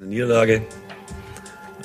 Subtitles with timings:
[0.00, 0.62] Eine Niederlage,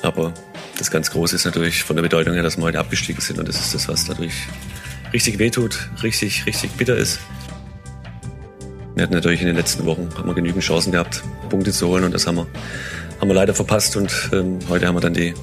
[0.04, 0.36] aber
[0.78, 3.48] das ganz Große ist natürlich von der Bedeutung her, dass wir heute abgestiegen sind und
[3.48, 4.34] das ist das, was dadurch
[5.12, 7.20] richtig wehtut, richtig, richtig bitter ist.
[8.94, 12.04] Wir hatten natürlich in den letzten Wochen haben wir genügend Chancen gehabt, Punkte zu holen
[12.04, 12.46] und das haben wir,
[13.20, 15.34] haben wir leider verpasst und ähm, heute haben wir dann die,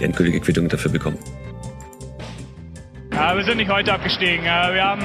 [0.00, 1.18] die endgültige Quittung dafür bekommen.
[3.34, 4.44] Wir sind nicht heute abgestiegen.
[4.44, 5.02] Wir haben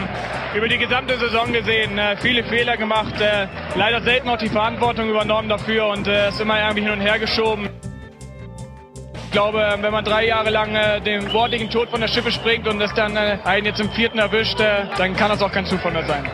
[0.55, 5.09] über die gesamte Saison gesehen äh, viele Fehler gemacht, äh, leider selten auch die Verantwortung
[5.09, 7.69] übernommen dafür und äh, es immer irgendwie hin und her geschoben.
[9.25, 12.79] Ich glaube, wenn man drei Jahre lang den wortlichen Tod von der Schippe springt und
[12.79, 16.29] es dann einen jetzt im vierten erwischt, dann kann das auch kein Zufall mehr sein.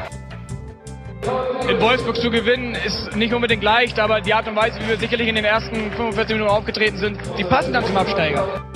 [1.70, 4.98] In Wolfsburg zu gewinnen ist nicht unbedingt leicht, aber die Art und Weise, wie wir
[4.98, 8.69] sicherlich in den ersten 45 Minuten aufgetreten sind, die passen dann zum Absteiger.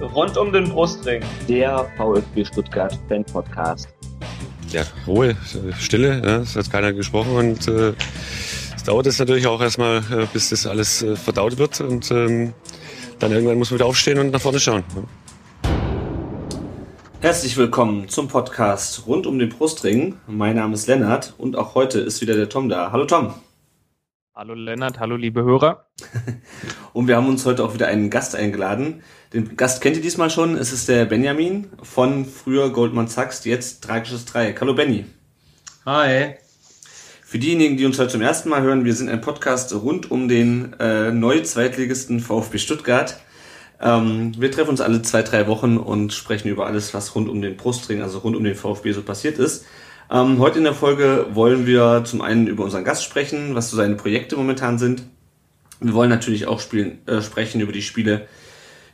[0.00, 1.22] Rund um den Brustring.
[1.46, 3.88] Der VfB Stuttgart Fan Podcast.
[4.70, 5.36] Ja, Ruhe,
[5.78, 7.92] Stille, ja, es hat keiner gesprochen und äh,
[8.76, 12.54] es dauert jetzt natürlich auch erstmal, äh, bis das alles äh, verdaut wird und ähm,
[13.18, 14.84] dann irgendwann muss man wieder aufstehen und nach vorne schauen.
[14.94, 15.02] Ja.
[17.20, 20.16] Herzlich willkommen zum Podcast rund um den Brustring.
[20.26, 22.92] Mein Name ist Lennart und auch heute ist wieder der Tom da.
[22.92, 23.34] Hallo Tom.
[24.32, 25.86] Hallo Lennart, hallo liebe Hörer.
[26.92, 29.02] und wir haben uns heute auch wieder einen Gast eingeladen.
[29.34, 30.56] Den Gast kennt ihr diesmal schon.
[30.56, 34.60] Es ist der Benjamin von früher Goldman Sachs, jetzt Tragisches Dreieck.
[34.60, 35.04] Hallo Benny.
[35.84, 36.36] Hi.
[37.24, 40.28] Für diejenigen, die uns heute zum ersten Mal hören, wir sind ein Podcast rund um
[40.28, 43.20] den äh, Neu-Zweitligisten VfB Stuttgart.
[43.80, 47.42] Ähm, wir treffen uns alle zwei, drei Wochen und sprechen über alles, was rund um
[47.42, 49.66] den Brustring, also rund um den VfB so passiert ist.
[50.10, 53.76] Ähm, heute in der Folge wollen wir zum einen über unseren Gast sprechen, was so
[53.76, 55.04] seine Projekte momentan sind.
[55.78, 58.26] Wir wollen natürlich auch spielen, äh, sprechen über die Spiele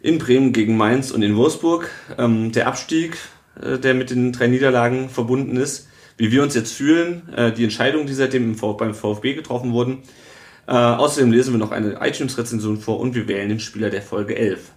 [0.03, 1.91] in Bremen gegen Mainz und in Wolfsburg.
[2.19, 3.17] Ähm, der Abstieg,
[3.61, 7.65] äh, der mit den drei Niederlagen verbunden ist, wie wir uns jetzt fühlen, äh, die
[7.65, 10.03] Entscheidungen, die seitdem im beim VfB getroffen wurden.
[10.67, 14.37] Äh, außerdem lesen wir noch eine iTunes-Rezension vor und wir wählen den Spieler der Folge
[14.37, 14.73] 11.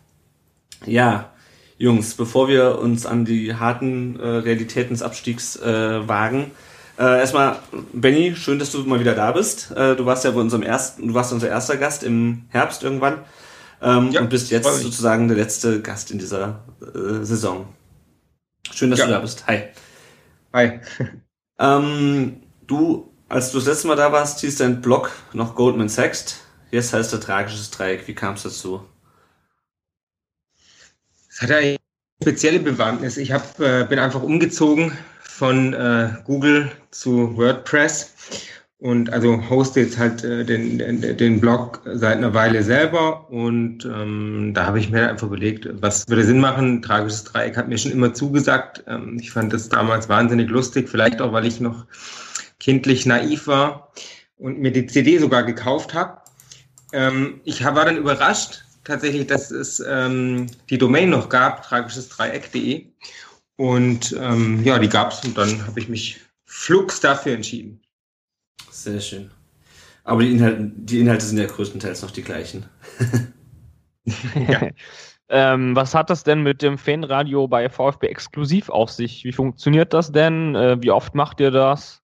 [0.85, 1.33] Ja,
[1.79, 6.51] Jungs, bevor wir uns an die harten äh, Realitäten des Abstiegs äh, wagen,
[6.99, 7.55] äh, erstmal,
[7.93, 9.71] Benny, schön, dass du mal wieder da bist.
[9.71, 13.19] Äh, du warst ja bei unserem ersten, du warst unser erster Gast im Herbst irgendwann
[13.81, 17.69] ähm, ja, und bist jetzt sozusagen der letzte Gast in dieser äh, Saison.
[18.73, 19.05] Schön, dass ja.
[19.05, 19.47] du da bist.
[19.47, 19.69] Hi.
[20.51, 20.81] Hi.
[21.59, 26.41] ähm, du, als du das letzte Mal da warst, hieß dein Blog noch Goldman Sachs.
[26.69, 28.05] Jetzt heißt er Tragisches Dreieck.
[28.09, 28.83] Wie kam es dazu?
[31.29, 31.78] Es hat eine
[32.21, 33.17] spezielle Bewandtnis.
[33.17, 34.91] Ich hab, äh, bin einfach umgezogen
[35.21, 38.13] von äh, Google zu WordPress
[38.79, 43.85] und also hoste jetzt halt äh, den, den, den Blog seit einer Weile selber und
[43.85, 46.81] ähm, da habe ich mir einfach überlegt, was würde Sinn machen.
[46.81, 48.83] Tragisches Dreieck hat mir schon immer zugesagt.
[48.87, 51.85] Ähm, ich fand das damals wahnsinnig lustig, vielleicht auch, weil ich noch
[52.59, 53.93] kindlich naiv war
[54.37, 56.17] und mir die CD sogar gekauft habe.
[56.91, 62.87] Ähm, ich war dann überrascht, tatsächlich, dass es ähm, die Domain noch gab, tragisches-dreieck.de.
[63.55, 67.81] Und ähm, ja, die gab es und dann habe ich mich flugs dafür entschieden.
[68.71, 69.31] Sehr schön.
[70.03, 72.65] Aber die Inhalte, die Inhalte sind ja größtenteils noch die gleichen.
[74.47, 74.69] ja.
[75.29, 79.23] ähm, was hat das denn mit dem Fanradio bei VfB exklusiv auf sich?
[79.23, 80.55] Wie funktioniert das denn?
[80.55, 82.01] Äh, wie oft macht ihr das?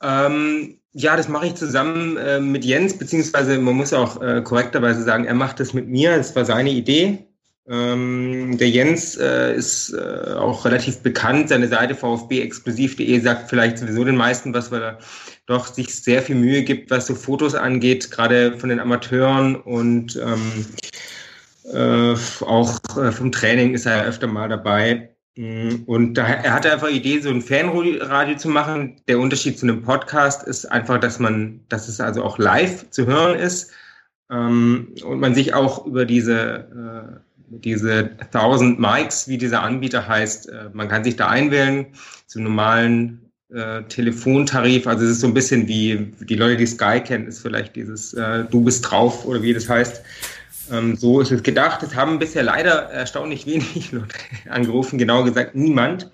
[0.00, 5.02] Ähm, ja, das mache ich zusammen äh, mit Jens, beziehungsweise man muss auch äh, korrekterweise
[5.02, 6.16] sagen, er macht das mit mir.
[6.16, 7.28] Das war seine Idee.
[7.68, 11.50] Ähm, der Jens äh, ist äh, auch relativ bekannt.
[11.50, 14.98] Seine Seite vfbexklusiv.de sagt vielleicht sowieso den meisten was, weil er
[15.46, 20.16] doch sich sehr viel Mühe gibt, was so Fotos angeht, gerade von den Amateuren und
[20.16, 20.66] ähm,
[21.72, 25.10] äh, auch äh, vom Training ist er öfter mal dabei.
[25.38, 28.96] Mm, und da, er hatte einfach die Idee, so ein Fanradio zu machen.
[29.06, 33.06] Der Unterschied zu einem Podcast ist einfach, dass man, dass es also auch live zu
[33.06, 33.70] hören ist
[34.32, 37.20] ähm, und man sich auch über diese,
[37.52, 41.86] äh, diese 1000 Mics, wie dieser Anbieter heißt, äh, man kann sich da einwählen
[42.26, 44.88] zum normalen äh, Telefontarif.
[44.88, 48.12] Also es ist so ein bisschen wie die Leute, die Sky kennen, ist vielleicht dieses
[48.12, 50.02] äh, Du bist drauf oder wie das heißt.
[50.70, 51.82] Ähm, so ist es gedacht.
[51.82, 54.14] Es haben bisher leider erstaunlich wenig Leute
[54.48, 56.10] angerufen, genau gesagt niemand.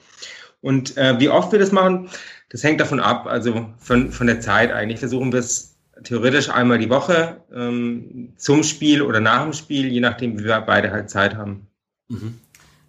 [0.60, 2.08] Und äh, wie oft wir das machen,
[2.48, 5.00] das hängt davon ab, also von, von der Zeit eigentlich.
[5.00, 10.00] Versuchen wir es theoretisch einmal die Woche ähm, zum Spiel oder nach dem Spiel, je
[10.00, 11.66] nachdem, wie wir beide halt Zeit haben.
[12.08, 12.38] Mhm.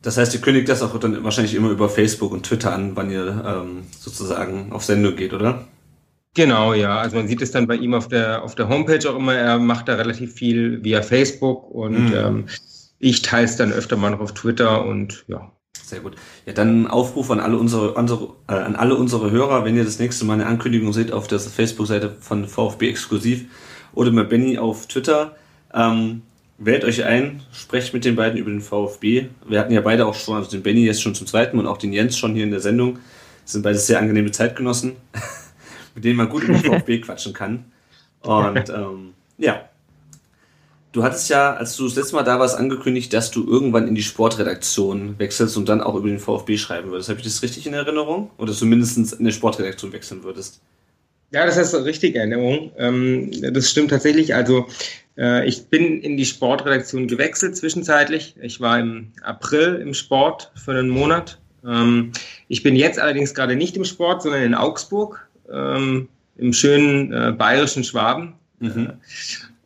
[0.02, 3.10] Das heißt, ihr kündigt das auch dann wahrscheinlich immer über Facebook und Twitter an, wann
[3.10, 5.68] ihr ähm, sozusagen auf Sendung geht, oder?
[6.36, 7.00] Genau, ja.
[7.00, 9.34] Also man sieht es dann bei ihm auf der, auf der Homepage auch immer.
[9.34, 12.14] Er macht da relativ viel via Facebook und mhm.
[12.14, 12.46] ähm,
[13.00, 15.52] ich teile es dann öfter mal noch auf Twitter und ja.
[15.84, 16.16] Sehr gut.
[16.46, 20.00] Ja, dann Aufruf an alle unsere, unsere äh, an alle unsere Hörer, wenn ihr das
[20.00, 23.46] nächste Mal eine Ankündigung seht auf der Facebook-Seite von VfB Exklusiv
[23.94, 25.36] oder mit Benny auf Twitter.
[25.74, 26.24] Ähm,
[26.58, 29.28] wählt euch ein, sprecht mit den beiden über den VfB.
[29.48, 31.78] Wir hatten ja beide auch schon, also den Benny jetzt schon zum zweiten und auch
[31.78, 33.00] den Jens schon hier in der Sendung.
[33.44, 34.94] Das sind beide sehr angenehme Zeitgenossen,
[35.96, 37.66] mit denen man gut über VfB quatschen kann.
[38.22, 39.70] Und ähm, ja,
[40.92, 43.96] du hattest ja, als du das letzte Mal da warst, angekündigt, dass du irgendwann in
[43.96, 47.10] die Sportredaktion wechselst und dann auch über den VfB schreiben würdest.
[47.10, 48.32] Habe ich das richtig in Erinnerung?
[48.38, 50.62] Oder dass du mindestens in der Sportredaktion wechseln würdest?
[51.32, 52.72] Ja, das ist richtig Erinnerung.
[52.78, 54.36] Ähm, das stimmt tatsächlich.
[54.36, 54.68] Also
[55.18, 58.36] äh, ich bin in die Sportredaktion gewechselt zwischenzeitlich.
[58.42, 61.40] Ich war im April im Sport für einen Monat.
[61.66, 62.12] Ähm,
[62.48, 66.08] ich bin jetzt allerdings gerade nicht im Sport, sondern in Augsburg, ähm,
[66.38, 68.34] im schönen äh, bayerischen Schwaben.
[68.60, 68.88] Mhm.
[68.88, 68.94] Äh,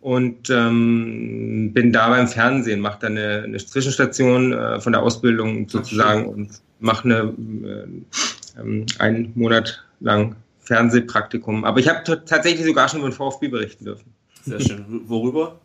[0.01, 5.67] und ähm, bin da beim Fernsehen, mache da eine, eine Zwischenstation äh, von der Ausbildung
[5.67, 7.33] sozusagen und mache eine,
[7.67, 11.65] äh, ähm, einen Monat lang Fernsehpraktikum.
[11.65, 14.13] Aber ich habe tatsächlich sogar schon über den VfB berichten dürfen.
[14.45, 14.85] Sehr schön.
[15.05, 15.59] Worüber?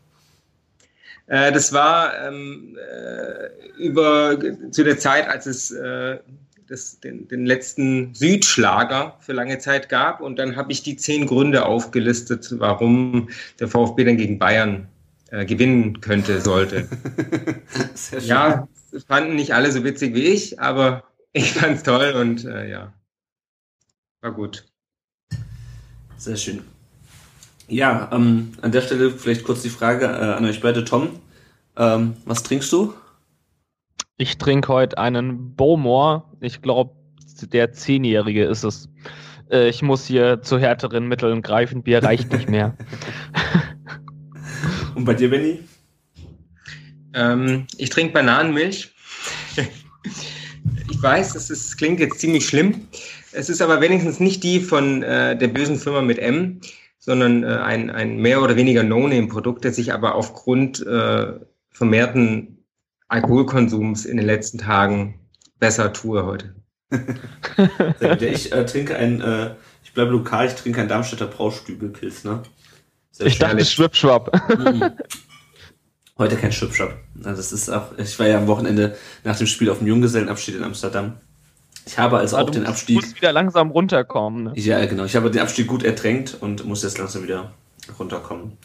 [1.27, 4.37] Äh, das war ähm, äh, über
[4.71, 6.19] zu der Zeit, als es äh,
[6.67, 10.21] das, den, den letzten Südschlager für lange Zeit gab.
[10.21, 13.29] Und dann habe ich die zehn Gründe aufgelistet, warum
[13.61, 14.89] der VfB dann gegen Bayern
[15.31, 16.89] äh, gewinnen könnte, sollte.
[18.21, 18.69] ja,
[19.07, 22.93] fanden nicht alle so witzig wie ich, aber ich fand es toll und äh, ja,
[24.21, 24.65] war gut.
[26.17, 26.63] Sehr schön.
[27.67, 31.19] Ja, ähm, an der Stelle vielleicht kurz die Frage äh, an euch beide, Tom.
[31.77, 32.95] Ähm, was trinkst du?
[34.17, 36.23] Ich trinke heute einen Bowmore.
[36.45, 36.95] Ich glaube,
[37.53, 38.89] der Zehnjährige ist es.
[39.51, 41.83] Äh, ich muss hier zu härteren Mitteln greifen.
[41.83, 42.77] Bier reicht nicht mehr.
[44.95, 45.61] Und bei dir, Benny?
[47.15, 48.93] Ähm, ich trinke Bananenmilch.
[50.91, 52.89] ich weiß, es ist, klingt jetzt ziemlich schlimm.
[53.33, 56.61] Es ist aber wenigstens nicht die von äh, der bösen Firma mit M,
[56.99, 61.33] sondern äh, ein, ein mehr oder weniger No-Name-Produkt, das sich aber aufgrund äh,
[61.71, 62.65] vermehrten
[63.09, 65.24] Alkoholkonsums in den letzten Tagen
[65.65, 66.55] besser tue heute.
[68.21, 72.43] ich äh, trinke ein, äh, ich bleibe lokal, ich trinke ein Darmstädter Braustübelpilz, ne?
[73.11, 74.31] Sehr ich dachte Schwipschwapp.
[74.59, 74.91] Mhm.
[76.19, 76.99] Heute kein Schwipschwapp.
[77.25, 78.95] Also das ist auch, ich war ja am Wochenende
[79.25, 81.15] nach dem Spiel auf dem Junggesellenabschied in Amsterdam.
[81.87, 83.01] Ich habe also auch den Abstieg.
[83.01, 84.45] Du musst wieder langsam runterkommen.
[84.45, 84.53] Ne?
[84.57, 85.05] Ja, genau.
[85.05, 87.55] Ich habe den Abstieg gut ertränkt und muss jetzt langsam wieder
[87.99, 88.59] runterkommen.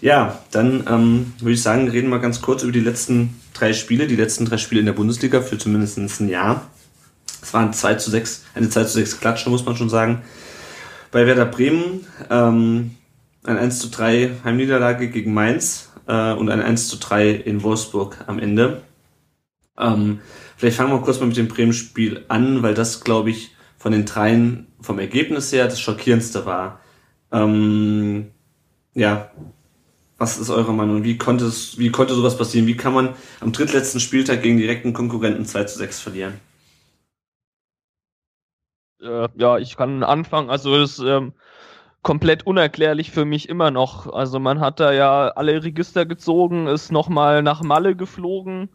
[0.00, 4.06] Ja, dann ähm, würde ich sagen, reden wir ganz kurz über die letzten drei Spiele,
[4.06, 6.68] die letzten drei Spiele in der Bundesliga für zumindest ein Jahr.
[7.40, 10.22] Es waren 2 zu 6, eine 2 zu 6 Klatsche, muss man schon sagen.
[11.10, 12.96] Bei Werder Bremen ähm,
[13.44, 18.18] ein 1 zu 3 Heimniederlage gegen Mainz äh, und ein 1 zu 3 in Wolfsburg
[18.26, 18.82] am Ende.
[19.78, 20.20] Ähm,
[20.56, 24.06] Vielleicht fangen wir kurz mal mit dem Bremen-Spiel an, weil das, glaube ich, von den
[24.06, 26.80] dreien vom Ergebnis her das schockierendste war.
[27.32, 28.30] Ähm,
[28.94, 29.30] ja,
[30.18, 31.04] was ist eure Meinung?
[31.04, 32.66] Wie konnte, es, wie konnte sowas passieren?
[32.66, 36.40] Wie kann man am drittletzten Spieltag gegen direkten Konkurrenten 2 zu 6 verlieren?
[39.00, 40.50] Äh, ja, ich kann anfangen.
[40.50, 41.32] Also das ist ähm,
[42.02, 44.12] komplett unerklärlich für mich immer noch.
[44.12, 48.68] Also man hat da ja alle Register gezogen, ist nochmal nach Malle geflogen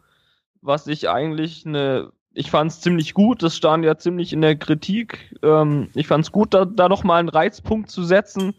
[0.62, 4.56] was ich eigentlich eine, ich fand es ziemlich gut, das stand ja ziemlich in der
[4.56, 5.36] Kritik.
[5.44, 8.56] Ähm, ich fand es gut, da, da noch mal einen Reizpunkt zu setzen.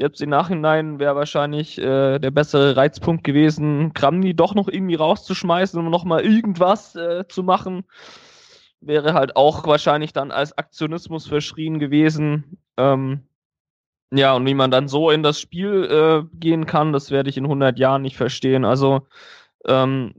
[0.00, 5.78] Jetzt im Nachhinein wäre wahrscheinlich äh, der bessere Reizpunkt gewesen, Kramni doch noch irgendwie rauszuschmeißen,
[5.78, 7.84] um noch mal irgendwas äh, zu machen.
[8.80, 12.56] Wäre halt auch wahrscheinlich dann als Aktionismus verschrien gewesen.
[12.78, 13.24] Ähm,
[14.10, 17.36] ja, und wie man dann so in das Spiel äh, gehen kann, das werde ich
[17.36, 18.64] in 100 Jahren nicht verstehen.
[18.64, 19.06] Also
[19.66, 20.14] ähm,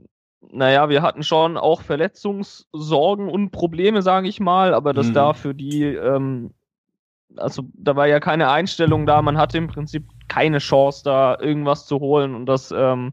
[0.48, 5.14] naja, wir hatten schon auch Verletzungssorgen und Probleme, sage ich mal, aber das mhm.
[5.14, 6.54] da für die, ähm,
[7.36, 11.86] also da war ja keine Einstellung da, man hatte im Prinzip keine Chance, da irgendwas
[11.86, 13.12] zu holen und das, ähm,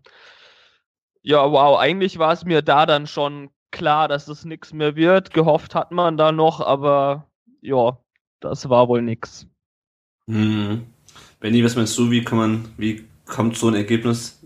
[1.21, 5.33] ja, wow, eigentlich war es mir da dann schon klar, dass es nichts mehr wird.
[5.33, 7.27] Gehofft hat man da noch, aber
[7.61, 7.97] ja,
[8.39, 9.47] das war wohl nix.
[10.27, 10.85] Mhm.
[11.39, 14.43] Benny, was meinst du, wie kann man, wie kommt so ein Ergebnis,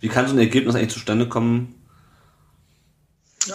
[0.00, 1.74] wie kann so ein Ergebnis eigentlich zustande kommen,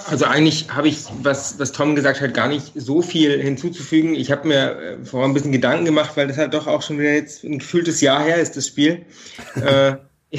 [0.10, 4.15] also eigentlich habe ich, was, was Tom gesagt hat, gar nicht so viel hinzuzufügen.
[4.15, 7.00] Ich habe mir äh, vorher ein bisschen Gedanken gemacht, weil das halt doch auch schon
[7.00, 9.06] wieder jetzt ein gefühltes Jahr her ist, das Spiel.
[9.56, 9.96] äh,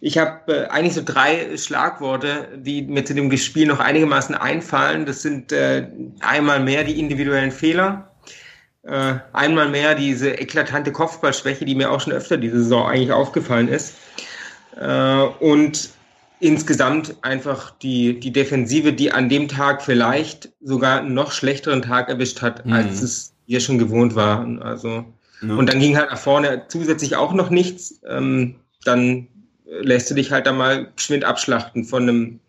[0.00, 5.06] ich habe äh, eigentlich so drei Schlagworte, die mir zu dem Spiel noch einigermaßen einfallen.
[5.06, 5.54] Das sind
[6.20, 8.10] einmal mehr die individuellen Fehler,
[9.32, 13.94] einmal mehr diese eklatante Kopfballschwäche, die mir auch schon öfter diese Saison eigentlich aufgefallen ist.
[15.38, 15.90] Und
[16.44, 22.10] insgesamt einfach die, die Defensive, die an dem Tag vielleicht sogar einen noch schlechteren Tag
[22.10, 22.72] erwischt hat, mhm.
[22.74, 24.62] als es wir schon gewohnt waren.
[24.62, 25.06] Also,
[25.40, 25.54] ja.
[25.54, 27.98] und dann ging halt nach vorne zusätzlich auch noch nichts.
[28.06, 29.26] Ähm, dann
[29.64, 32.40] lässt du dich halt da mal geschwind abschlachten von einem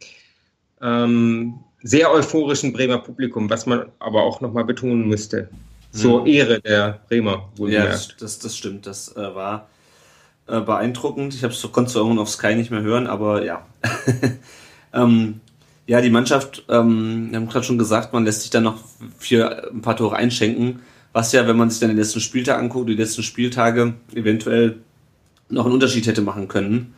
[0.82, 5.50] ähm, sehr euphorischen Bremer Publikum, was man aber auch nochmal betonen müsste.
[5.92, 6.28] Zur mhm.
[6.28, 8.86] Ehre der Bremer, Ja, das, das stimmt.
[8.86, 9.70] Das äh, war
[10.48, 11.34] äh, beeindruckend.
[11.34, 13.66] Ich konnte es irgendwann auf Sky nicht mehr hören, aber ja.
[14.94, 15.42] ähm,
[15.88, 18.78] ja, die Mannschaft, ähm, wir haben gerade schon gesagt, man lässt sich dann noch
[19.20, 20.82] für ein paar Tore einschenken,
[21.14, 24.78] was ja, wenn man sich dann den letzten Spieltag anguckt, die letzten Spieltage eventuell
[25.50, 26.96] noch einen Unterschied hätte machen können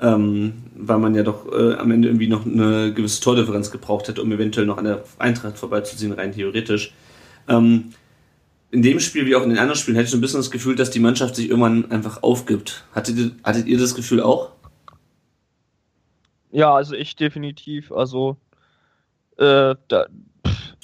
[0.00, 4.22] ähm, weil man ja doch äh, am Ende irgendwie noch eine gewisse Tordifferenz gebraucht hätte,
[4.22, 6.92] um eventuell noch an der Eintracht vorbeizuziehen, rein theoretisch.
[7.48, 7.92] Ähm,
[8.74, 10.74] in dem Spiel wie auch in den anderen Spielen hätte ich ein bisschen das Gefühl,
[10.74, 12.84] dass die Mannschaft sich irgendwann einfach aufgibt.
[12.92, 14.50] Hattet ihr, hattet ihr das Gefühl auch?
[16.50, 17.92] Ja, also ich definitiv.
[17.92, 18.36] Also
[19.38, 20.06] äh, da,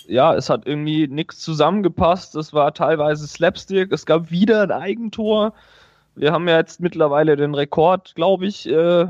[0.06, 2.36] ja, es hat irgendwie nichts zusammengepasst.
[2.36, 3.92] Es war teilweise Slapstick.
[3.92, 5.52] Es gab wieder ein Eigentor.
[6.14, 9.06] Wir haben ja jetzt mittlerweile den Rekord, glaube ich, äh,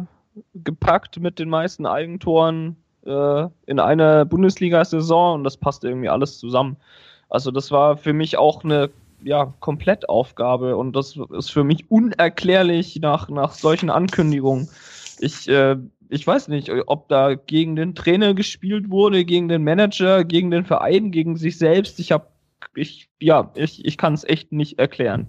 [0.55, 6.79] gepackt mit den meisten Eigentoren äh, in einer Bundesliga-Saison und das passt irgendwie alles zusammen.
[7.31, 8.91] Also das war für mich auch eine
[9.23, 14.69] ja, Komplettaufgabe und das ist für mich unerklärlich nach, nach solchen Ankündigungen.
[15.19, 15.77] Ich, äh,
[16.09, 20.65] ich weiß nicht, ob da gegen den Trainer gespielt wurde, gegen den Manager, gegen den
[20.65, 22.01] Verein, gegen sich selbst.
[22.01, 22.27] Ich habe,
[22.75, 25.27] ich, ja, ich, ich kann es echt nicht erklären.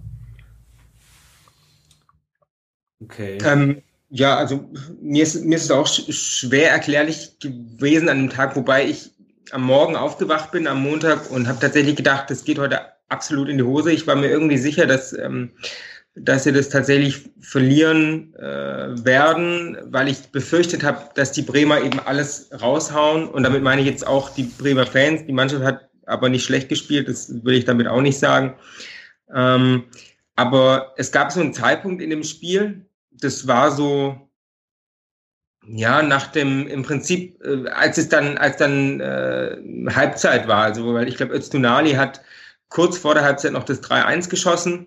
[3.00, 3.38] Okay.
[3.44, 4.68] Ähm, ja, also
[5.00, 9.11] mir ist, mir ist es auch schwer erklärlich gewesen an dem Tag, wobei ich
[9.50, 13.58] am Morgen aufgewacht bin, am Montag, und habe tatsächlich gedacht, das geht heute absolut in
[13.58, 13.92] die Hose.
[13.92, 15.50] Ich war mir irgendwie sicher, dass, ähm,
[16.14, 22.00] dass sie das tatsächlich verlieren äh, werden, weil ich befürchtet habe, dass die Bremer eben
[22.00, 23.28] alles raushauen.
[23.28, 25.26] Und damit meine ich jetzt auch die Bremer Fans.
[25.26, 28.54] Die Mannschaft hat aber nicht schlecht gespielt, das will ich damit auch nicht sagen.
[29.32, 29.84] Ähm,
[30.36, 34.28] aber es gab so einen Zeitpunkt in dem Spiel, das war so,
[35.66, 39.56] ja, nach dem, im Prinzip, äh, als es dann, als dann äh,
[39.94, 42.20] Halbzeit war, also weil ich glaube, Öztunali hat
[42.68, 44.86] kurz vor der Halbzeit noch das 3-1 geschossen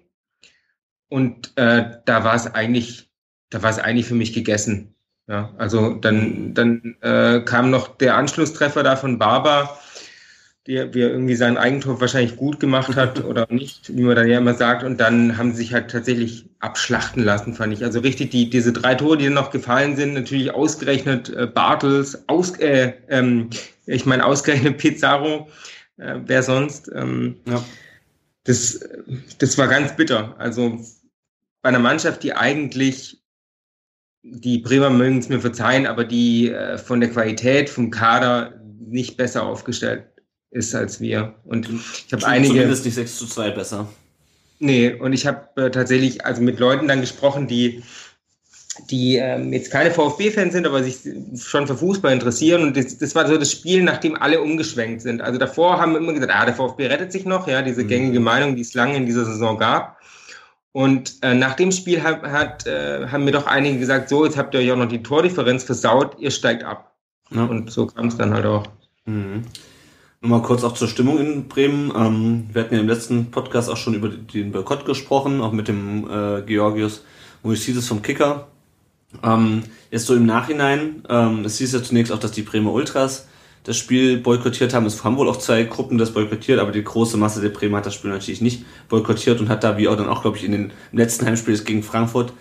[1.10, 3.10] und äh, da war es eigentlich,
[3.50, 4.96] da war es eigentlich für mich gegessen.
[5.28, 9.80] Ja, also dann, dann äh, kam noch der Anschlusstreffer da von Barber
[10.68, 14.28] der, wie er irgendwie sein Eigentor wahrscheinlich gut gemacht hat oder nicht, wie man dann
[14.28, 14.84] ja immer sagt.
[14.84, 17.84] Und dann haben sie sich halt tatsächlich abschlachten lassen, fand ich.
[17.84, 22.58] Also richtig, die, diese drei Tore, die noch gefallen sind, natürlich ausgerechnet äh, Bartels, aus,
[22.60, 23.50] äh, ähm,
[23.86, 25.48] ich meine ausgerechnet Pizarro,
[25.98, 26.92] äh, wer sonst.
[26.94, 27.64] Ähm, ja.
[28.46, 28.80] das,
[29.38, 30.36] das war ganz bitter.
[30.40, 30.80] Also
[31.62, 33.22] bei einer Mannschaft, die eigentlich
[34.28, 39.18] die Bremer mögen es mir verzeihen, aber die äh, von der Qualität vom Kader nicht
[39.18, 40.06] besser aufgestellt
[40.52, 41.36] ist als wir.
[41.46, 42.54] Und ich habe einige.
[42.54, 43.88] Zumindest nicht 6 zu 2 besser.
[44.60, 47.84] Nee, und ich habe äh, tatsächlich also mit Leuten dann gesprochen, die
[48.90, 50.98] die ähm, jetzt keine VfB-Fans sind, aber sich
[51.42, 52.62] schon für Fußball interessieren.
[52.64, 55.22] Und das, das war so das Spiel, nachdem alle umgeschwenkt sind.
[55.22, 57.88] Also davor haben wir immer gesagt, ah, der VfB rettet sich noch, ja, diese mhm.
[57.88, 59.98] gängige Meinung, die es lange in dieser Saison gab.
[60.72, 64.38] Und äh, nach dem Spiel hat, hat, äh, haben mir doch einige gesagt, so, jetzt
[64.38, 66.94] habt ihr euch auch noch die Tordifferenz versaut, ihr steigt ab.
[67.32, 67.46] Ja.
[67.46, 68.68] Und so kam es dann halt auch.
[69.06, 69.46] Mhm.
[70.26, 71.94] Nochmal kurz auch zur Stimmung in Bremen.
[71.96, 75.68] Ähm, wir hatten ja im letzten Podcast auch schon über den Boykott gesprochen, auch mit
[75.68, 77.04] dem äh, Georgios
[77.44, 78.48] Moisides vom Kicker.
[79.22, 83.28] Ähm, jetzt so im Nachhinein, ähm, es hieß ja zunächst auch, dass die Bremer Ultras
[83.66, 84.88] das Spiel boykottiert haben.
[84.88, 87.86] Es haben wohl auch zwei Gruppen das boykottiert, aber die große Masse der Bremer hat
[87.86, 90.54] das Spiel natürlich nicht boykottiert und hat da, wie auch dann auch, glaube ich, in
[90.54, 92.34] den im letzten Heimspiel gegen Frankfurt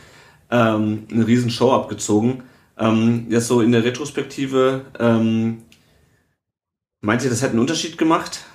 [0.50, 2.44] ähm, eine riesen Show abgezogen.
[2.78, 5.58] Ähm, jetzt so in der Retrospektive, ähm,
[7.04, 8.46] Meint ihr, das hätte einen Unterschied gemacht?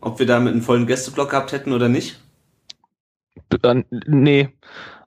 [0.00, 2.20] Ob wir da mit einem vollen Gästeblock gehabt hätten oder nicht?
[4.06, 4.48] Nee.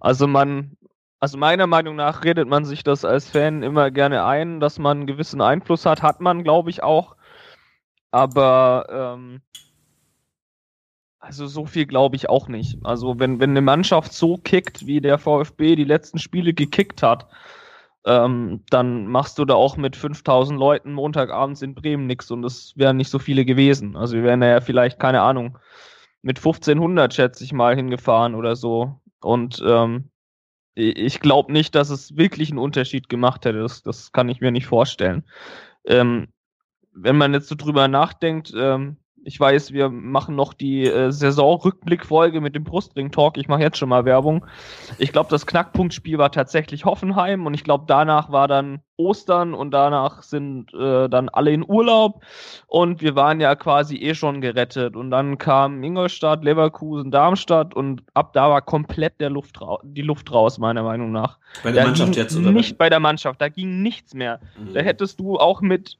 [0.01, 0.75] Also man,
[1.21, 4.97] also meiner Meinung nach redet man sich das als Fan immer gerne ein, dass man
[4.97, 7.15] einen gewissen Einfluss hat, hat man, glaube ich, auch.
[8.11, 9.41] Aber ähm,
[11.19, 12.79] also so viel glaube ich auch nicht.
[12.83, 17.29] Also wenn, wenn eine Mannschaft so kickt, wie der VfB die letzten Spiele gekickt hat,
[18.05, 22.73] ähm, dann machst du da auch mit 5000 Leuten Montagabends in Bremen nichts und es
[22.77, 23.95] wären nicht so viele gewesen.
[23.95, 25.57] Also wir wären ja vielleicht, keine Ahnung,
[26.21, 28.99] mit 1500 schätze ich mal hingefahren oder so.
[29.21, 30.09] Und ähm,
[30.75, 33.59] ich glaube nicht, dass es wirklich einen Unterschied gemacht hätte.
[33.59, 35.23] Das, das kann ich mir nicht vorstellen.
[35.85, 36.29] Ähm,
[36.93, 42.41] wenn man jetzt so drüber nachdenkt, ähm, ich weiß, wir machen noch die äh, Saisonrückblickfolge
[42.41, 43.37] mit dem Brustring-Talk.
[43.37, 44.45] Ich mache jetzt schon mal Werbung.
[44.97, 49.71] Ich glaube, das Knackpunktspiel war tatsächlich Hoffenheim und ich glaube, danach war dann Ostern und
[49.71, 52.21] danach sind äh, dann alle in Urlaub
[52.67, 54.95] und wir waren ja quasi eh schon gerettet.
[54.95, 60.31] Und dann kam Ingolstadt, Leverkusen, Darmstadt und ab da war komplett der Luft die Luft
[60.31, 61.39] raus, meiner Meinung nach.
[61.63, 62.51] Bei der da Mannschaft jetzt, oder?
[62.51, 64.39] Nicht bei der Mannschaft, da ging nichts mehr.
[64.57, 64.73] Mhm.
[64.73, 65.97] Da hättest du auch mit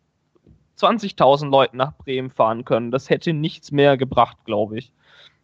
[0.79, 2.91] 20.000 Leuten nach Bremen fahren können.
[2.91, 4.93] Das hätte nichts mehr gebracht, glaube ich.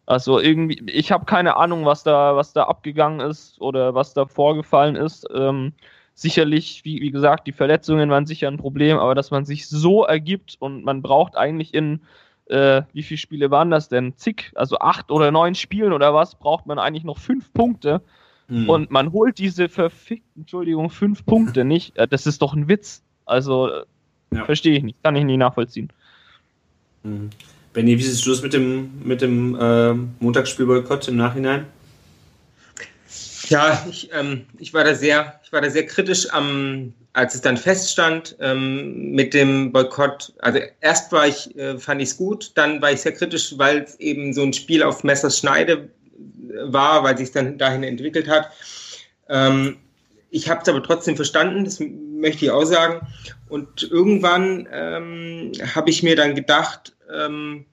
[0.06, 4.26] Also irgendwie, ich habe keine Ahnung, was da, was da abgegangen ist oder was da
[4.26, 5.26] vorgefallen ist.
[5.34, 5.72] Ähm,
[6.14, 10.04] sicherlich, wie, wie gesagt, die Verletzungen waren sicher ein Problem, aber dass man sich so
[10.04, 12.00] ergibt und man braucht eigentlich in,
[12.46, 14.16] äh, wie viele Spiele waren das denn?
[14.16, 18.00] Zig, also acht oder neun Spielen oder was, braucht man eigentlich noch fünf Punkte.
[18.48, 18.68] Mhm.
[18.68, 21.96] Und man holt diese verfickten, Entschuldigung, fünf Punkte nicht.
[21.96, 23.02] Äh, Das ist doch ein Witz.
[23.24, 23.82] Also,
[24.32, 24.44] Ja.
[24.44, 25.02] verstehe ich nicht.
[25.02, 25.90] Kann ich nie nachvollziehen.
[27.02, 27.30] Mhm.
[27.72, 31.66] Benny, wie siehst du es mit dem, mit dem ähm, Montagsspielboykott im Nachhinein?
[33.48, 37.42] Ja, ich, ähm, ich war da sehr, ich war da sehr kritisch am, als es
[37.42, 40.32] dann feststand ähm, mit dem Boykott.
[40.38, 43.82] Also erst war ich, äh, fand ich es gut, dann war ich sehr kritisch, weil
[43.82, 48.26] es eben so ein Spiel auf Messers Schneide äh, war, weil sich dann dahin entwickelt
[48.26, 48.50] hat.
[49.28, 49.76] Ähm,
[50.36, 53.06] ich habe es aber trotzdem verstanden, das möchte ich auch sagen.
[53.48, 57.64] Und irgendwann ähm, habe ich mir dann gedacht, ähm,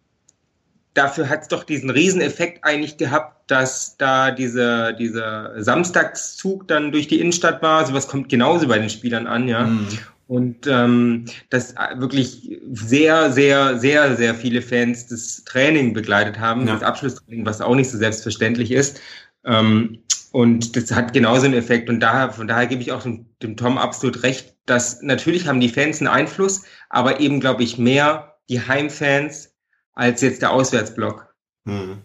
[0.94, 7.08] dafür hat es doch diesen Rieseneffekt eigentlich gehabt, dass da dieser, dieser Samstagszug dann durch
[7.08, 7.86] die Innenstadt war.
[7.86, 9.66] Sowas kommt genauso bei den Spielern an, ja.
[9.66, 9.88] Mhm.
[10.26, 16.74] Und ähm, dass wirklich sehr, sehr, sehr, sehr viele Fans das Training begleitet haben, Ja.
[16.74, 19.02] das Abschlusstraining, was auch nicht so selbstverständlich ist.
[19.46, 20.00] Ähm,
[20.32, 21.90] und das hat genauso einen Effekt.
[21.90, 25.60] Und daher, von daher gebe ich auch dem, dem Tom absolut recht, dass natürlich haben
[25.60, 29.54] die Fans einen Einfluss, aber eben, glaube ich, mehr die Heimfans
[29.94, 31.34] als jetzt der Auswärtsblock.
[31.68, 32.02] Hm.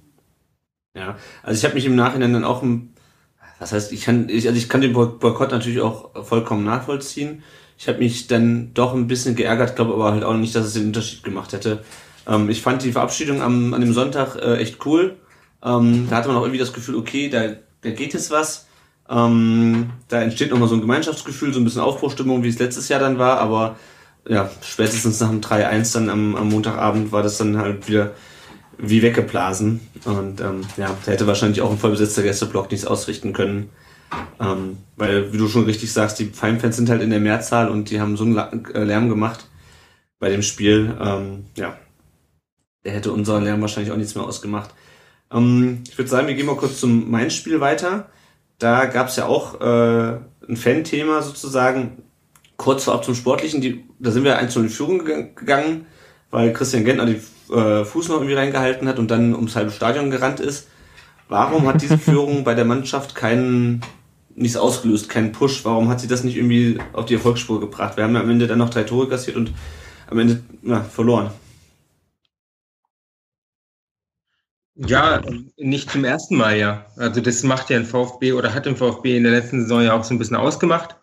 [0.95, 2.63] Ja, also ich habe mich im Nachhinein dann auch,
[3.59, 7.43] was heißt, ich kann, ich, also ich kann den Boy- Boykott natürlich auch vollkommen nachvollziehen.
[7.79, 10.75] Ich habe mich dann doch ein bisschen geärgert, glaube aber halt auch nicht, dass es
[10.75, 11.85] den Unterschied gemacht hätte.
[12.27, 15.17] Ähm, ich fand die Verabschiedung am, an dem Sonntag äh, echt cool.
[15.63, 18.67] Ähm, da hatte man auch irgendwie das Gefühl, okay, da, da geht es was.
[19.09, 23.01] Ähm, da entsteht nochmal so ein Gemeinschaftsgefühl, so ein bisschen Aufbruchstimmung, wie es letztes Jahr
[23.01, 23.77] dann war, aber
[24.29, 28.13] ja, spätestens nach dem 3-1 dann am, am Montagabend war das dann halt wieder
[28.77, 29.81] wie weggeblasen.
[30.05, 33.71] Und ähm, ja, da hätte wahrscheinlich auch ein vollbesetzter Gästeblock nichts ausrichten können.
[34.41, 37.91] Ähm, weil, wie du schon richtig sagst, die Feindfans sind halt in der Mehrzahl und
[37.91, 39.49] die haben so einen äh, Lärm gemacht
[40.19, 40.97] bei dem Spiel.
[41.01, 41.77] Ähm, ja,
[42.85, 44.71] der hätte unser Lärm wahrscheinlich auch nichts mehr ausgemacht.
[45.33, 48.09] Ähm, ich würde sagen, wir gehen mal kurz zum Main-Spiel weiter.
[48.59, 52.03] Da gab es ja auch äh, ein Fan-Thema sozusagen.
[52.57, 55.87] Kurz vorab zum Sportlichen, die, da sind wir 1 in Führung gegangen- gegangen,
[56.31, 57.21] weil Christian Gentner die
[57.55, 60.67] äh, Fuß noch irgendwie reingehalten hat und dann ums halbe Stadion gerannt ist.
[61.29, 63.83] Warum hat diese Führung bei der Mannschaft keinen,
[64.35, 65.65] nichts ausgelöst, keinen Push?
[65.65, 67.97] Warum hat sie das nicht irgendwie auf die Erfolgsspur gebracht?
[67.97, 69.53] Wir haben ja am Ende dann noch drei Tore kassiert und
[70.11, 71.31] am Ende ja, verloren.
[74.87, 75.21] Ja,
[75.57, 76.87] nicht zum ersten Mal, ja.
[76.97, 79.93] Also das macht ja ein VfB oder hat im VfB in der letzten Saison ja
[79.93, 80.95] auch so ein bisschen ausgemacht,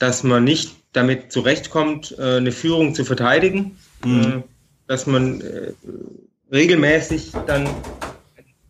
[0.00, 4.22] dass man nicht damit zurechtkommt, äh, eine Führung zu verteidigen, Mhm.
[4.22, 4.42] äh,
[4.88, 5.72] dass man äh,
[6.52, 7.68] regelmäßig dann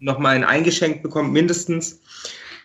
[0.01, 2.01] nochmal einen eingeschenkt bekommt, mindestens.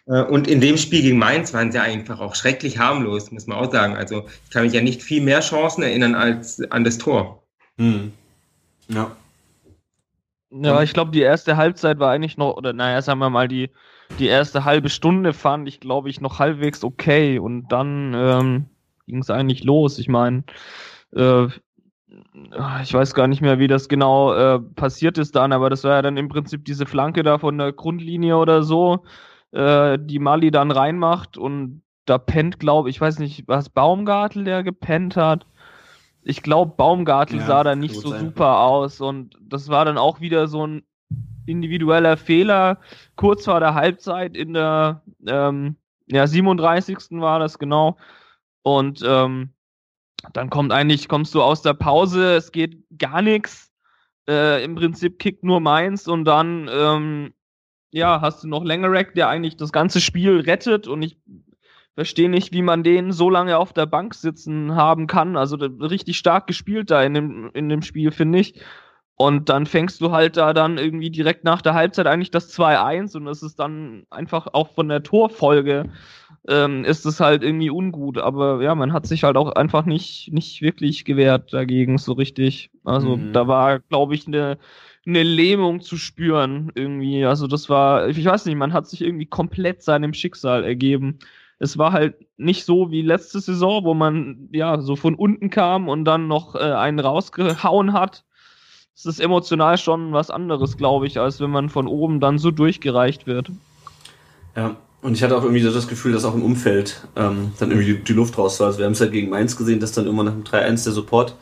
[0.05, 3.71] Und in dem Spiel gegen Mainz waren sie einfach auch schrecklich harmlos, muss man auch
[3.71, 3.95] sagen.
[3.95, 7.43] Also ich kann mich ja nicht viel mehr Chancen erinnern als an das Tor.
[7.77, 8.11] Hm.
[8.87, 9.15] Ja.
[10.51, 13.69] Ja, ich glaube, die erste Halbzeit war eigentlich noch, oder naja, sagen wir mal, die,
[14.17, 17.37] die erste halbe Stunde fand ich, glaube ich, noch halbwegs okay.
[17.37, 18.65] Und dann ähm,
[19.05, 19.99] ging es eigentlich los.
[19.99, 20.43] Ich meine,
[21.15, 21.47] äh,
[22.81, 25.91] ich weiß gar nicht mehr, wie das genau äh, passiert ist dann, aber das war
[25.91, 29.03] ja dann im Prinzip diese Flanke da von der Grundlinie oder so,
[29.51, 34.43] äh, die Mali dann reinmacht und da pennt, glaube ich, ich weiß nicht, was Baumgartel,
[34.43, 35.45] der gepennt hat.
[36.29, 38.19] Ich glaube, Baumgartel Ja, sah da nicht so sein.
[38.19, 40.83] super aus und das war dann auch wieder so ein
[41.47, 42.77] individueller Fehler
[43.15, 47.19] kurz vor der Halbzeit in der ähm, ja, 37.
[47.19, 47.97] war das genau.
[48.61, 49.49] Und ähm,
[50.33, 53.71] dann kommt eigentlich, kommst du aus der Pause, es geht gar nichts.
[54.29, 57.33] Äh, Im Prinzip kickt nur Mainz und dann ähm,
[57.89, 61.17] ja, hast du noch Längerack, der eigentlich das ganze Spiel rettet und ich
[61.99, 65.35] verstehe nicht, wie man den so lange auf der Bank sitzen haben kann.
[65.35, 68.61] Also richtig stark gespielt da in dem, in dem Spiel, finde ich.
[69.17, 73.17] Und dann fängst du halt da dann irgendwie direkt nach der Halbzeit eigentlich das 2-1
[73.17, 75.89] und das ist dann einfach auch von der Torfolge
[76.47, 78.17] ähm, ist es halt irgendwie ungut.
[78.17, 82.71] Aber ja, man hat sich halt auch einfach nicht, nicht wirklich gewehrt dagegen, so richtig.
[82.85, 83.33] Also mhm.
[83.33, 84.57] da war, glaube ich, eine
[85.05, 87.25] eine Lähmung zu spüren irgendwie.
[87.25, 91.19] Also das war, ich weiß nicht, man hat sich irgendwie komplett seinem Schicksal ergeben.
[91.59, 95.89] Es war halt nicht so wie letzte Saison, wo man ja so von unten kam
[95.89, 98.23] und dann noch äh, einen rausgehauen hat.
[98.95, 102.51] Es ist emotional schon was anderes, glaube ich, als wenn man von oben dann so
[102.51, 103.51] durchgereicht wird.
[104.55, 107.93] Ja, und ich hatte auch irgendwie das Gefühl, dass auch im Umfeld ähm, dann irgendwie
[107.93, 108.67] die, die Luft raus war.
[108.67, 110.93] Also wir haben es halt gegen Mainz gesehen, dass dann irgendwann nach dem 3-1 der
[110.93, 111.35] Support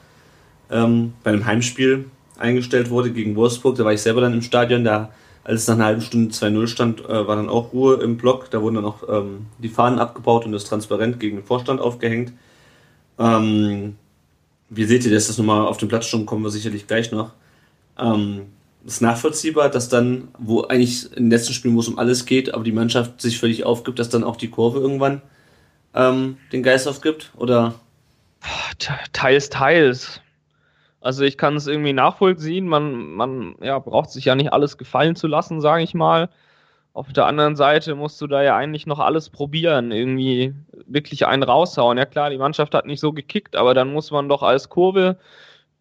[0.70, 2.06] ähm, bei einem Heimspiel
[2.38, 3.76] eingestellt wurde gegen Wolfsburg.
[3.76, 4.84] Da war ich selber dann im Stadion.
[4.84, 5.10] Da,
[5.48, 8.52] als es nach einer halben Stunde 2-0 stand, äh, war dann auch Ruhe im Block.
[8.52, 12.34] Da wurden dann auch ähm, die Fahnen abgebaut und das transparent gegen den Vorstand aufgehängt.
[13.18, 13.96] Ähm,
[14.70, 15.28] wie seht ihr das?
[15.28, 17.32] Das nochmal auf den Platzsturm kommen wir sicherlich gleich noch.
[17.98, 18.48] Ähm,
[18.86, 22.66] ist nachvollziehbar, dass dann, wo eigentlich den letzten Spielen, wo es um alles geht, aber
[22.66, 25.22] die Mannschaft sich völlig aufgibt, dass dann auch die Kurve irgendwann
[25.96, 27.32] ähm, den Geist aufgibt?
[27.38, 27.76] Oder?
[29.14, 30.20] Teils, teils.
[31.02, 32.68] Also ich kann es irgendwie nachvollziehen.
[32.68, 36.30] Man, man ja, braucht sich ja nicht alles gefallen zu lassen, sage ich mal.
[36.94, 40.56] Auf der anderen Seite musst du da ja eigentlich noch alles probieren, irgendwie
[40.88, 41.98] wirklich einen raushauen.
[41.98, 45.18] Ja klar, die Mannschaft hat nicht so gekickt, aber dann muss man doch als Kurve,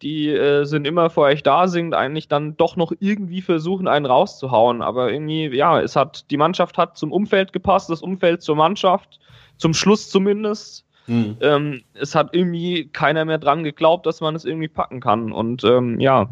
[0.03, 4.05] die äh, sind immer vor euch da sind, eigentlich dann doch noch irgendwie versuchen, einen
[4.05, 4.83] rauszuhauen.
[4.83, 9.19] Aber irgendwie, ja, es hat, die Mannschaft hat zum Umfeld gepasst, das Umfeld zur Mannschaft,
[9.57, 10.85] zum Schluss zumindest.
[11.07, 11.37] Mhm.
[11.39, 15.31] Ähm, es hat irgendwie keiner mehr dran geglaubt, dass man es irgendwie packen kann.
[15.31, 16.29] Und ähm, ja,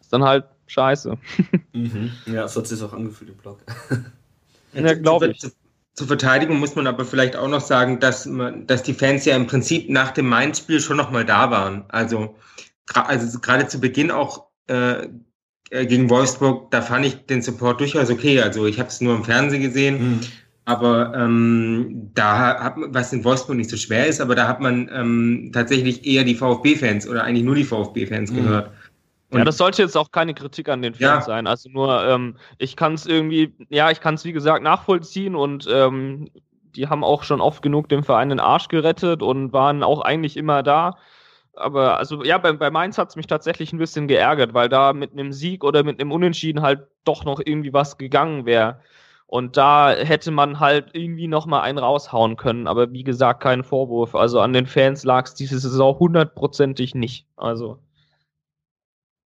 [0.00, 1.16] ist dann halt scheiße.
[1.74, 2.12] Mhm.
[2.26, 3.60] Ja, so hat sich auch angefühlt im Blog.
[4.74, 5.40] ja, glaube ich.
[5.94, 9.34] Zur Verteidigung muss man aber vielleicht auch noch sagen, dass, man, dass die Fans ja
[9.34, 11.86] im Prinzip nach dem Mainz-Spiel schon nochmal da waren.
[11.88, 12.34] Also,
[12.92, 15.08] also gerade zu Beginn auch äh,
[15.72, 18.42] äh, gegen Wolfsburg, da fand ich den Support durchaus okay.
[18.42, 20.16] Also ich habe es nur im Fernsehen gesehen.
[20.16, 20.20] Mhm.
[20.64, 24.60] Aber ähm, da hat man, was in Wolfsburg nicht so schwer ist, aber da hat
[24.60, 28.36] man ähm, tatsächlich eher die VfB-Fans oder eigentlich nur die VfB-Fans mhm.
[28.36, 28.70] gehört.
[29.30, 31.20] Und ja, das sollte jetzt auch keine Kritik an den Fans ja.
[31.22, 31.46] sein.
[31.46, 35.66] Also nur, ähm, ich kann es irgendwie, ja, ich kann es wie gesagt nachvollziehen und
[35.72, 36.28] ähm,
[36.76, 40.36] die haben auch schon oft genug dem Verein den Arsch gerettet und waren auch eigentlich
[40.36, 40.96] immer da.
[41.54, 44.92] Aber also ja, bei, bei Mainz hat es mich tatsächlich ein bisschen geärgert, weil da
[44.92, 48.80] mit einem Sieg oder mit einem Unentschieden halt doch noch irgendwie was gegangen wäre.
[49.32, 52.66] Und da hätte man halt irgendwie noch mal einen raushauen können.
[52.66, 54.14] Aber wie gesagt, kein Vorwurf.
[54.14, 57.24] Also an den Fans lag es diese Saison hundertprozentig nicht.
[57.34, 57.78] Also.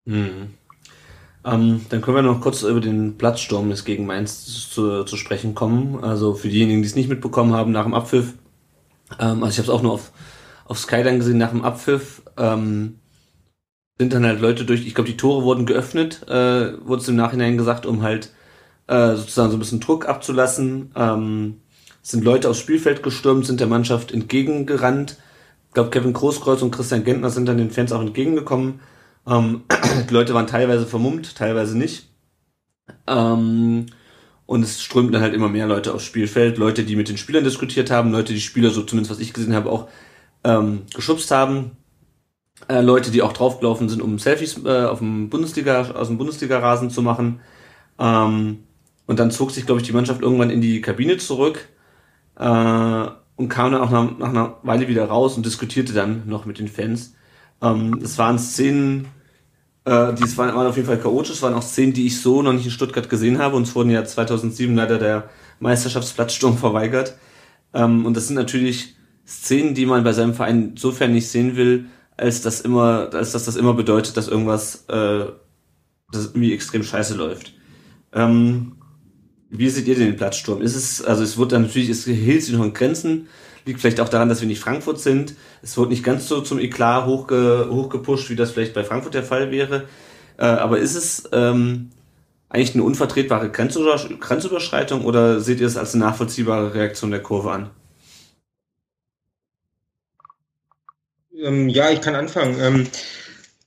[0.05, 0.53] Mhm.
[1.43, 5.53] Ähm, dann können wir noch kurz über den Platzsturm des gegen Mainz zu, zu sprechen
[5.53, 6.01] kommen.
[6.01, 8.35] Also für diejenigen, die es nicht mitbekommen haben, nach dem Abpfiff,
[9.19, 10.13] ähm, also ich habe es auch nur auf,
[10.63, 12.99] auf Sky dann gesehen, nach dem Abpfiff ähm,
[13.99, 17.17] sind dann halt Leute durch, ich glaube, die Tore wurden geöffnet, äh, wurde es im
[17.17, 18.31] Nachhinein gesagt, um halt
[18.89, 20.91] äh, sozusagen so ein bisschen Druck abzulassen.
[20.95, 21.61] Ähm,
[22.01, 25.17] sind Leute aufs Spielfeld gestürmt, sind der Mannschaft entgegengerannt.
[25.67, 28.79] Ich glaube, Kevin Großkreuz und Christian Gentner sind dann den Fans auch entgegengekommen.
[29.27, 29.61] Ähm,
[30.09, 32.09] die Leute waren teilweise vermummt, teilweise nicht.
[33.05, 33.85] Ähm,
[34.47, 37.43] und es strömten dann halt immer mehr Leute aufs Spielfeld, Leute, die mit den Spielern
[37.43, 39.87] diskutiert haben, Leute, die Spieler, so zumindest was ich gesehen habe, auch
[40.43, 41.77] ähm, geschubst haben.
[42.67, 46.89] Äh, Leute, die auch draufgelaufen sind, um Selfies äh, auf dem Bundesliga, aus dem Bundesliga-Rasen
[46.89, 47.41] zu machen.
[47.99, 48.63] Ähm,
[49.09, 51.67] und dann zog sich, glaube ich, die Mannschaft irgendwann in die Kabine zurück
[52.37, 56.45] äh, und kam dann auch nach, nach, einer Weile wieder raus und diskutierte dann noch
[56.45, 57.15] mit den Fans.
[57.59, 59.07] Ähm, es waren Szenen,
[59.85, 62.43] äh, die waren, waren auf jeden Fall chaotisch, es waren auch Szenen, die ich so
[62.43, 63.55] noch nicht in Stuttgart gesehen habe.
[63.55, 65.27] Uns wurden ja 2007 leider der
[65.59, 67.17] Meisterschaftsplatzsturm verweigert.
[67.73, 68.95] Ähm, und das sind natürlich
[69.25, 73.45] Szenen, die man bei seinem Verein insofern nicht sehen will, als dass immer, als dass
[73.45, 75.25] das immer bedeutet, dass irgendwas, äh,
[76.11, 77.55] dass irgendwie extrem scheiße läuft.
[78.13, 78.75] Ähm,
[79.49, 80.61] wie seht ihr den Platzsturm?
[80.61, 83.27] Ist es, also es wird dann natürlich, es hielt sich noch in Grenzen,
[83.65, 85.35] liegt vielleicht auch daran, dass wir nicht Frankfurt sind.
[85.61, 89.23] Es wird nicht ganz so zum Eklat hochge, hochgepusht, wie das vielleicht bei Frankfurt der
[89.23, 89.87] Fall wäre.
[90.37, 91.89] Äh, aber ist es ähm,
[92.49, 97.69] eigentlich eine unvertretbare Grenzüberschreitung oder seht ihr es als eine nachvollziehbare Reaktion der Kurve an?
[101.41, 102.59] Ähm, ja, ich kann anfangen.
[102.59, 102.87] Ähm,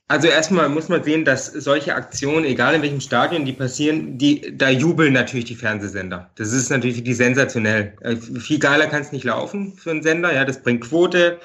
[0.09, 4.55] also erstmal muss man sehen, dass solche Aktionen, egal in welchem Stadion die passieren, die,
[4.55, 6.29] da jubeln natürlich die Fernsehsender.
[6.35, 7.93] Das ist natürlich die sensationell.
[8.01, 10.33] Äh, viel geiler kann es nicht laufen für einen Sender.
[10.33, 11.39] Ja, das bringt Quote.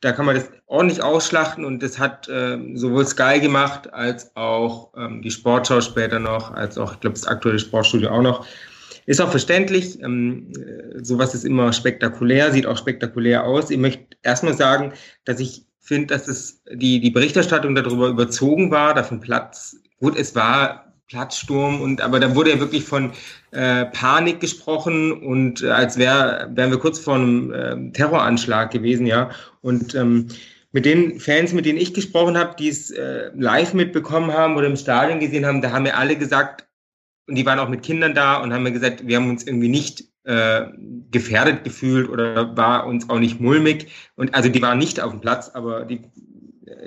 [0.00, 4.92] Da kann man das ordentlich ausschlachten und das hat äh, sowohl Sky gemacht als auch
[4.96, 8.46] ähm, die Sportschau später noch, als auch, ich glaube, das aktuelle Sportstudio auch noch.
[9.06, 10.00] Ist auch verständlich.
[10.02, 13.70] Ähm, äh, sowas ist immer spektakulär, sieht auch spektakulär aus.
[13.70, 14.92] Ich möchte erstmal sagen,
[15.24, 19.76] dass ich finde, dass es die, die Berichterstattung darüber überzogen war, davon Platz.
[20.00, 23.12] Gut, es war Platzsturm und aber da wurde ja wirklich von
[23.52, 29.06] äh, Panik gesprochen und äh, als wär, wären wir kurz vor einem äh, Terroranschlag gewesen,
[29.06, 29.30] ja.
[29.60, 30.26] Und ähm,
[30.72, 34.66] mit den Fans, mit denen ich gesprochen habe, die es äh, live mitbekommen haben oder
[34.66, 36.66] im Stadion gesehen haben, da haben mir alle gesagt,
[37.28, 39.68] und die waren auch mit Kindern da und haben mir gesagt, wir haben uns irgendwie
[39.68, 40.66] nicht äh,
[41.10, 43.86] gefährdet gefühlt oder war uns auch nicht mulmig.
[44.16, 46.00] Und also die waren nicht auf dem Platz, aber die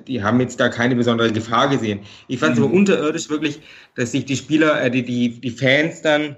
[0.08, 2.02] die haben jetzt da keine besondere Gefahr gesehen.
[2.28, 2.65] Ich fand es mhm.
[2.65, 3.60] aber unterirdisch wirklich,
[3.95, 6.38] dass sich die Spieler, äh, die, die, die Fans dann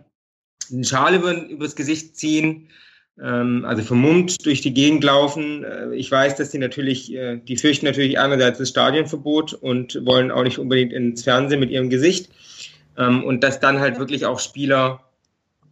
[0.71, 2.69] einen Schal über, übers Gesicht ziehen,
[3.21, 5.63] ähm, also vermummt durch die Gegend laufen.
[5.63, 10.31] Äh, ich weiß, dass die natürlich, äh, die fürchten natürlich einerseits das Stadionverbot und wollen
[10.31, 12.29] auch nicht unbedingt ins Fernsehen mit ihrem Gesicht.
[12.97, 15.10] Ähm, und dass dann halt wirklich auch Spieler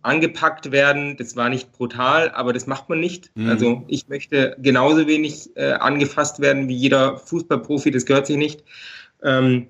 [0.01, 1.17] angepackt werden.
[1.17, 3.31] Das war nicht brutal, aber das macht man nicht.
[3.35, 3.49] Mhm.
[3.49, 8.63] Also ich möchte genauso wenig äh, angefasst werden wie jeder Fußballprofi, das gehört sich nicht.
[9.23, 9.67] Ähm,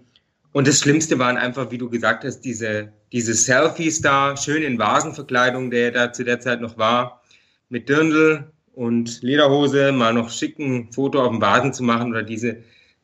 [0.52, 4.80] und das Schlimmste waren einfach, wie du gesagt hast, diese, diese Selfies da, schön in
[4.80, 7.22] Vasenverkleidung, der da zu der Zeit noch war,
[7.70, 12.58] mit Dirndl und Lederhose, mal noch schicken Foto auf dem Vasen zu machen oder diese,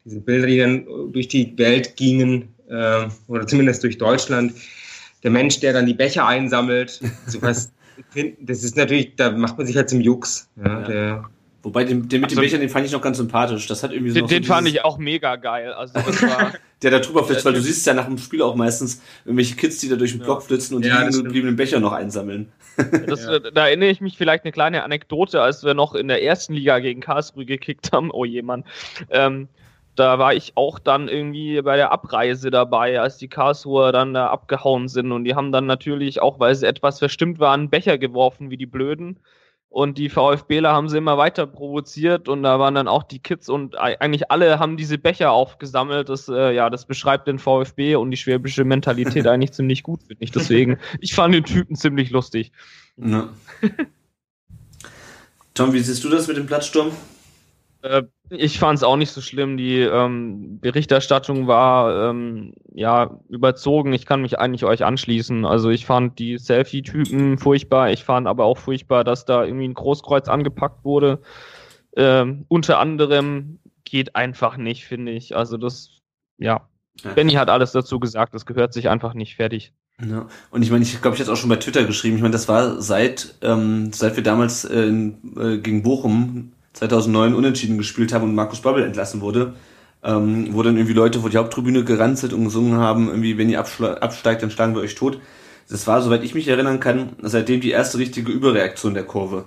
[0.06, 4.54] diese Bilder, die dann durch die Welt gingen, äh, oder zumindest durch Deutschland
[5.26, 7.74] der Mensch, der dann die Becher einsammelt, sowas,
[8.40, 10.48] das ist natürlich, da macht man sich halt zum Jux.
[10.56, 10.88] Ja, ja.
[10.88, 11.24] Der,
[11.64, 13.66] Wobei den, den mit also, den Bechern, den fand ich noch ganz sympathisch.
[13.66, 15.74] Das hat irgendwie so Den, den fand ich auch mega geil.
[15.74, 18.54] Also das war der da drüber flitzt, weil du siehst ja nach dem Spiel auch
[18.54, 21.94] meistens irgendwelche Kids, die da durch den Block flitzen und ja, die gebliebenen Becher noch
[21.94, 22.52] einsammeln.
[23.08, 23.40] Das, ja.
[23.52, 26.78] Da erinnere ich mich vielleicht eine kleine Anekdote, als wir noch in der ersten Liga
[26.78, 28.12] gegen Karlsruhe gekickt haben.
[28.12, 28.68] Oh jemand.
[29.10, 29.48] Ähm,
[29.96, 34.28] da war ich auch dann irgendwie bei der Abreise dabei, als die Karlsruher dann da
[34.28, 35.12] abgehauen sind.
[35.12, 38.66] Und die haben dann natürlich, auch weil sie etwas verstimmt waren, Becher geworfen wie die
[38.66, 39.20] Blöden.
[39.70, 43.50] Und die VfBler haben sie immer weiter provoziert und da waren dann auch die Kids
[43.50, 46.08] und eigentlich alle haben diese Becher aufgesammelt.
[46.08, 50.24] Das, äh, ja, das beschreibt den VfB und die schwäbische Mentalität eigentlich ziemlich gut, finde
[50.24, 50.32] ich.
[50.32, 52.54] Deswegen, ich fand den Typen ziemlich lustig.
[52.96, 53.28] Ja.
[55.54, 56.92] Tom, wie siehst du das mit dem Platzsturm?
[57.86, 59.58] Äh, ich fand es auch nicht so schlimm.
[59.58, 63.94] Die ähm, Berichterstattung war ähm, ja überzogen.
[63.94, 65.46] Ich kann mich eigentlich euch anschließen.
[65.46, 67.92] Also ich fand die Selfie-Typen furchtbar.
[67.92, 71.22] Ich fand aber auch furchtbar, dass da irgendwie ein Großkreuz angepackt wurde.
[71.96, 75.36] Ähm, unter anderem geht einfach nicht, finde ich.
[75.36, 76.02] Also das,
[76.40, 76.68] ja.
[77.04, 77.14] ja.
[77.14, 78.34] Benny hat alles dazu gesagt.
[78.34, 79.72] Das gehört sich einfach nicht fertig.
[80.04, 80.28] Ja.
[80.50, 82.16] Und ich meine, ich glaube, ich jetzt auch schon bei Twitter geschrieben.
[82.16, 87.78] Ich meine, das war seit ähm, seit wir damals äh, äh, gegen Bochum 2009 unentschieden
[87.78, 89.54] gespielt haben und Markus Babbel entlassen wurde,
[90.04, 91.86] ähm, wo dann irgendwie Leute vor die Haupttribüne
[92.16, 95.20] sind und gesungen haben, irgendwie, wenn ihr absteigt, dann schlagen wir euch tot.
[95.70, 99.46] Das war, soweit ich mich erinnern kann, seitdem die erste richtige Überreaktion der Kurve.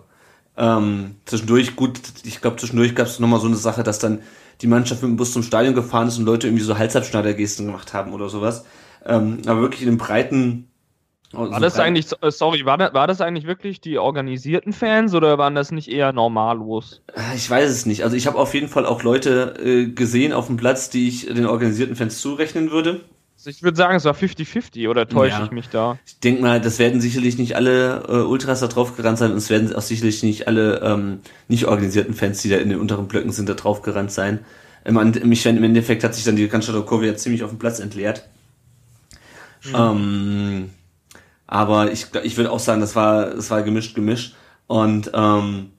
[0.57, 4.21] Ähm, zwischendurch, gut, ich glaube, zwischendurch gab es nochmal so eine Sache, dass dann
[4.61, 7.95] die Mannschaft mit dem Bus zum Stadion gefahren ist und Leute irgendwie so Halsabschneidergesten gemacht
[7.95, 8.65] haben oder sowas.
[9.07, 10.69] Ähm, aber wirklich in einem breiten
[11.35, 15.15] Oh, war das eigentlich, äh, sorry, war das, war das eigentlich wirklich die organisierten Fans
[15.15, 17.03] oder waren das nicht eher normallos?
[17.15, 18.03] Äh, ich weiß es nicht.
[18.03, 21.27] Also ich habe auf jeden Fall auch Leute äh, gesehen auf dem Platz, die ich
[21.27, 23.03] den organisierten Fans zurechnen würde.
[23.37, 25.45] Also ich würde sagen, es war 50-50 oder täusche ja.
[25.45, 25.99] ich mich da?
[26.07, 29.37] Ich denke mal, das werden sicherlich nicht alle äh, Ultras da drauf gerannt sein und
[29.37, 33.07] es werden auch sicherlich nicht alle ähm, nicht organisierten Fans, die da in den unteren
[33.07, 34.41] Blöcken sind, da drauf gerannt sein.
[34.85, 38.27] Im, Im Endeffekt hat sich dann die Cannstatter Kurve ja ziemlich auf dem Platz entleert.
[39.65, 39.75] Mhm.
[39.75, 40.71] Ähm,
[41.49, 44.37] aber ich, ich würde auch sagen, das war, das war gemischt, gemischt.
[44.69, 45.71] Und ähm,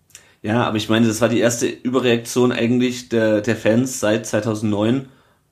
[0.41, 5.07] ja, aber ich meine, das war die erste Überreaktion eigentlich der, der Fans seit 2009.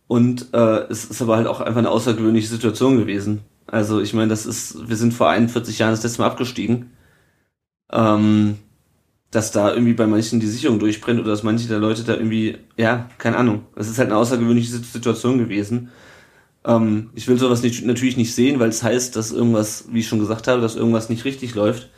[0.07, 3.41] Und äh, es ist aber halt auch einfach eine außergewöhnliche Situation gewesen.
[3.67, 6.91] Also ich meine, das ist, wir sind vor 41 Jahren das letzte Mal abgestiegen.
[7.91, 8.57] Ähm,
[9.29, 12.57] dass da irgendwie bei manchen die Sicherung durchbrennt oder dass manche der Leute da irgendwie,
[12.77, 13.65] ja, keine Ahnung.
[13.75, 15.89] Es ist halt eine außergewöhnliche Situation gewesen.
[16.67, 20.07] Ähm, ich will sowas nicht, natürlich nicht sehen, weil es heißt, dass irgendwas, wie ich
[20.07, 21.89] schon gesagt habe, dass irgendwas nicht richtig läuft.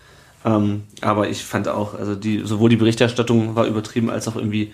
[0.45, 4.71] Ähm, aber ich fand auch, also die, sowohl die Berichterstattung war übertrieben, als auch irgendwie,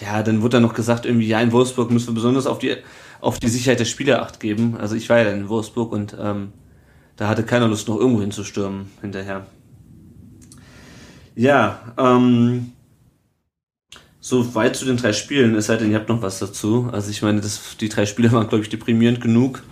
[0.00, 2.76] ja, dann wurde dann noch gesagt, irgendwie, ja, in Wolfsburg müssen wir besonders auf die,
[3.20, 4.76] auf die Sicherheit der Spieler acht geben.
[4.78, 6.52] Also ich war ja in Wolfsburg und ähm,
[7.16, 9.46] da hatte keiner Lust, noch irgendwo hinzustürmen hinterher.
[11.34, 12.72] Ja, ähm,
[14.30, 16.88] so weit zu den drei Spielen, es sei denn, ihr habt noch was dazu.
[16.92, 19.62] Also ich meine, das, die drei Spiele waren, glaube ich, deprimierend genug.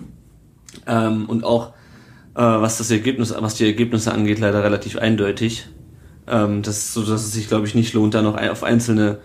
[0.87, 1.73] Ähm, und auch
[2.35, 5.67] äh, was das Ergebnis, was die Ergebnisse angeht, leider relativ eindeutig.
[6.27, 9.19] Ähm, das, so dass es sich, glaube ich, nicht lohnt, da noch ein, auf einzelne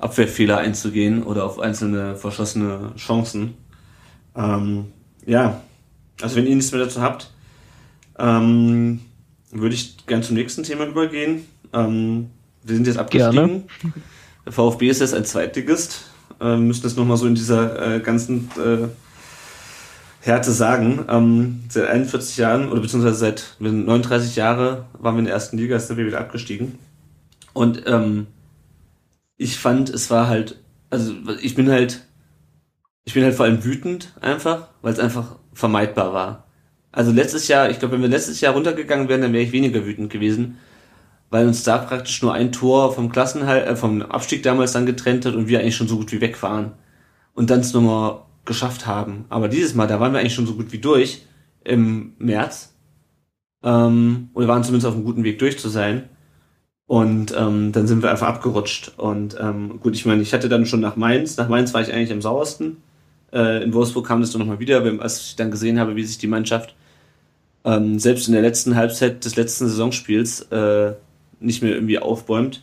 [0.00, 3.54] Abwehrfehler einzugehen oder auf einzelne verschossene Chancen.
[4.34, 4.86] Ähm,
[5.26, 5.60] ja,
[6.20, 7.30] also wenn ihr nichts mehr dazu habt,
[8.18, 9.00] ähm,
[9.50, 11.46] würde ich gern zum nächsten Thema übergehen.
[11.72, 12.30] Ähm,
[12.62, 13.64] wir sind jetzt abgestiegen.
[13.80, 13.92] Gerne.
[14.48, 16.06] Der VfB ist jetzt ein Zweitligist.
[16.40, 18.88] Äh, müssen das nochmal so in dieser äh, ganzen äh,
[20.22, 21.04] Härte sagen.
[21.06, 25.78] Ähm, seit 41 Jahren oder beziehungsweise seit 39 Jahre waren wir in der ersten Liga,
[25.78, 26.78] sind wir wieder abgestiegen.
[27.52, 28.26] Und ähm,
[29.36, 30.58] ich fand, es war halt,
[30.88, 32.06] also ich bin halt,
[33.04, 36.44] ich bin halt vor allem wütend einfach, weil es einfach vermeidbar war.
[36.90, 39.84] Also letztes Jahr, ich glaube, wenn wir letztes Jahr runtergegangen wären, dann wäre ich weniger
[39.84, 40.56] wütend gewesen,
[41.30, 45.26] weil uns da praktisch nur ein Tor vom Klassenhalt, äh, vom Abstieg damals dann getrennt
[45.26, 46.72] hat und wir eigentlich schon so gut wie weg waren.
[47.34, 49.26] Und dann es nochmal geschafft haben.
[49.28, 51.22] Aber dieses Mal, da waren wir eigentlich schon so gut wie durch
[51.64, 52.74] im März.
[53.62, 56.08] Ähm, oder waren zumindest auf einem guten Weg durch zu sein.
[56.86, 58.92] Und ähm, dann sind wir einfach abgerutscht.
[58.96, 61.92] Und ähm, gut, ich meine, ich hatte dann schon nach Mainz, nach Mainz war ich
[61.92, 62.78] eigentlich am sauersten.
[63.30, 66.16] Äh, in Wolfsburg kam das dann nochmal wieder, als ich dann gesehen habe, wie sich
[66.16, 66.74] die Mannschaft
[67.64, 70.94] ähm, selbst in der letzten Halbzeit des letzten Saisonspiels äh,
[71.40, 72.62] nicht mehr irgendwie aufbäumt.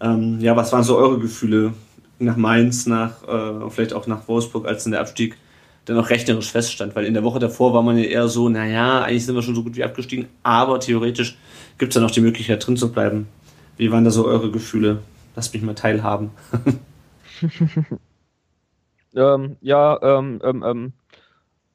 [0.00, 1.72] Ähm, ja, was waren so eure Gefühle
[2.18, 5.36] nach Mainz, nach äh, vielleicht auch nach Wolfsburg, als in der Abstieg
[5.84, 6.96] dann auch rechnerisch feststand?
[6.96, 9.54] Weil in der Woche davor war man ja eher so, naja, eigentlich sind wir schon
[9.54, 11.36] so gut wie abgestiegen, aber theoretisch
[11.78, 13.28] gibt es ja noch die Möglichkeit drin zu bleiben.
[13.76, 15.02] Wie waren da so eure Gefühle?
[15.34, 16.30] Lasst mich mal teilhaben.
[19.14, 20.92] ähm, ja, ähm, ähm, ähm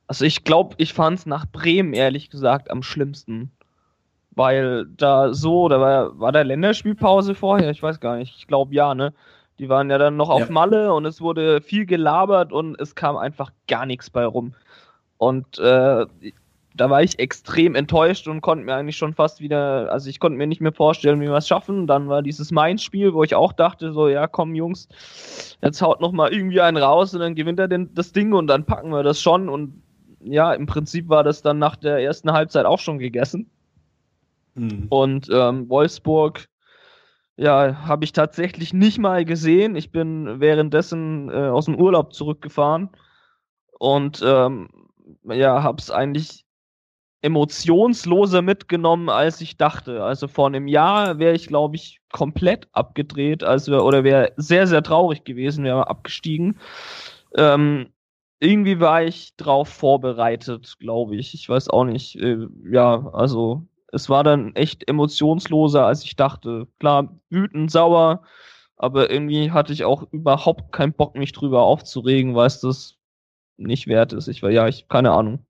[0.08, 3.52] also ich glaube, ich fand es nach Bremen ehrlich gesagt am schlimmsten
[4.32, 8.74] weil da so, da war, war da Länderspielpause vorher, ich weiß gar nicht, ich glaube
[8.74, 9.14] ja, ne?
[9.60, 10.52] Die waren ja dann noch auf ja.
[10.52, 14.56] Malle und es wurde viel gelabert und es kam einfach gar nichts bei rum.
[15.18, 16.06] Und äh,
[16.76, 20.38] da war ich extrem enttäuscht und konnte mir eigentlich schon fast wieder, also ich konnte
[20.38, 21.86] mir nicht mehr vorstellen, wie wir es schaffen.
[21.86, 24.88] Dann war dieses Mainz-Spiel, wo ich auch dachte, so, ja, komm, Jungs,
[25.62, 28.48] jetzt haut noch mal irgendwie einen raus und dann gewinnt er den, das Ding und
[28.48, 29.50] dann packen wir das schon.
[29.50, 29.84] Und
[30.24, 33.50] ja, im Prinzip war das dann nach der ersten Halbzeit auch schon gegessen.
[34.56, 34.88] Mhm.
[34.90, 36.48] Und ähm, Wolfsburg,
[37.38, 39.76] ja, habe ich tatsächlich nicht mal gesehen.
[39.76, 42.90] Ich bin währenddessen äh, aus dem Urlaub zurückgefahren
[43.80, 44.70] und ähm,
[45.24, 46.46] ja, habe es eigentlich
[47.22, 50.04] emotionsloser mitgenommen, als ich dachte.
[50.04, 54.84] Also vor einem Jahr wäre ich, glaube ich, komplett abgedreht, also oder wäre sehr, sehr
[54.84, 56.60] traurig gewesen, wäre abgestiegen.
[57.36, 57.88] Ähm,
[58.40, 61.36] irgendwie war ich drauf vorbereitet, glaube ich.
[61.36, 62.16] Ich weiß auch nicht.
[62.16, 66.68] Äh, ja, also es war dann echt emotionsloser, als ich dachte.
[66.80, 68.24] Klar, wütend, sauer,
[68.78, 72.98] aber irgendwie hatte ich auch überhaupt keinen Bock, mich drüber aufzuregen, weil es das
[73.58, 74.28] nicht wert ist.
[74.28, 75.46] Ich war, ja, ich, keine Ahnung.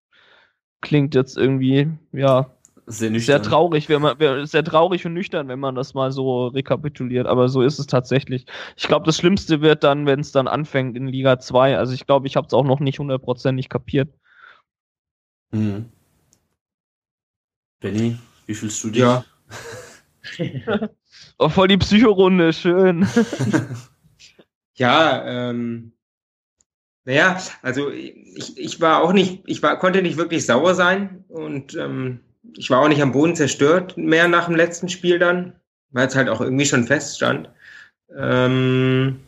[0.81, 2.51] Klingt jetzt irgendwie, ja,
[2.87, 7.27] sehr, sehr traurig, wenn man, sehr traurig und nüchtern, wenn man das mal so rekapituliert,
[7.27, 8.45] aber so ist es tatsächlich.
[8.75, 11.77] Ich glaube, das Schlimmste wird dann, wenn es dann anfängt in Liga 2.
[11.77, 14.09] Also ich glaube, ich habe es auch noch nicht hundertprozentig kapiert.
[15.51, 15.91] Mhm.
[17.79, 18.17] Benny?
[18.45, 19.01] Wie fühlst du dich?
[19.01, 19.23] Ja.
[21.37, 23.07] oh, voll die Psychorunde, schön.
[24.75, 25.93] ja, ähm,
[27.05, 31.75] naja, also ich, ich war auch nicht, ich war, konnte nicht wirklich sauer sein und
[31.75, 32.19] ähm,
[32.57, 35.53] ich war auch nicht am Boden zerstört mehr nach dem letzten Spiel dann,
[35.89, 37.49] weil es halt auch irgendwie schon feststand.
[38.15, 39.19] Ähm,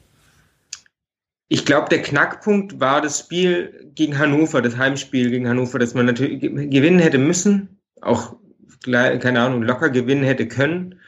[1.48, 6.06] ich glaube, der Knackpunkt war das Spiel gegen Hannover, das Heimspiel gegen Hannover, das man
[6.06, 7.80] natürlich gewinnen hätte müssen.
[8.02, 8.36] Auch
[8.84, 11.00] keine Ahnung, locker gewinnen hätte können.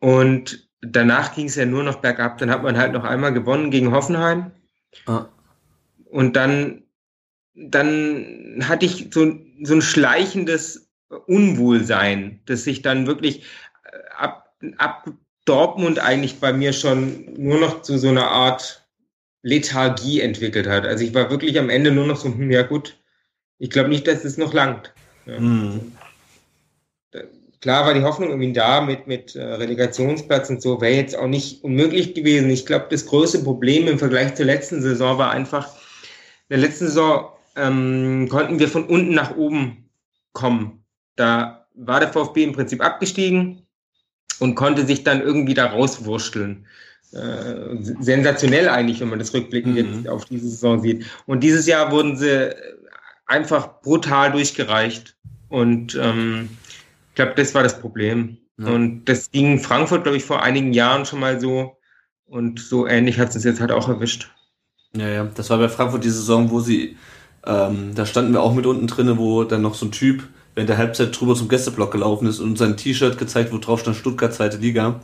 [0.00, 2.38] Und danach ging es ja nur noch bergab.
[2.38, 4.50] Dann hat man halt noch einmal gewonnen gegen Hoffenheim.
[5.06, 5.26] Ah.
[6.06, 6.82] Und dann,
[7.54, 10.90] dann hatte ich so, so ein schleichendes
[11.26, 13.44] Unwohlsein, das sich dann wirklich
[13.84, 15.08] äh, ab, ab
[15.44, 18.86] Dortmund eigentlich bei mir schon nur noch zu so einer Art
[19.42, 20.86] Lethargie entwickelt hat.
[20.86, 22.96] Also ich war wirklich am Ende nur noch so, hm, ja gut,
[23.58, 24.92] ich glaube nicht, dass es noch langt.
[25.26, 25.38] Ja.
[25.38, 25.92] Mhm
[27.62, 31.28] klar war die Hoffnung irgendwie da mit, mit äh, Relegationsplatz und so, wäre jetzt auch
[31.28, 32.50] nicht unmöglich gewesen.
[32.50, 35.68] Ich glaube, das größte Problem im Vergleich zur letzten Saison war einfach,
[36.48, 39.88] in der letzten Saison ähm, konnten wir von unten nach oben
[40.32, 40.84] kommen.
[41.16, 43.66] Da war der VfB im Prinzip abgestiegen
[44.40, 46.66] und konnte sich dann irgendwie da rauswursteln.
[47.12, 49.96] Äh, sensationell eigentlich, wenn man das rückblickend mhm.
[49.96, 51.04] jetzt auf diese Saison sieht.
[51.26, 52.54] Und dieses Jahr wurden sie
[53.26, 55.14] einfach brutal durchgereicht.
[55.48, 56.48] Und ähm,
[57.12, 58.38] ich glaube, das war das Problem.
[58.56, 58.68] Ja.
[58.68, 61.76] Und das ging Frankfurt, glaube ich, vor einigen Jahren schon mal so.
[62.24, 64.30] Und so ähnlich hat es uns jetzt halt auch erwischt.
[64.96, 66.96] Ja, ja, das war bei Frankfurt die Saison, wo sie,
[67.44, 70.70] ähm, da standen wir auch mit unten drinne, wo dann noch so ein Typ während
[70.70, 74.32] der Halbzeit drüber zum Gästeblock gelaufen ist und sein T-Shirt gezeigt, wo drauf stand Stuttgart
[74.32, 75.00] zweite Liga.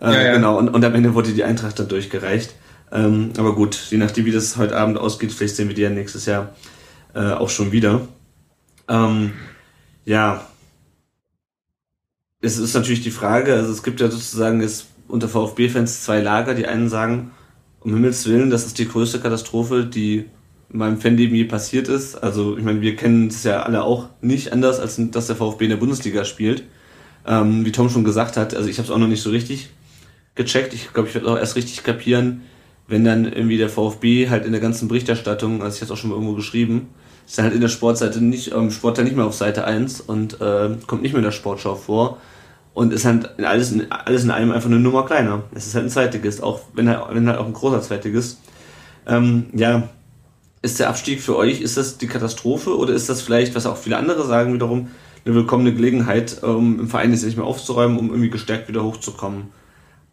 [0.00, 0.32] Äh, ja, ja.
[0.34, 2.56] Genau, und, und am Ende wurde die Eintracht dann durchgereicht.
[2.90, 5.90] Ähm, aber gut, je nachdem, wie das heute Abend ausgeht, vielleicht sehen wir die ja
[5.90, 6.56] nächstes Jahr
[7.14, 8.00] äh, auch schon wieder.
[8.88, 9.32] Ähm,
[10.04, 10.44] ja,
[12.46, 16.54] es ist natürlich die Frage, also es gibt ja sozusagen jetzt unter VfB-Fans zwei Lager.
[16.54, 17.32] Die einen sagen,
[17.80, 20.26] um Himmels Willen, das ist die größte Katastrophe, die
[20.70, 22.14] in meinem Fanleben je passiert ist.
[22.16, 25.64] Also ich meine, wir kennen es ja alle auch nicht anders, als dass der VfB
[25.64, 26.64] in der Bundesliga spielt.
[27.26, 29.70] Ähm, wie Tom schon gesagt hat, also ich habe es auch noch nicht so richtig
[30.36, 30.72] gecheckt.
[30.74, 32.42] Ich glaube, ich werde auch erst richtig kapieren,
[32.86, 36.10] wenn dann irgendwie der VfB halt in der ganzen Berichterstattung, also ich habe auch schon
[36.10, 36.88] mal irgendwo geschrieben,
[37.26, 40.40] ist dann halt in der Sportseite nicht, ähm, Sportteil nicht mehr auf Seite 1 und
[40.40, 42.18] äh, kommt nicht mehr in der Sportschau vor
[42.76, 45.44] und ist halt alles, in, alles in allem einfach eine Nummer kleiner.
[45.54, 48.38] Es ist halt ein Zweitligist, auch wenn halt, wenn halt auch ein großer Zweitligist.
[49.06, 49.88] Ähm, ja,
[50.60, 53.78] ist der Abstieg für euch, ist das die Katastrophe oder ist das vielleicht, was auch
[53.78, 54.90] viele andere sagen wiederum,
[55.24, 59.44] eine willkommene Gelegenheit, um im Verein jetzt nicht mehr aufzuräumen, um irgendwie gestärkt wieder hochzukommen?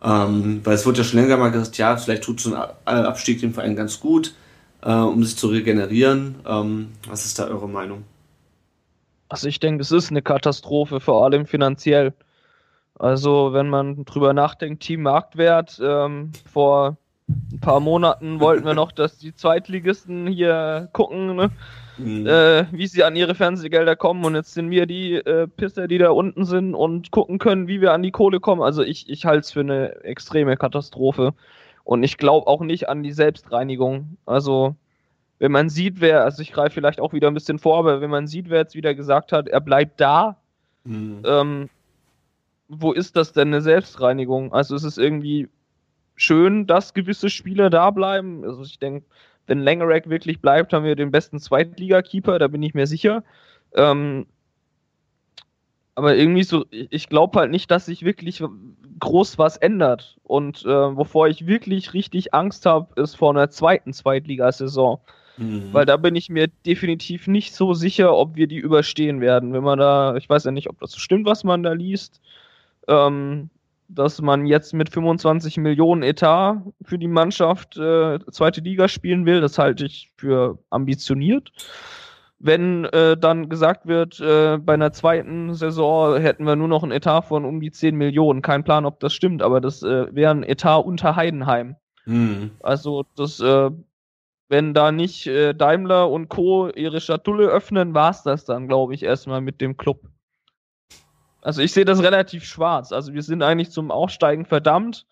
[0.01, 3.41] Ähm, weil es wird ja schon länger mal gesagt, ja, vielleicht tut so ein Abstieg
[3.41, 4.35] dem Verein ganz gut,
[4.83, 6.35] äh, um sich zu regenerieren.
[6.47, 8.05] Ähm, was ist da eure Meinung?
[9.27, 12.13] Also ich denke, es ist eine Katastrophe, vor allem finanziell.
[13.03, 16.95] Also wenn man drüber nachdenkt, Team Marktwert, ähm, vor
[17.27, 21.51] ein paar Monaten wollten wir noch, dass die Zweitligisten hier gucken, ne?
[21.97, 22.25] mhm.
[22.25, 24.23] äh, wie sie an ihre Fernsehgelder kommen.
[24.23, 27.81] Und jetzt sind wir die äh, Pisser, die da unten sind und gucken können, wie
[27.81, 28.61] wir an die Kohle kommen.
[28.61, 31.33] Also ich, ich halte es für eine extreme Katastrophe.
[31.83, 34.15] Und ich glaube auch nicht an die Selbstreinigung.
[34.25, 34.77] Also
[35.39, 38.09] wenn man sieht, wer, also ich greife vielleicht auch wieder ein bisschen vor, aber wenn
[38.09, 40.37] man sieht, wer jetzt wieder gesagt hat, er bleibt da,
[40.85, 41.21] mhm.
[41.25, 41.69] ähm,
[42.77, 44.53] wo ist das denn eine Selbstreinigung?
[44.53, 45.49] Also es ist irgendwie
[46.15, 48.43] schön, dass gewisse Spieler da bleiben.
[48.43, 49.05] Also ich denke,
[49.47, 53.23] wenn Langerack wirklich bleibt, haben wir den besten Zweitliga-Keeper, da bin ich mir sicher.
[53.75, 54.25] Ähm,
[55.95, 58.43] aber irgendwie so, ich glaube halt nicht, dass sich wirklich
[58.99, 60.17] groß was ändert.
[60.23, 64.99] Und äh, wovor ich wirklich richtig Angst habe, ist vor einer zweiten Zweitligasaison.
[65.37, 65.69] Mhm.
[65.71, 69.53] Weil da bin ich mir definitiv nicht so sicher, ob wir die überstehen werden.
[69.53, 72.21] Wenn man da, ich weiß ja nicht, ob das stimmt, was man da liest.
[72.87, 73.49] Ähm,
[73.87, 79.41] dass man jetzt mit 25 Millionen Etat für die Mannschaft äh, zweite Liga spielen will.
[79.41, 81.51] Das halte ich für ambitioniert.
[82.39, 86.91] Wenn äh, dann gesagt wird, äh, bei einer zweiten Saison hätten wir nur noch einen
[86.91, 88.41] Etat von um die 10 Millionen.
[88.41, 91.75] Kein Plan, ob das stimmt, aber das äh, wäre ein Etat unter Heidenheim.
[92.05, 92.51] Mhm.
[92.61, 93.69] Also das, äh,
[94.49, 96.67] wenn da nicht äh, Daimler und Co.
[96.69, 100.01] ihre Schatulle öffnen, war es das dann, glaube ich, erstmal mit dem Club.
[101.43, 102.91] Also ich sehe das relativ schwarz.
[102.91, 105.05] Also wir sind eigentlich zum Aufsteigen verdammt.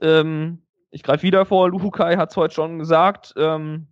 [0.00, 3.34] Ähm, ich greife wieder vor, Luhukai hat es heute schon gesagt.
[3.36, 3.88] Ähm,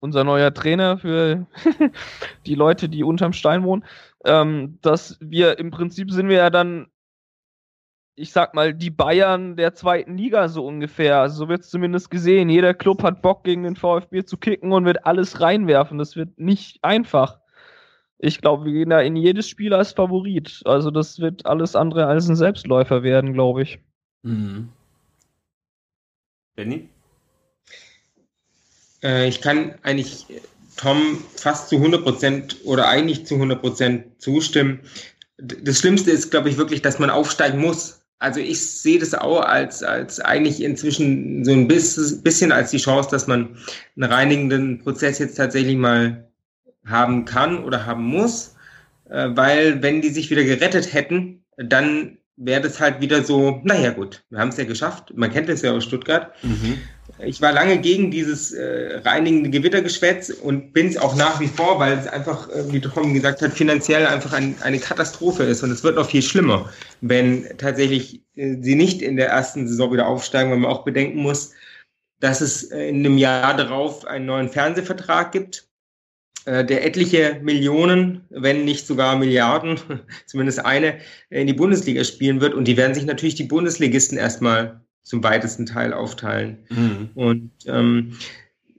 [0.00, 1.46] unser neuer Trainer für
[2.46, 3.84] die Leute, die unterm Stein wohnen,
[4.24, 6.86] ähm, dass wir im Prinzip sind wir ja dann,
[8.14, 11.20] ich sag mal, die Bayern der zweiten Liga so ungefähr.
[11.20, 12.50] Also so wird es zumindest gesehen.
[12.50, 15.98] Jeder Club hat Bock gegen den VfB zu kicken und wird alles reinwerfen.
[15.98, 17.40] Das wird nicht einfach
[18.18, 20.62] ich glaube, wir gehen da in jedes Spiel als Favorit.
[20.64, 23.78] Also das wird alles andere als ein Selbstläufer werden, glaube ich.
[24.22, 24.68] Mhm.
[26.56, 26.88] Benny?
[29.02, 30.26] Äh, ich kann eigentlich
[30.76, 34.80] Tom fast zu 100% oder eigentlich zu 100% zustimmen.
[35.36, 38.00] Das Schlimmste ist, glaube ich, wirklich, dass man aufsteigen muss.
[38.20, 43.10] Also ich sehe das auch als, als eigentlich inzwischen so ein bisschen als die Chance,
[43.10, 43.58] dass man
[43.96, 46.32] einen reinigenden Prozess jetzt tatsächlich mal
[46.86, 48.56] haben kann oder haben muss,
[49.08, 53.90] äh, weil wenn die sich wieder gerettet hätten, dann wäre das halt wieder so, naja
[53.90, 56.32] gut, wir haben es ja geschafft, man kennt es ja aus Stuttgart.
[56.42, 56.78] Mhm.
[57.18, 61.78] Ich war lange gegen dieses äh, reinigende Gewittergeschwätz und bin es auch nach wie vor,
[61.78, 65.70] weil es einfach, äh, wie Tom gesagt hat, finanziell einfach ein, eine Katastrophe ist und
[65.70, 66.68] es wird noch viel schlimmer,
[67.02, 71.18] wenn tatsächlich äh, sie nicht in der ersten Saison wieder aufsteigen, weil man auch bedenken
[71.18, 71.52] muss,
[72.18, 75.63] dass es äh, in einem Jahr darauf einen neuen Fernsehvertrag gibt
[76.46, 79.78] der etliche Millionen, wenn nicht sogar Milliarden,
[80.26, 80.98] zumindest eine,
[81.30, 82.54] in die Bundesliga spielen wird.
[82.54, 86.66] Und die werden sich natürlich die Bundesligisten erstmal zum weitesten Teil aufteilen.
[86.68, 87.10] Mhm.
[87.14, 88.16] Und ähm,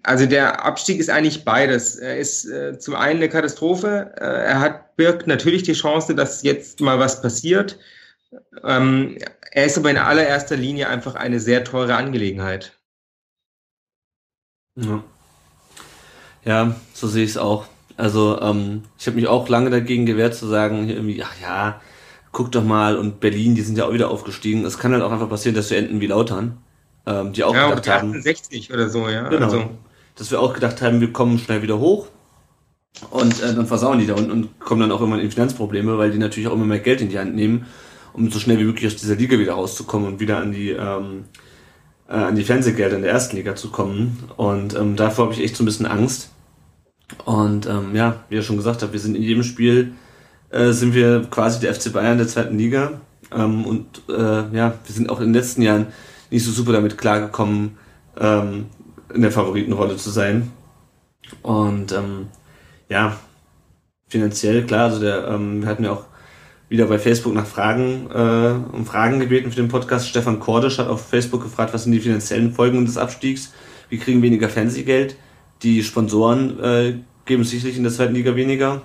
[0.04, 1.96] also der Abstieg ist eigentlich beides.
[1.96, 4.14] Er ist äh, zum einen eine Katastrophe.
[4.18, 7.78] Äh, er hat birgt natürlich die Chance, dass jetzt mal was passiert.
[8.64, 9.18] Ähm,
[9.52, 12.78] er ist aber in allererster Linie einfach eine sehr teure Angelegenheit.
[14.76, 15.04] Ja.
[16.46, 17.66] Ja, so sehe ich es auch.
[17.98, 21.82] Also ähm, ich habe mich auch lange dagegen gewehrt zu sagen, irgendwie, ach ja,
[22.32, 24.66] guck doch mal und Berlin, die sind ja auch wieder aufgestiegen.
[24.66, 26.58] Es kann halt auch einfach passieren, dass wir enden wie Lautern,
[27.06, 28.10] ähm, die auch ja, gedacht haben.
[28.10, 29.30] 68 oder so, ja.
[29.30, 29.46] Genau.
[29.46, 29.70] Also.
[30.16, 32.08] Dass wir auch gedacht haben, wir kommen schnell wieder hoch
[33.10, 36.12] und äh, dann versauen die da unten und kommen dann auch immer in Finanzprobleme, weil
[36.12, 37.66] die natürlich auch immer mehr Geld in die Hand nehmen,
[38.14, 41.26] um so schnell wie möglich aus dieser Liga wieder rauszukommen und wieder an die ähm,
[42.08, 44.30] äh, an die Fernsehgelder in der ersten Liga zu kommen.
[44.38, 46.30] Und ähm, davor habe ich echt so ein bisschen Angst
[47.26, 49.94] und ähm, ja, wie ihr schon gesagt habt, wir sind in jedem Spiel
[50.56, 53.02] äh, sind wir quasi der FC Bayern der zweiten Liga.
[53.34, 55.88] Ähm, und äh, ja, wir sind auch in den letzten Jahren
[56.32, 57.78] nicht so super damit klargekommen,
[58.18, 58.68] ähm,
[59.14, 60.52] in der Favoritenrolle zu sein.
[61.42, 62.28] Und ähm,
[62.90, 63.18] ja,
[64.08, 66.06] finanziell, klar, also der, ähm, wir hatten ja auch
[66.70, 70.08] wieder bei Facebook nach Fragen, äh, um Fragen gebeten für den Podcast.
[70.08, 73.54] Stefan Kordisch hat auf Facebook gefragt, was sind die finanziellen Folgen des Abstiegs?
[73.90, 75.16] Wir kriegen weniger Fernsehgeld.
[75.64, 78.82] Die Sponsoren äh, geben sicherlich in der zweiten Liga weniger.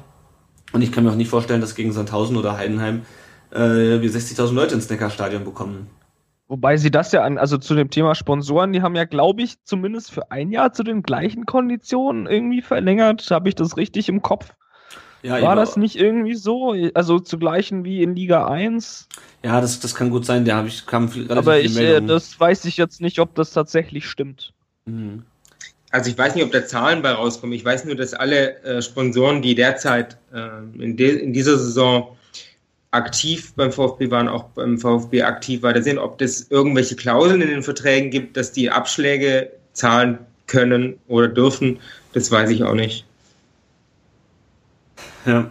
[0.72, 3.02] Und ich kann mir auch nicht vorstellen, dass gegen Sandhausen oder Heidenheim
[3.50, 5.88] äh, wir 60.000 Leute ins Neckarstadion bekommen.
[6.48, 9.62] Wobei sie das ja an, also zu dem Thema Sponsoren, die haben ja, glaube ich,
[9.64, 13.30] zumindest für ein Jahr zu den gleichen Konditionen irgendwie verlängert.
[13.30, 14.52] Habe ich das richtig im Kopf?
[15.22, 16.74] Ja, War das nicht irgendwie so?
[16.94, 19.08] Also zu gleichen wie in Liga 1?
[19.44, 20.44] Ja, das, das kann gut sein.
[20.44, 23.52] Da habe ich kam viel, Aber ich, äh, das weiß ich jetzt nicht, ob das
[23.52, 24.52] tatsächlich stimmt.
[24.86, 25.24] Mhm.
[25.90, 27.54] Also ich weiß nicht, ob da Zahlen bei rauskommen.
[27.54, 32.16] Ich weiß nur, dass alle äh, Sponsoren, die derzeit äh, in, de in dieser Saison
[32.92, 37.48] aktiv beim VfB waren, auch beim VfB aktiv weiter sind, ob es irgendwelche Klauseln in
[37.48, 41.78] den Verträgen gibt, dass die Abschläge zahlen können oder dürfen,
[42.12, 43.04] das weiß ich auch nicht.
[45.24, 45.50] Ja,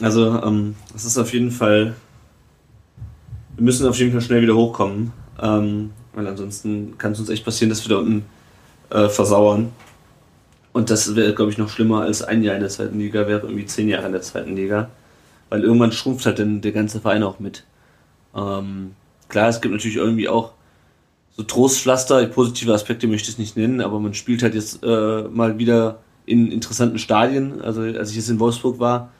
[0.00, 1.94] also ähm, es ist auf jeden Fall,
[3.56, 7.44] wir müssen auf jeden Fall schnell wieder hochkommen, ähm, weil ansonsten kann es uns echt
[7.44, 8.24] passieren, dass wir da unten
[8.90, 9.72] äh, versauern.
[10.72, 13.40] Und das wäre, glaube ich, noch schlimmer als ein Jahr in der zweiten Liga, wäre
[13.40, 14.90] irgendwie zehn Jahre in der zweiten Liga
[15.50, 17.64] weil irgendwann schrumpft halt dann der ganze Verein auch mit.
[18.34, 18.94] Ähm,
[19.28, 20.52] klar, es gibt natürlich irgendwie auch
[21.36, 25.22] so Trostpflaster, positive Aspekte möchte ich es nicht nennen, aber man spielt halt jetzt äh,
[25.22, 27.60] mal wieder in interessanten Stadien.
[27.60, 29.10] Also als ich jetzt in Wolfsburg war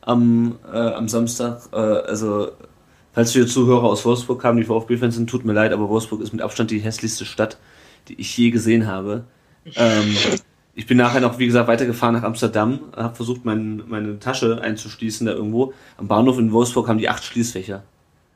[0.00, 2.48] am, äh, am Samstag, äh, also
[3.12, 6.32] falls wir Zuhörer aus Wolfsburg haben, die VfB-Fans sind, tut mir leid, aber Wolfsburg ist
[6.32, 7.58] mit Abstand die hässlichste Stadt,
[8.08, 9.24] die ich je gesehen habe.
[9.74, 10.16] Ähm,
[10.74, 15.26] ich bin nachher noch, wie gesagt, weitergefahren nach Amsterdam, habe versucht, mein, meine Tasche einzuschließen
[15.26, 15.72] da irgendwo.
[15.96, 17.82] Am Bahnhof in Wolfsburg haben die acht Schließfächer.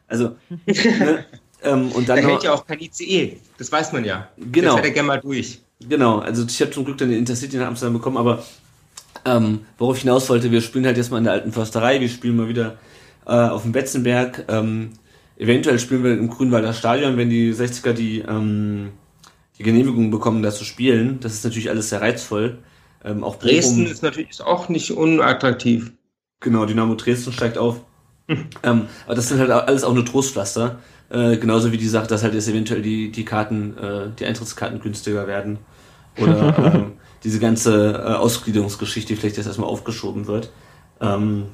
[0.09, 1.25] Also, ne,
[1.63, 2.21] ähm, und dann.
[2.21, 4.29] Da hält ja auch kein ICE, das weiß man ja.
[4.37, 4.73] Genau.
[4.73, 5.61] Das fährt er gerne mal durch.
[5.89, 8.45] Genau, also ich habe zum Glück dann den Intercity nach Amsterdam bekommen, aber
[9.25, 12.09] ähm, worauf ich hinaus wollte, wir spielen halt jetzt mal in der alten Försterei, wir
[12.09, 12.77] spielen mal wieder
[13.27, 14.45] äh, auf dem Betzenberg.
[14.49, 14.91] Ähm,
[15.37, 18.91] eventuell spielen wir im Grünwalder Stadion, wenn die 60er die ähm,
[19.59, 21.21] die Genehmigung bekommen, da zu spielen.
[21.21, 22.59] Das ist natürlich alles sehr reizvoll.
[23.05, 25.93] Ähm, auch Dresden ist natürlich auch nicht unattraktiv.
[26.41, 27.81] Genau, Dynamo Dresden steigt auf.
[28.29, 28.47] Hm.
[28.63, 30.79] Ähm, aber das sind halt alles auch nur Trostpflaster.
[31.11, 34.81] Äh, genauso wie die Sache, dass halt jetzt eventuell die, die Karten, äh, die Eintrittskarten
[34.81, 35.59] günstiger werden.
[36.17, 36.93] Oder ähm,
[37.25, 40.53] diese ganze äh, Ausgliederungsgeschichte vielleicht jetzt erstmal aufgeschoben wird.
[41.01, 41.47] Ähm,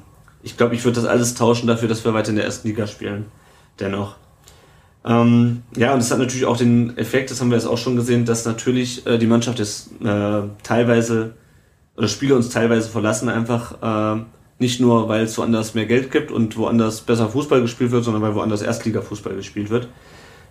[0.43, 2.87] ich glaube, ich würde das alles tauschen dafür, dass wir weiter in der ersten Liga
[2.87, 3.25] spielen.
[3.79, 4.15] Dennoch.
[5.05, 7.95] Ähm, ja, und es hat natürlich auch den Effekt, das haben wir jetzt auch schon
[7.95, 11.35] gesehen, dass natürlich äh, die Mannschaft jetzt äh, teilweise
[11.95, 14.21] oder Spieler uns teilweise verlassen, einfach äh,
[14.57, 18.21] nicht nur, weil es woanders mehr Geld gibt und woanders besser Fußball gespielt wird, sondern
[18.21, 19.87] weil woanders Erstliga-Fußball gespielt wird.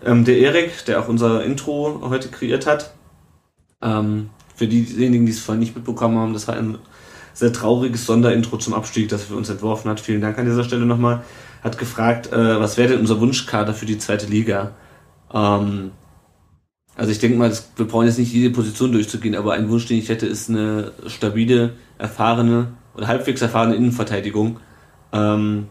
[0.04, 2.94] Ähm, der Erik, der auch unser Intro heute kreiert hat,
[3.82, 6.78] ähm, für diejenigen, die es vorhin nicht mitbekommen haben, das war ein
[7.34, 10.00] sehr trauriges Sonderintro zum Abstieg, das er für uns entworfen hat.
[10.00, 11.22] Vielen Dank an dieser Stelle nochmal
[11.62, 14.72] hat gefragt, äh, was wäre denn unser Wunschkader für die zweite Liga?
[15.32, 15.92] Ähm,
[16.96, 19.86] also ich denke mal, das, wir brauchen jetzt nicht jede Position durchzugehen, aber ein Wunsch,
[19.86, 24.58] den ich hätte, ist eine stabile, erfahrene oder halbwegs erfahrene Innenverteidigung,
[25.12, 25.68] ähm,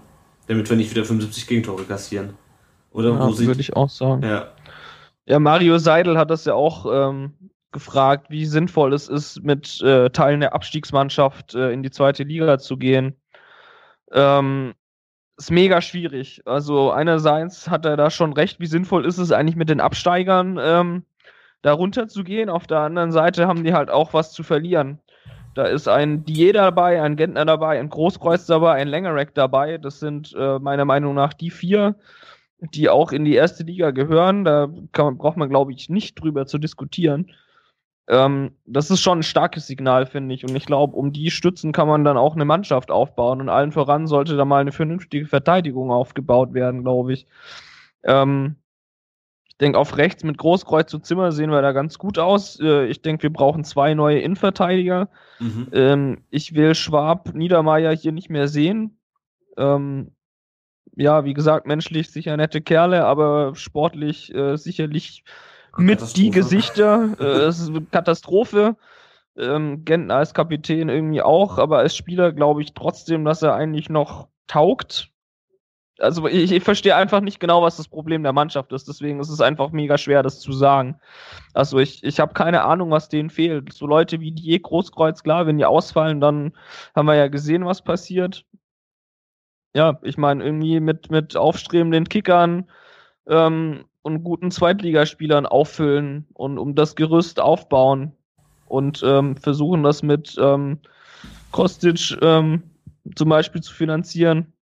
[0.48, 2.36] damit wir nicht wieder 75 Gegentore kassieren.
[2.92, 4.24] Oder ja, würde ich auch sagen.
[4.24, 4.48] Ja.
[5.26, 7.34] ja, Mario Seidel hat das ja auch ähm,
[7.72, 12.58] gefragt, wie sinnvoll es ist, mit äh, Teilen der Abstiegsmannschaft äh, in die zweite Liga
[12.58, 13.18] zu gehen.
[14.14, 14.74] Ähm,
[15.38, 16.42] ist mega schwierig.
[16.46, 20.60] Also einerseits hat er da schon recht, wie sinnvoll ist es eigentlich mit den Absteigern
[20.62, 21.04] ähm,
[21.62, 22.50] da runter zu gehen.
[22.50, 25.00] Auf der anderen Seite haben die halt auch was zu verlieren.
[25.54, 29.78] Da ist ein Die dabei, ein Gentner dabei, ein Großkreuz dabei, ein Längerek dabei.
[29.78, 31.96] Das sind äh, meiner Meinung nach die vier,
[32.60, 34.44] die auch in die erste Liga gehören.
[34.44, 37.32] Da kann, braucht man, glaube ich, nicht drüber zu diskutieren.
[38.10, 40.43] Ähm, das ist schon ein starkes Signal, finde ich.
[40.43, 43.41] Und ich glaube, um die Stützen kann man dann auch eine Mannschaft aufbauen.
[43.41, 47.28] Und allen voran sollte da mal eine vernünftige Verteidigung aufgebaut werden, glaube ich.
[48.03, 48.55] Ähm,
[49.45, 52.60] ich denke, auf rechts mit Großkreuz zu Zimmer sehen wir da ganz gut aus.
[52.62, 55.10] Äh, ich denke, wir brauchen zwei neue Innenverteidiger.
[55.39, 55.68] Mhm.
[55.74, 58.99] Ähm, ich will Schwab, Niedermeyer hier nicht mehr sehen.
[59.58, 60.12] Ähm,
[60.95, 65.24] ja, wie gesagt, menschlich sicher nette Kerle, aber sportlich äh, sicherlich
[65.78, 67.16] mit die Gesichter.
[67.20, 68.76] Äh, es ist eine Katastrophe.
[69.38, 73.88] Ähm, Gentner als Kapitän irgendwie auch, aber als Spieler glaube ich trotzdem, dass er eigentlich
[73.88, 75.12] noch taugt.
[76.00, 78.88] Also ich, ich verstehe einfach nicht genau, was das Problem der Mannschaft ist.
[78.88, 81.00] Deswegen ist es einfach mega schwer, das zu sagen.
[81.54, 83.74] Also ich, ich habe keine Ahnung, was denen fehlt.
[83.74, 86.54] So Leute wie die Großkreuz, klar, wenn die ausfallen, dann
[86.96, 88.46] haben wir ja gesehen, was passiert.
[89.76, 92.70] Ja, ich meine, irgendwie mit, mit aufstrebenden Kickern
[93.28, 98.14] ähm, und guten Zweitligaspielern auffüllen und um das Gerüst aufbauen.
[98.70, 100.80] und ähm, versuchen das mit ähm,
[101.51, 102.64] Kostic ähm,
[103.16, 104.53] zum Beispiel zu finanzieren.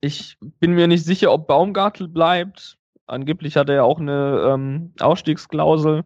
[0.00, 2.78] Ich bin mir nicht sicher, ob Baumgartel bleibt.
[3.06, 6.04] Angeblich hat er ja auch eine ähm, Ausstiegsklausel.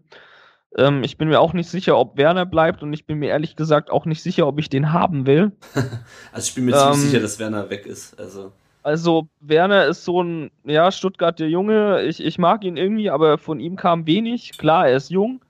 [0.77, 3.57] Ähm, ich bin mir auch nicht sicher, ob Werner bleibt und ich bin mir ehrlich
[3.57, 5.53] gesagt auch nicht sicher, ob ich den haben will.
[6.33, 8.19] also ich bin mir ähm, ziemlich sicher, dass Werner weg ist.
[8.19, 8.53] Also.
[8.87, 12.03] Also Werner ist so ein, ja, Stuttgart der Junge.
[12.03, 14.59] Ich, ich mag ihn irgendwie, aber von ihm kam wenig.
[14.59, 15.45] Klar, er ist jung.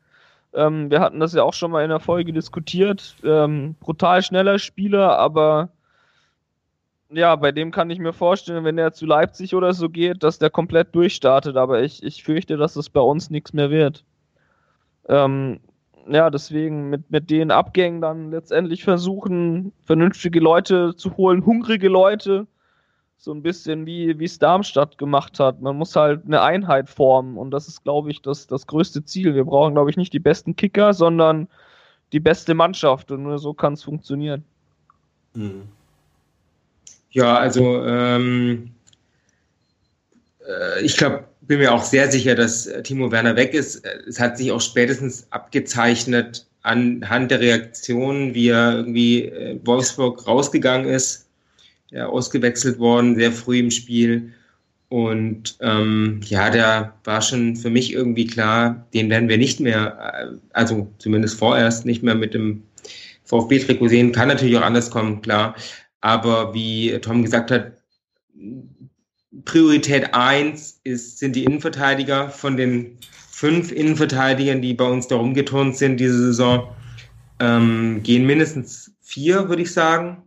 [0.54, 3.14] Ähm, wir hatten das ja auch schon mal in der Folge diskutiert.
[3.22, 5.68] Ähm, brutal schneller Spieler, aber
[7.10, 10.38] ja, bei dem kann ich mir vorstellen, wenn er zu Leipzig oder so geht, dass
[10.38, 11.58] der komplett durchstartet.
[11.58, 14.02] Aber ich, ich fürchte, dass es bei uns nichts mehr wird.
[15.10, 15.60] Ähm,
[16.08, 22.46] ja, deswegen mit, mit den Abgängen dann letztendlich versuchen, vernünftige Leute zu holen, hungrige Leute
[23.18, 25.60] so ein bisschen wie es Darmstadt gemacht hat.
[25.60, 29.34] Man muss halt eine Einheit formen und das ist, glaube ich, das, das größte Ziel.
[29.34, 31.48] Wir brauchen, glaube ich, nicht die besten Kicker, sondern
[32.12, 34.44] die beste Mannschaft und nur so kann es funktionieren.
[35.34, 35.62] Mhm.
[37.10, 38.70] Ja, also ähm,
[40.46, 43.84] äh, ich glaube, bin mir auch sehr sicher, dass Timo Werner weg ist.
[44.06, 50.88] Es hat sich auch spätestens abgezeichnet anhand der Reaktion, wie er irgendwie äh, Wolfsburg rausgegangen
[50.88, 51.25] ist
[51.90, 54.32] ja, ausgewechselt worden, sehr früh im Spiel.
[54.88, 60.14] Und ähm, ja, da war schon für mich irgendwie klar, den werden wir nicht mehr,
[60.14, 62.62] äh, also zumindest vorerst nicht mehr mit dem
[63.24, 64.12] VfB-Trikot sehen.
[64.12, 65.56] Kann natürlich auch anders kommen, klar.
[66.00, 67.72] Aber wie Tom gesagt hat,
[69.44, 72.30] Priorität eins sind die Innenverteidiger.
[72.30, 72.98] Von den
[73.30, 76.68] fünf Innenverteidigern, die bei uns da rumgeturnt sind diese Saison,
[77.40, 80.22] ähm, gehen mindestens vier, würde ich sagen.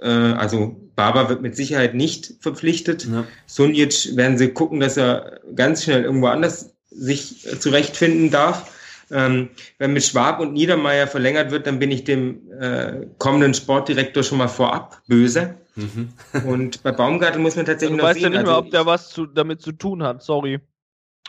[0.00, 3.06] Äh, also Baba wird mit Sicherheit nicht verpflichtet.
[3.06, 3.24] Ja.
[3.46, 8.70] Sunic werden sie gucken, dass er ganz schnell irgendwo anders sich zurechtfinden darf.
[9.10, 14.22] Ähm, wenn mit Schwab und Niedermeyer verlängert wird, dann bin ich dem äh, kommenden Sportdirektor
[14.22, 15.54] schon mal vorab böse.
[15.74, 16.12] Mhm.
[16.46, 18.22] und bei Baumgartel muss man tatsächlich also, noch sehen.
[18.22, 20.60] Du weißt ja nicht mehr, ob der was zu, damit zu tun hat, sorry.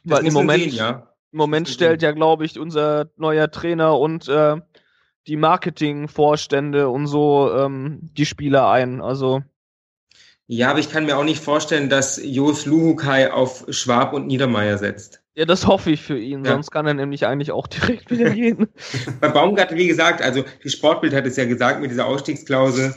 [0.03, 1.09] Weil im Moment, sehen, ja.
[1.31, 4.57] im Moment stellt ja, glaube ich, unser neuer Trainer und äh,
[5.27, 9.01] die Marketingvorstände und so ähm, die Spieler ein.
[9.01, 9.41] Also
[10.47, 14.77] ja, aber ich kann mir auch nicht vorstellen, dass Jos Luhukai auf Schwab und Niedermeyer
[14.77, 15.21] setzt.
[15.33, 16.51] Ja, das hoffe ich für ihn, ja.
[16.51, 18.67] sonst kann er nämlich eigentlich auch direkt wieder gehen.
[19.19, 22.93] Bei Baumgart, wie gesagt, also die Sportbild hat es ja gesagt mit dieser Ausstiegsklausel.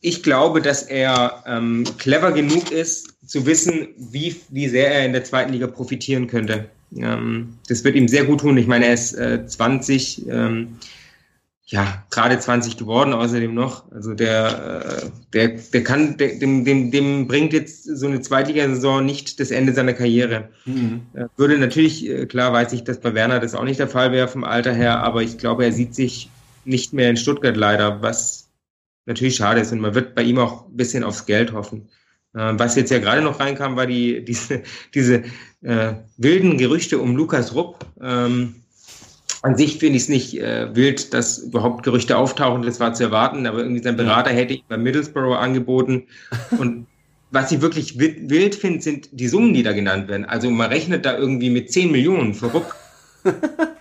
[0.00, 5.12] Ich glaube, dass er ähm, clever genug ist, zu wissen, wie, wie sehr er in
[5.12, 6.70] der zweiten Liga profitieren könnte.
[6.96, 8.56] Ähm, das wird ihm sehr gut tun.
[8.56, 10.28] Ich meine, er ist äh, 20.
[10.28, 10.78] Ähm,
[11.70, 13.92] ja, gerade 20 geworden außerdem noch.
[13.92, 19.04] Also der, äh, der, der kann, der, dem, dem, dem bringt jetzt so eine Zweitligasaison
[19.04, 20.48] nicht das Ende seiner Karriere.
[20.64, 21.02] Mhm.
[21.36, 24.28] Würde natürlich, äh, klar weiß ich, dass bei Werner das auch nicht der Fall wäre
[24.28, 26.30] vom Alter her, aber ich glaube, er sieht sich
[26.64, 28.48] nicht mehr in Stuttgart leider, was
[29.04, 31.90] natürlich schade ist und man wird bei ihm auch ein bisschen aufs Geld hoffen.
[32.32, 34.62] Äh, was jetzt ja gerade noch reinkam, war die, diese,
[34.94, 35.24] diese
[35.60, 37.84] äh, wilden Gerüchte um Lukas Rupp.
[38.00, 38.54] Ähm,
[39.42, 43.04] an sich finde ich es nicht äh, wild, dass überhaupt Gerüchte auftauchen, das war zu
[43.04, 46.04] erwarten, aber irgendwie sein Berater hätte ich bei Middlesbrough angeboten.
[46.58, 46.86] Und
[47.30, 50.24] was ich wirklich wild finde, sind die Summen, die da genannt werden.
[50.24, 52.74] Also man rechnet da irgendwie mit 10 Millionen für Ruck.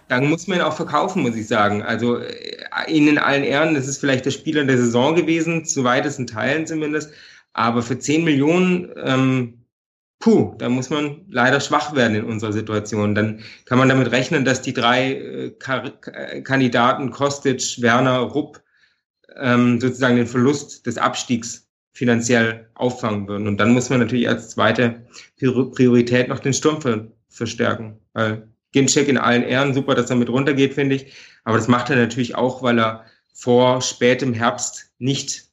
[0.10, 1.82] Dann muss man ihn auch verkaufen, muss ich sagen.
[1.82, 6.28] Also äh, in allen Ehren, das ist vielleicht der Spieler der Saison gewesen, zu weitesten
[6.28, 7.12] Teilen zumindest.
[7.54, 9.57] Aber für 10 Millionen ähm,
[10.20, 13.16] puh, da muss man leider schwach werden in unserer Situation.
[13.16, 18.62] Dann kann man damit rechnen, dass die drei äh, äh, Kandidaten Kostic, Werner, Rupp
[19.36, 23.48] ähm, sozusagen den Verlust des Abstiegs finanziell auffangen würden.
[23.48, 25.08] Und dann muss man natürlich als zweite
[25.38, 28.00] Priorität noch den Sturm ver verstärken.
[28.14, 31.14] Weil Ginczek in allen Ehren, super, dass er mit runtergeht, finde ich.
[31.44, 35.46] Aber das macht er natürlich auch, weil er vor spätem Herbst nicht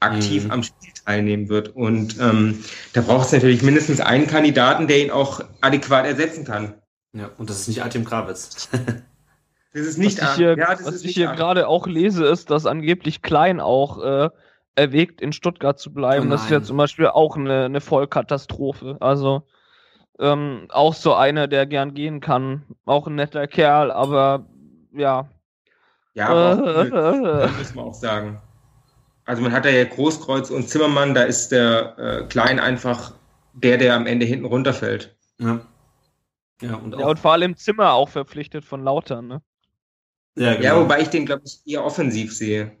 [0.00, 0.50] aktiv mhm.
[0.50, 1.74] am Spiel teilnehmen wird.
[1.74, 6.74] Und ähm, da braucht es natürlich mindestens einen Kandidaten, der ihn auch adäquat ersetzen kann.
[7.12, 8.68] Ja, und das ist nicht Artem Kravitz.
[9.74, 12.66] das ist nicht was ich hier, ja, was ich hier gerade auch lese, ist, dass
[12.66, 14.30] angeblich Klein auch äh,
[14.76, 16.28] erwägt, in Stuttgart zu bleiben.
[16.28, 18.96] Oh das ist ja zum Beispiel auch eine, eine Vollkatastrophe.
[19.00, 19.42] Also
[20.20, 22.62] ähm, auch so einer, der gern gehen kann.
[22.84, 24.46] Auch ein netter Kerl, aber
[24.92, 25.28] ja.
[26.14, 28.40] Ja, aber äh, auch, muss man auch sagen.
[29.24, 33.12] Also man hat da ja Großkreuz und Zimmermann, da ist der äh, Klein einfach
[33.52, 35.16] der, der am Ende hinten runterfällt.
[35.38, 35.60] Ja.
[36.62, 39.42] Ja, und, ja, und vor allem Zimmer auch verpflichtet von Lautern, ne?
[40.36, 40.64] Ja, genau.
[40.64, 42.72] ja wobei ich den, glaube ich, eher offensiv sehe.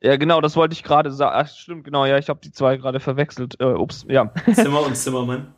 [0.00, 1.34] Ja, genau, das wollte ich gerade sagen.
[1.36, 3.56] Ach, stimmt, genau, ja, ich habe die zwei gerade verwechselt.
[3.60, 4.32] Äh, ups, ja.
[4.54, 5.54] Zimmer und Zimmermann.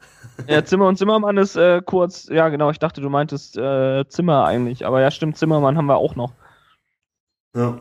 [0.47, 4.45] ja, Zimmer und Zimmermann ist äh, kurz, ja, genau, ich dachte, du meintest äh, Zimmer
[4.47, 4.86] eigentlich.
[4.86, 6.32] Aber ja, stimmt, Zimmermann haben wir auch noch.
[7.55, 7.80] Ja.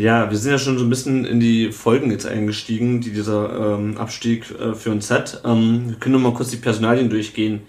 [0.00, 3.74] Ja, wir sind ja schon so ein bisschen in die Folgen jetzt eingestiegen, die dieser
[3.74, 5.42] ähm, Abstieg äh, für uns hat.
[5.44, 7.60] Ähm, wir können noch mal kurz die Personalien durchgehen,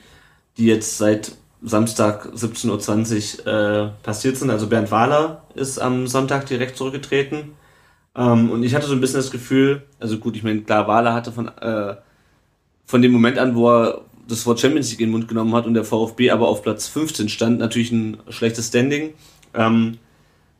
[0.56, 4.50] die jetzt seit Samstag 17.20 Uhr äh, passiert sind.
[4.50, 7.52] Also Bernd Wahler ist am Sonntag direkt zurückgetreten.
[8.16, 11.14] Ähm, und ich hatte so ein bisschen das Gefühl, also gut, ich meine, klar, Wahler
[11.14, 11.96] hatte von, äh,
[12.86, 15.66] von dem Moment an, wo er das Wort Champions League in den Mund genommen hat
[15.66, 19.16] und der VfB aber auf Platz 15 stand, natürlich ein schlechtes Standing.
[19.54, 19.98] Ähm,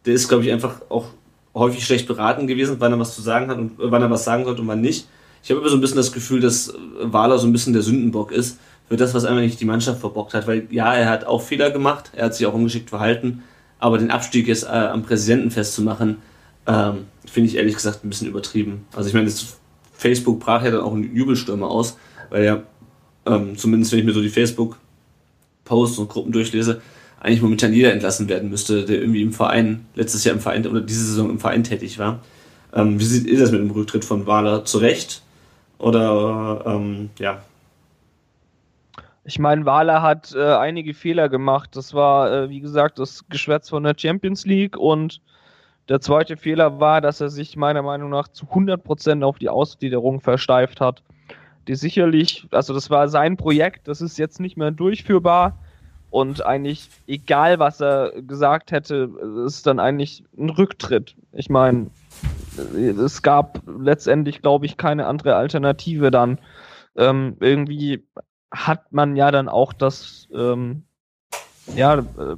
[0.06, 1.06] der ist, glaube ich, einfach auch
[1.54, 4.24] häufig schlecht beraten gewesen, wann er was zu sagen hat und äh, wann er was
[4.24, 5.08] sagen sollte und wann nicht.
[5.44, 8.32] Ich habe immer so ein bisschen das Gefühl, dass Wahler so ein bisschen der Sündenbock
[8.32, 11.42] ist für das, was einfach nicht die Mannschaft verbockt hat, weil ja, er hat auch
[11.42, 13.44] Fehler gemacht, er hat sich auch ungeschickt verhalten,
[13.80, 16.18] aber den Abstieg jetzt äh, am Präsidenten festzumachen,
[16.68, 18.86] ähm, finde ich ehrlich gesagt ein bisschen übertrieben.
[18.94, 19.32] Also ich meine,
[19.94, 21.98] Facebook brach ja dann auch einen Jubelstürme aus,
[22.30, 22.64] weil ja,
[23.26, 26.82] ähm, zumindest wenn ich mir so die Facebook-Posts und Gruppen durchlese,
[27.22, 30.82] eigentlich momentan jeder entlassen werden müsste, der irgendwie im Verein, letztes Jahr im Verein oder
[30.82, 32.20] diese Saison im Verein tätig war.
[32.74, 35.22] Ähm, wie sieht ihr das mit dem Rücktritt von Wahler zurecht?
[35.78, 37.44] Oder ähm, ja.
[39.24, 41.76] Ich meine, Wahler hat äh, einige Fehler gemacht.
[41.76, 45.22] Das war, äh, wie gesagt, das Geschwätz von der Champions League und
[45.90, 50.22] der zweite Fehler war, dass er sich meiner Meinung nach zu 100% auf die Ausgliederung
[50.22, 51.04] versteift hat.
[51.68, 55.60] Die sicherlich, also das war sein Projekt, das ist jetzt nicht mehr durchführbar
[56.12, 59.10] und eigentlich egal, was er gesagt hätte,
[59.48, 61.16] ist dann eigentlich ein Rücktritt.
[61.32, 61.90] Ich meine,
[62.78, 66.38] es gab letztendlich, glaube ich, keine andere Alternative dann.
[66.98, 68.06] Ähm, irgendwie
[68.52, 70.84] hat man ja dann auch das, ähm,
[71.76, 72.36] ja, äh,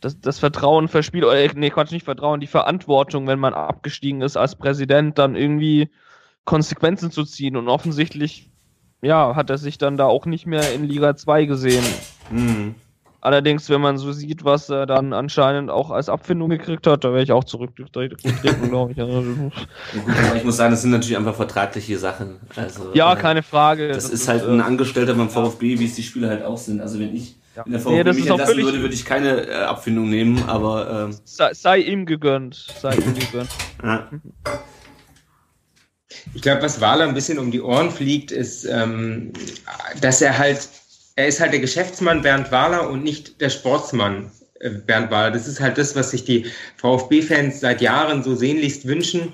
[0.00, 4.36] das, das Vertrauen verspielt, oder nee, Quatsch, nicht Vertrauen, die Verantwortung, wenn man abgestiegen ist
[4.36, 5.90] als Präsident, dann irgendwie
[6.44, 7.56] Konsequenzen zu ziehen.
[7.56, 8.50] Und offensichtlich,
[9.02, 11.84] ja, hat er sich dann da auch nicht mehr in Liga 2 gesehen.
[12.30, 12.76] Mhm.
[13.24, 17.12] Allerdings, wenn man so sieht, was er dann anscheinend auch als Abfindung gekriegt hat, da
[17.12, 19.00] wäre ich auch zurückgetreten, glaube ich.
[19.00, 19.50] Also,
[20.36, 22.36] ich muss sagen, das sind natürlich einfach vertragliche Sachen.
[22.54, 23.88] Also, ja, äh, keine Frage.
[23.88, 26.58] Das, das ist halt ein äh, Angestellter beim VfB, wie es die Spieler halt auch
[26.58, 26.82] sind.
[26.82, 27.62] Also wenn ich ja.
[27.62, 31.06] in der VfB nee, mich entlassen würde, würde ich keine äh, Abfindung nehmen, aber...
[31.08, 32.66] Ähm, sei, sei, ihm gegönnt.
[32.78, 33.48] Sei ihm gegönnt.
[33.82, 34.06] ja.
[36.34, 39.32] Ich glaube, was Wahler ein bisschen um die Ohren fliegt, ist, ähm,
[40.02, 40.68] dass er halt
[41.16, 45.30] er ist halt der Geschäftsmann Bernd Wahler und nicht der Sportsmann äh, Bernd Wahler.
[45.30, 46.46] Das ist halt das, was sich die
[46.76, 49.32] VfB-Fans seit Jahren so sehnlichst wünschen,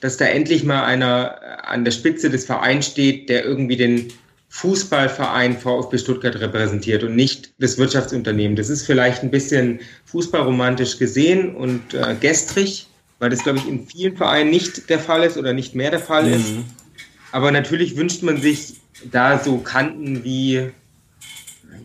[0.00, 4.12] dass da endlich mal einer äh, an der Spitze des Vereins steht, der irgendwie den
[4.50, 8.54] Fußballverein VfB Stuttgart repräsentiert und nicht das Wirtschaftsunternehmen.
[8.54, 12.86] Das ist vielleicht ein bisschen fußballromantisch gesehen und äh, gestrig,
[13.18, 16.00] weil das, glaube ich, in vielen Vereinen nicht der Fall ist oder nicht mehr der
[16.00, 16.34] Fall mhm.
[16.34, 16.52] ist.
[17.30, 18.74] Aber natürlich wünscht man sich
[19.10, 20.70] da so Kanten wie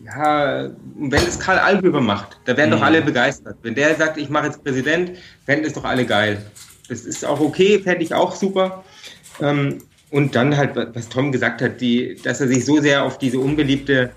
[0.04, 2.76] ja, wenn es Karl Algöber macht, da werden mhm.
[2.76, 3.56] doch alle begeistert.
[3.62, 5.12] Wenn der sagt, ich mache jetzt Präsident,
[5.44, 6.44] fänden es doch alle geil.
[6.88, 8.84] Das ist auch okay, fände ich auch super.
[9.40, 9.78] Ähm,
[10.10, 13.38] und dann halt, was Tom gesagt hat, die, dass er sich so sehr auf diese
[13.38, 14.10] unbeliebte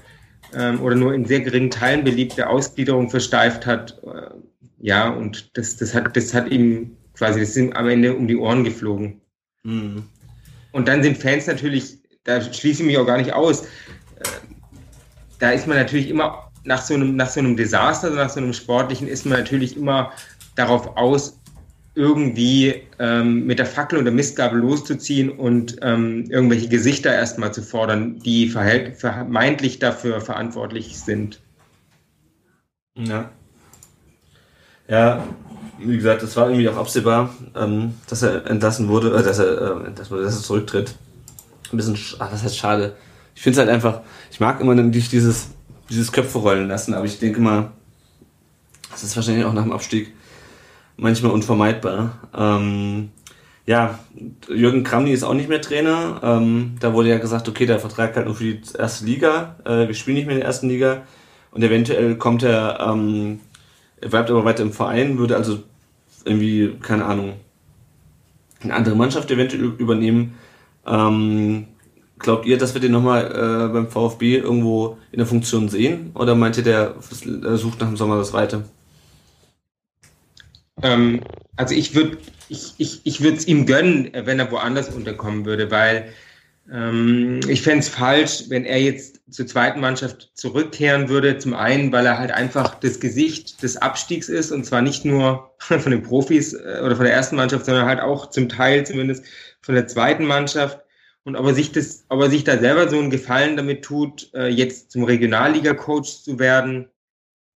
[0.53, 3.99] ähm, oder nur in sehr geringen Teilen beliebte Ausgliederung versteift hat.
[4.03, 4.35] Äh,
[4.79, 8.37] ja, und das, das, hat, das hat ihm quasi, das sind am Ende um die
[8.37, 9.21] Ohren geflogen.
[9.63, 10.03] Mhm.
[10.71, 13.65] Und dann sind Fans natürlich, da schließe ich mich auch gar nicht aus,
[15.41, 18.39] da ist man natürlich immer nach so einem, nach so einem Desaster, also nach so
[18.39, 20.11] einem sportlichen, ist man natürlich immer
[20.55, 21.37] darauf aus,
[21.95, 28.19] irgendwie ähm, mit der Fackel oder Mistgabel loszuziehen und ähm, irgendwelche Gesichter erstmal zu fordern,
[28.19, 31.41] die vermeintlich dafür verantwortlich sind.
[32.95, 33.31] Ja.
[34.87, 35.27] Ja,
[35.79, 39.87] wie gesagt, es war irgendwie auch absehbar, ähm, dass er entlassen wurde, äh, dass er,
[39.87, 40.95] äh, dass er zurücktritt.
[41.73, 42.95] Ein bisschen, ach, das heißt schade.
[43.41, 45.47] Ich finde es halt einfach, ich mag immer nicht dieses,
[45.89, 47.71] dieses Köpfe rollen lassen, aber ich denke mal,
[48.91, 50.13] das ist wahrscheinlich auch nach dem Abstieg
[50.95, 52.19] manchmal unvermeidbar.
[52.37, 53.09] Ähm,
[53.65, 53.97] ja,
[54.47, 56.19] Jürgen Kramny ist auch nicht mehr Trainer.
[56.21, 59.55] Ähm, da wurde ja gesagt, okay, der Vertrag halt nur für die erste Liga.
[59.65, 61.01] Äh, wir spielen nicht mehr in der ersten Liga.
[61.49, 63.39] Und eventuell kommt er, ähm,
[63.99, 65.63] er bleibt aber weiter im Verein, würde also
[66.25, 67.33] irgendwie, keine Ahnung,
[68.61, 70.35] eine andere Mannschaft eventuell übernehmen.
[70.85, 71.65] Ähm,
[72.21, 76.11] Glaubt ihr, dass wir den nochmal äh, beim VfB irgendwo in der Funktion sehen?
[76.13, 78.63] Oder meint ihr, der sucht nach dem Sommer das Weite?
[80.83, 81.21] Ähm,
[81.55, 82.17] also ich würde
[82.49, 86.11] ich, ich, ich es ihm gönnen, wenn er woanders unterkommen würde, weil
[86.71, 91.37] ähm, ich fände es falsch, wenn er jetzt zur zweiten Mannschaft zurückkehren würde.
[91.37, 95.51] Zum einen, weil er halt einfach das Gesicht des Abstiegs ist und zwar nicht nur
[95.59, 99.25] von den Profis äh, oder von der ersten Mannschaft, sondern halt auch zum Teil zumindest
[99.61, 100.79] von der zweiten Mannschaft.
[101.23, 104.31] Und ob er sich das, ob er sich da selber so einen Gefallen damit tut,
[104.33, 106.89] äh, jetzt zum Regionalliga-Coach zu werden,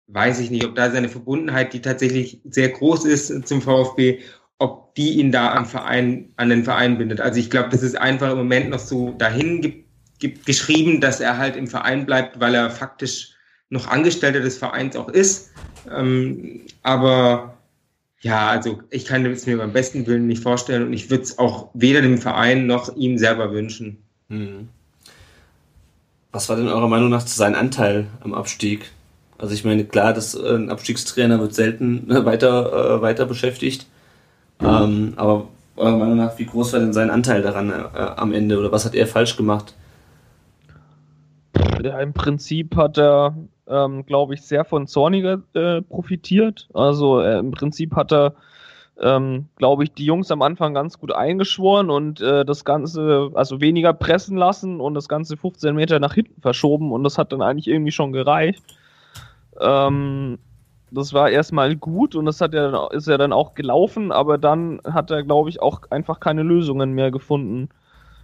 [0.07, 4.20] weiß ich nicht, ob da seine Verbundenheit, die tatsächlich sehr groß ist zum VfB,
[4.57, 7.22] ob die ihn da am Verein, an den Verein bindet.
[7.22, 9.84] Also ich glaube, das ist einfach im Moment noch so dahin ge
[10.20, 13.32] ge geschrieben, dass er halt im Verein bleibt, weil er faktisch
[13.70, 15.51] noch Angestellter des Vereins auch ist.
[15.89, 17.57] Ähm, aber
[18.22, 21.39] ja, also ich kann es mir beim besten Willen nicht vorstellen und ich würde es
[21.39, 23.97] auch weder dem Verein noch ihm selber wünschen.
[24.30, 24.69] Hm.
[26.32, 28.91] Was war denn eurer Meinung nach sein Anteil am Abstieg?
[29.38, 33.88] Also ich meine, klar, dass äh, ein Abstiegstrainer wird selten äh, weiter, äh, weiter beschäftigt.
[34.59, 34.67] Mhm.
[34.67, 38.59] Ähm, aber eurer Meinung nach, wie groß war denn sein Anteil daran äh, am Ende
[38.59, 39.74] oder was hat er falsch gemacht?
[41.84, 43.36] Ja, Im Prinzip hat er,
[43.72, 46.67] ähm, glaube ich, sehr von Zorniger äh, profitiert.
[46.74, 48.34] Also äh, im Prinzip hat er,
[48.99, 53.61] ähm, glaube ich, die Jungs am Anfang ganz gut eingeschworen und äh, das Ganze, also
[53.61, 57.41] weniger pressen lassen und das Ganze 15 Meter nach hinten verschoben und das hat dann
[57.41, 58.63] eigentlich irgendwie schon gereicht.
[59.59, 60.38] Ähm,
[60.91, 64.82] das war erstmal gut und das hat ja, ist ja dann auch gelaufen, aber dann
[64.84, 67.69] hat er, glaube ich, auch einfach keine Lösungen mehr gefunden.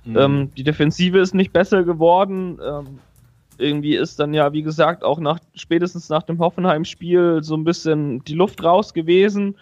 [0.04, 0.18] Mhm.
[0.18, 2.60] Ähm, die Defensive ist nicht besser geworden.
[2.64, 3.00] Ähm,
[3.58, 8.24] irgendwie ist dann ja, wie gesagt, auch nach spätestens nach dem Hoffenheim-Spiel so ein bisschen
[8.24, 9.58] die Luft raus gewesen.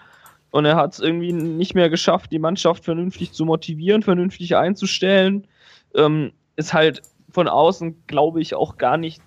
[0.51, 5.47] Und er hat es irgendwie nicht mehr geschafft, die Mannschaft vernünftig zu motivieren, vernünftig einzustellen.
[5.93, 9.21] Ähm, ist halt von außen, glaube ich, auch gar nicht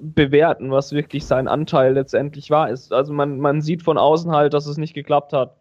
[0.00, 2.70] bewerten, was wirklich sein Anteil letztendlich war.
[2.70, 2.92] Ist.
[2.92, 5.56] Also man, man sieht von außen halt, dass es nicht geklappt hat.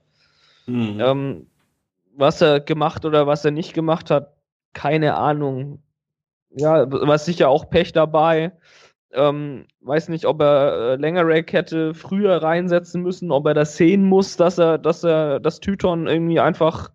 [0.68, 1.00] Mhm.
[1.00, 1.48] Ähm,
[2.16, 4.34] was er gemacht oder was er nicht gemacht hat,
[4.74, 5.82] keine Ahnung.
[6.56, 8.54] Ja, war sicher auch Pech dabei.
[9.12, 14.06] Ähm, weiß nicht, ob er äh, Längerack hätte früher reinsetzen müssen, ob er das sehen
[14.06, 16.92] muss, dass er, dass er das Tyton irgendwie einfach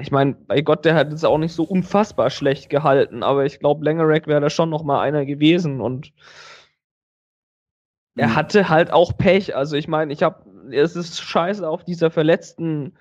[0.00, 3.58] ich meine, bei Gott, der hat es auch nicht so unfassbar schlecht gehalten, aber ich
[3.58, 6.12] glaube, Langerack wäre da schon noch mal einer gewesen und
[8.16, 8.36] er mhm.
[8.36, 9.54] hatte halt auch Pech.
[9.54, 12.96] Also ich meine, ich habe, es ist scheiße auf dieser verletzten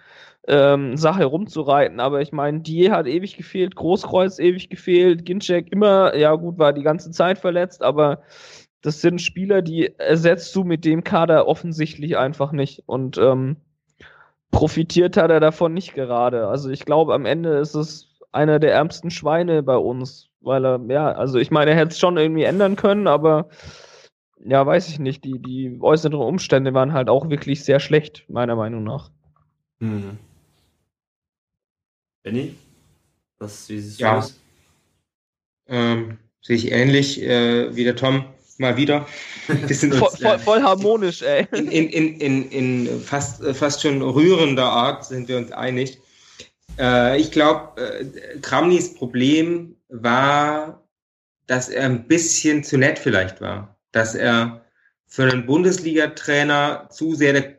[0.48, 6.16] ähm, Sache rumzureiten, aber ich meine, Die hat ewig gefehlt, Großkreuz ewig gefehlt, Ginczek immer,
[6.16, 8.22] ja gut, war die ganze Zeit verletzt, aber
[8.82, 13.58] das sind Spieler, die ersetzt du mit dem Kader offensichtlich einfach nicht und ähm,
[14.52, 16.48] profitiert hat er davon nicht gerade.
[16.48, 20.80] Also ich glaube, am Ende ist es einer der ärmsten Schweine bei uns, weil er,
[20.88, 23.50] ja, also ich meine, er hätte es schon irgendwie ändern können, aber
[24.44, 25.24] ja, weiß ich nicht.
[25.26, 29.12] Die, die äußeren Umstände waren halt auch wirklich sehr schlecht, meiner Meinung nach.
[29.80, 30.18] Hm.
[32.30, 32.56] Benny?
[33.40, 34.16] Was, wie siehst du ja.
[34.18, 34.40] das?
[35.68, 38.26] Ähm, sehe ich ähnlich äh, wie der Tom
[38.60, 39.08] mal wieder.
[39.48, 41.48] Uns, voll, voll, äh, voll, harmonisch, ey.
[41.54, 46.00] In, in, in, in, fast, fast schon rührender Art sind wir uns einig.
[46.78, 50.88] Äh, ich glaube, äh, Kramnis Problem war,
[51.48, 53.76] dass er ein bisschen zu nett vielleicht war.
[53.92, 54.64] Dass er
[55.08, 57.56] für einen Bundesliga-Trainer zu sehr der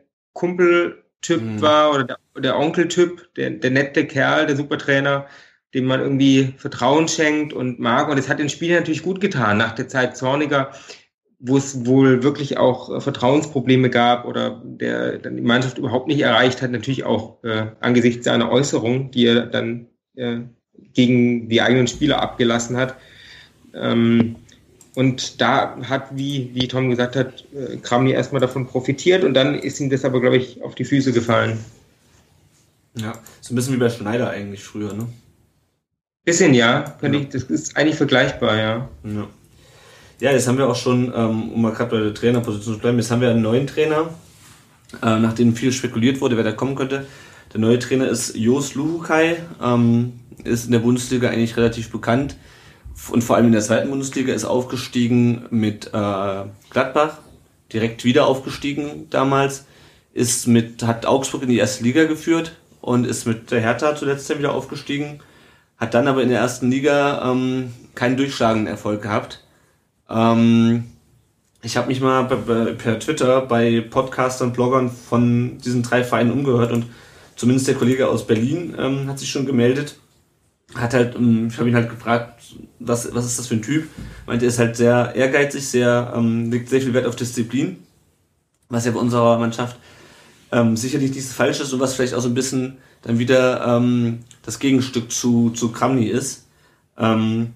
[1.21, 1.61] Kumpeltyp mhm.
[1.61, 5.27] war oder der, der Onkeltyp, der, der nette Kerl, der Supertrainer,
[5.73, 8.09] dem man irgendwie Vertrauen schenkt und mag.
[8.09, 10.71] Und es hat den Spiel natürlich gut getan nach der Zeit Zorniger,
[11.39, 16.21] wo es wohl wirklich auch äh, Vertrauensprobleme gab oder der dann die Mannschaft überhaupt nicht
[16.21, 20.39] erreicht hat, natürlich auch äh, angesichts seiner Äußerung, die er dann äh,
[20.93, 22.95] gegen die eigenen Spieler abgelassen hat.
[23.73, 24.35] Ähm,
[24.95, 29.55] und da hat, wie, wie Tom gesagt hat, äh, Kramny erstmal davon profitiert und dann
[29.55, 31.59] ist ihm das aber, glaube ich, auf die Füße gefallen.
[32.95, 35.07] Ja, so ein bisschen wie bei Schneider eigentlich früher, ne?
[36.25, 37.13] Bisschen ja, ja.
[37.13, 38.89] Ich, das ist eigentlich vergleichbar, ja.
[39.03, 39.27] Ja,
[40.19, 42.97] ja jetzt haben wir auch schon, ähm, um mal gerade bei der Trainerposition zu bleiben,
[42.97, 44.09] jetzt haben wir einen neuen Trainer,
[45.01, 47.07] äh, nachdem viel spekuliert wurde, wer da kommen könnte.
[47.53, 52.35] Der neue Trainer ist Jos Luhukai, ähm, ist in der Bundesliga eigentlich relativ bekannt
[53.11, 57.17] und vor allem in der zweiten Bundesliga ist aufgestiegen mit äh, Gladbach,
[57.73, 59.65] direkt wieder aufgestiegen damals,
[60.13, 64.29] ist mit, hat Augsburg in die erste Liga geführt und ist mit der Hertha zuletzt
[64.37, 65.21] wieder aufgestiegen
[65.81, 69.43] hat dann aber in der ersten Liga ähm, keinen durchschlagenden Erfolg gehabt.
[70.07, 70.83] Ähm,
[71.63, 76.85] ich habe mich mal per Twitter bei Podcastern, Bloggern von diesen drei Vereinen umgehört und
[77.35, 79.95] zumindest der Kollege aus Berlin ähm, hat sich schon gemeldet.
[80.75, 82.41] Hat halt, ähm, ich habe ihn halt gefragt,
[82.79, 83.87] was, was ist das für ein Typ?
[84.25, 87.77] Meinte, er ist halt sehr ehrgeizig, sehr, ähm, legt sehr viel Wert auf Disziplin,
[88.69, 89.77] was ja bei unserer Mannschaft
[90.51, 93.65] ähm, sicherlich nicht das Falsche ist und was vielleicht auch so ein bisschen dann wieder
[93.65, 96.47] ähm, das Gegenstück zu, zu Kramny ist.
[96.97, 97.53] Ähm,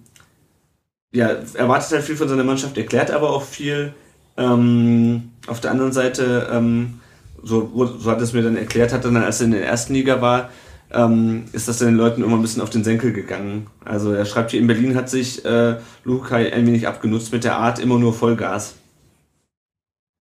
[1.12, 3.94] ja, erwartet halt viel von seiner Mannschaft, erklärt aber auch viel.
[4.38, 7.00] Ähm, auf der anderen Seite, ähm,
[7.44, 10.22] so, so hat es mir dann erklärt, hat dann, als er in der ersten Liga
[10.22, 10.50] war,
[10.92, 13.68] ähm, ist das den Leuten immer ein bisschen auf den Senkel gegangen.
[13.84, 17.58] Also er schreibt hier, in Berlin hat sich äh, Lukai ein wenig abgenutzt mit der
[17.58, 18.76] Art immer nur Vollgas.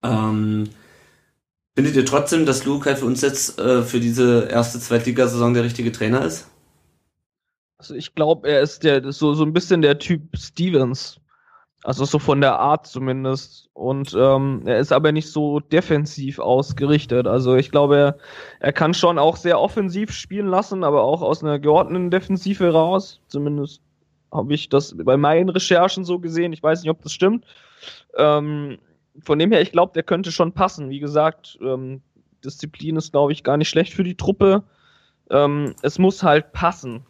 [0.04, 0.68] Ähm,
[1.76, 5.92] findet ihr trotzdem, dass Lukai für uns jetzt äh, für diese erste Zweitligasaison der richtige
[5.92, 6.48] Trainer ist?
[7.78, 11.20] Also ich glaube, er ist der so so ein bisschen der Typ Stevens.
[11.84, 13.68] Also so von der Art zumindest.
[13.74, 17.26] Und ähm, er ist aber nicht so defensiv ausgerichtet.
[17.26, 18.18] Also ich glaube, er,
[18.60, 23.20] er kann schon auch sehr offensiv spielen lassen, aber auch aus einer geordneten Defensive raus.
[23.28, 23.82] Zumindest
[24.32, 26.54] habe ich das bei meinen Recherchen so gesehen.
[26.54, 27.44] Ich weiß nicht, ob das stimmt.
[28.16, 28.78] Ähm,
[29.22, 30.88] von dem her, ich glaube, der könnte schon passen.
[30.88, 32.00] Wie gesagt, ähm,
[32.42, 34.64] Disziplin ist, glaube ich, gar nicht schlecht für die Truppe.
[35.30, 37.04] Ähm, es muss halt passen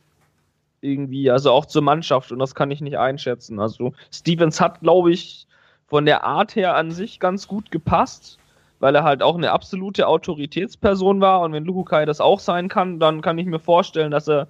[0.84, 3.58] irgendwie, also auch zur Mannschaft und das kann ich nicht einschätzen.
[3.58, 5.46] Also Stevens hat, glaube ich,
[5.86, 8.38] von der Art her an sich ganz gut gepasst,
[8.80, 13.00] weil er halt auch eine absolute Autoritätsperson war und wenn Luhukai das auch sein kann,
[13.00, 14.48] dann kann ich mir vorstellen, dass er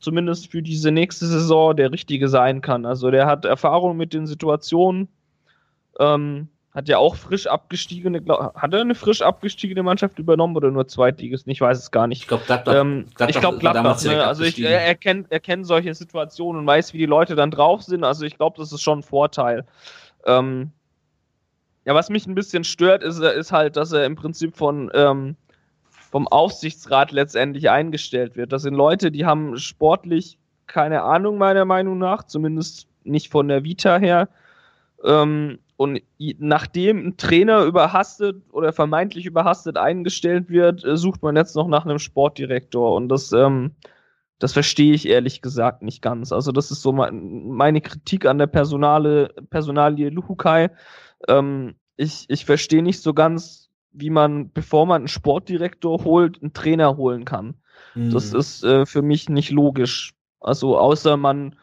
[0.00, 2.84] zumindest für diese nächste Saison der Richtige sein kann.
[2.84, 5.08] Also der hat Erfahrung mit den Situationen,
[5.98, 10.70] ähm, hat ja auch frisch abgestiegene, glaub, hat er eine frisch abgestiegene Mannschaft übernommen oder
[10.70, 11.50] nur Zweitligisten?
[11.50, 12.20] Ich weiß es gar nicht.
[12.20, 12.74] Ich glaube Gladbach.
[12.74, 14.04] Ähm, Gladbach ich glaube Gladbach.
[14.04, 14.22] Ne?
[14.22, 14.70] Also ich, abgestiegen.
[14.70, 18.04] er, er, kennt, er kennt solche Situationen und weiß, wie die Leute dann drauf sind.
[18.04, 19.64] Also ich glaube, das ist schon ein Vorteil.
[20.26, 20.70] Ähm,
[21.86, 25.36] ja, was mich ein bisschen stört, ist, ist halt, dass er im Prinzip von ähm,
[26.10, 28.52] vom Aufsichtsrat letztendlich eingestellt wird.
[28.52, 33.64] Das sind Leute, die haben sportlich keine Ahnung, meiner Meinung nach, zumindest nicht von der
[33.64, 34.28] Vita her.
[35.04, 36.00] Ähm, und
[36.38, 41.84] nachdem ein Trainer überhastet oder vermeintlich überhastet eingestellt wird, äh, sucht man jetzt noch nach
[41.84, 42.94] einem Sportdirektor.
[42.94, 43.72] Und das, ähm,
[44.38, 46.32] das verstehe ich ehrlich gesagt nicht ganz.
[46.32, 50.70] Also das ist so mein, meine Kritik an der Personale, Personalie Luhukai.
[51.28, 56.52] Ähm, ich, ich verstehe nicht so ganz, wie man, bevor man einen Sportdirektor holt, einen
[56.52, 57.54] Trainer holen kann.
[57.94, 58.38] Das Mhm.
[58.38, 60.14] ist äh, für mich nicht logisch.
[60.40, 61.56] Also außer man,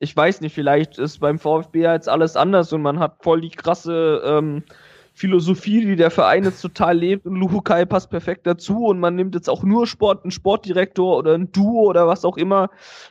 [0.00, 3.50] ich weiß nicht, vielleicht ist beim VfB jetzt alles anders und man hat voll die
[3.50, 4.64] krasse ähm,
[5.12, 9.34] Philosophie, die der Verein jetzt total lebt und Luhukai passt perfekt dazu und man nimmt
[9.34, 12.70] jetzt auch nur Sport, einen Sportdirektor oder ein Duo oder was auch immer,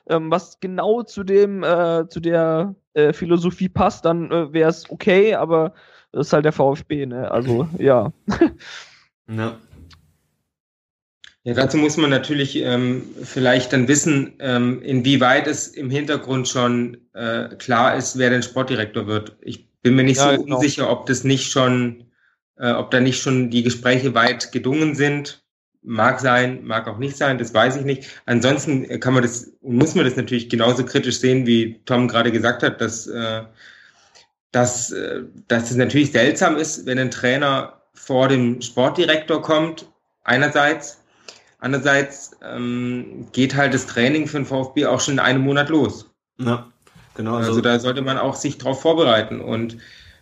[0.10, 4.90] ähm, was genau zu dem, äh, zu der äh, Philosophie passt, dann äh, wäre es
[4.90, 5.74] okay, aber
[6.12, 7.30] das ist halt der VfB, ne?
[7.30, 8.12] Also ja.
[9.28, 9.58] Ja.
[11.44, 16.98] Ja, dazu muss man natürlich ähm, vielleicht dann wissen, ähm, inwieweit es im Hintergrund schon
[17.14, 19.38] äh, klar ist, wer denn Sportdirektor wird.
[19.42, 20.58] Ich bin mir nicht Ja, so genau.
[20.58, 22.04] unsicher, ob das nicht schon,
[22.58, 25.44] äh, ob da nicht schon die Gespräche weit gedungen sind.
[25.82, 28.22] Mag sein, mag auch nicht sein, das weiß ich nicht.
[28.26, 32.64] Ansonsten kann man das, muss man das natürlich genauso kritisch sehen, wie Tom gerade gesagt
[32.64, 33.44] hat, dass, äh,
[34.52, 39.86] dass, äh, dass es natürlich seltsam ist, wenn ein Trainer vor dem Sportdirektor kommt,
[40.24, 40.99] einerseits,
[41.60, 46.10] Andererseits ähm, geht halt das Training für den VfB auch schon in einem Monat los.
[46.39, 46.68] ja,
[47.16, 47.36] genau.
[47.36, 49.41] Also, Also, da sollte man auch sich drauf vorbereiten.
[49.41, 49.78] Und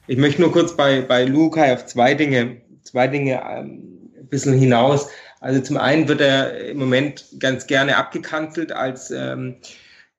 [0.07, 4.53] ich möchte nur kurz bei, bei Lukai auf zwei Dinge, zwei Dinge ähm, ein bisschen
[4.53, 5.09] hinaus.
[5.39, 9.57] Also zum einen wird er im Moment ganz gerne abgekanzelt als ähm,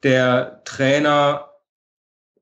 [0.04, 1.47] der Trainer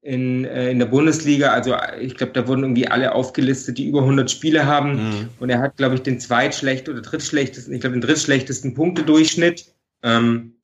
[0.07, 1.50] in, äh, in der Bundesliga.
[1.50, 4.94] Also ich glaube, da wurden irgendwie alle aufgelistet, die über 100 Spiele haben.
[4.94, 5.28] Mhm.
[5.40, 9.66] Und er hat, glaube ich, den zweitschlecht oder drittschlechtesten, ich glaube, den drittschlechtesten Punktedurchschnitt
[10.04, 10.54] ähm,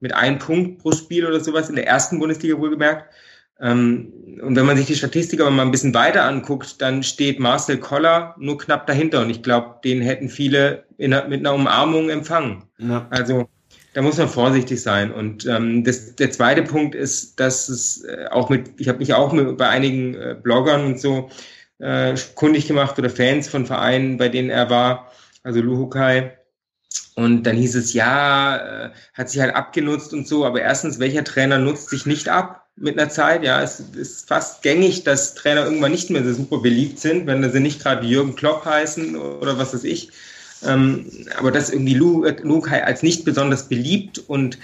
[0.00, 3.12] mit einem Punkt pro Spiel oder sowas in der ersten Bundesliga wohlgemerkt.
[3.60, 7.38] Ähm, und wenn man sich die Statistik aber mal ein bisschen weiter anguckt, dann steht
[7.38, 9.20] Marcel Koller nur knapp dahinter.
[9.20, 12.64] Und ich glaube, den hätten viele in, mit einer Umarmung empfangen.
[12.78, 13.06] ja.
[13.10, 13.46] Also
[13.96, 15.10] da muss man vorsichtig sein.
[15.10, 19.14] Und ähm, das, der zweite Punkt ist, dass es äh, auch mit, ich habe mich
[19.14, 21.30] auch mit, bei einigen äh, Bloggern und so
[21.78, 25.10] äh, kundig gemacht oder Fans von Vereinen, bei denen er war,
[25.44, 26.36] also Luhukai.
[27.14, 31.24] Und dann hieß es, ja, äh, hat sich halt abgenutzt und so, aber erstens, welcher
[31.24, 33.44] Trainer nutzt sich nicht ab mit einer Zeit?
[33.44, 37.50] Ja, es ist fast gängig, dass Trainer irgendwann nicht mehr so super beliebt sind, wenn
[37.50, 40.10] sie nicht gerade Jürgen Klopp heißen oder was weiß ich.
[40.66, 41.06] Ähm,
[41.38, 44.58] aber dass irgendwie äh, Lukai als nicht besonders beliebt und,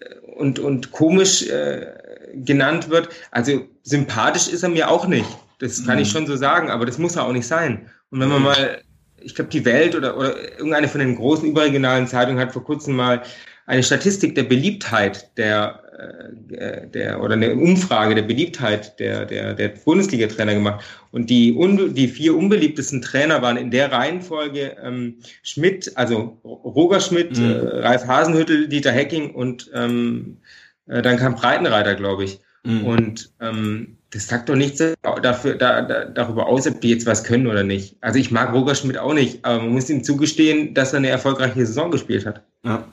[0.00, 1.86] äh, und, und komisch äh,
[2.34, 5.28] genannt wird, also sympathisch ist er mir auch nicht.
[5.60, 6.02] Das kann Mhm.
[6.02, 7.88] ich schon so sagen, aber das muss er auch nicht sein.
[8.10, 8.82] Und wenn man mal,
[9.20, 12.96] ich glaube, die Welt oder, oder irgendeine von den großen überregionalen Zeitungen hat vor kurzem
[12.96, 13.22] mal
[13.66, 20.54] eine Statistik der Beliebtheit der, der oder eine Umfrage der Beliebtheit der, der, der Bundesliga-Trainer
[20.54, 20.84] gemacht.
[21.12, 27.00] Und die, unbe die vier unbeliebtesten Trainer waren in der Reihenfolge ähm, Schmidt, also Roger
[27.00, 27.44] Schmidt, Mhm.
[27.44, 30.38] äh, Ralf Hasenhüttel, Dieter Hecking und ähm,
[30.86, 32.40] äh, dann kam Breitenreiter, glaube ich.
[32.64, 32.84] Mhm.
[32.84, 34.82] Und ähm, das sagt doch nichts
[35.22, 37.96] dafür, da, da, darüber aus, ob die jetzt was können oder nicht.
[38.00, 41.08] Also ich mag Roger Schmidt auch nicht, aber man muss ihm zugestehen, dass er eine
[41.08, 42.42] erfolgreiche Saison gespielt hat.
[42.64, 42.84] Ja.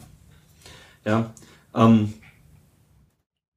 [1.06, 1.34] Ja.
[1.76, 2.14] Ähm,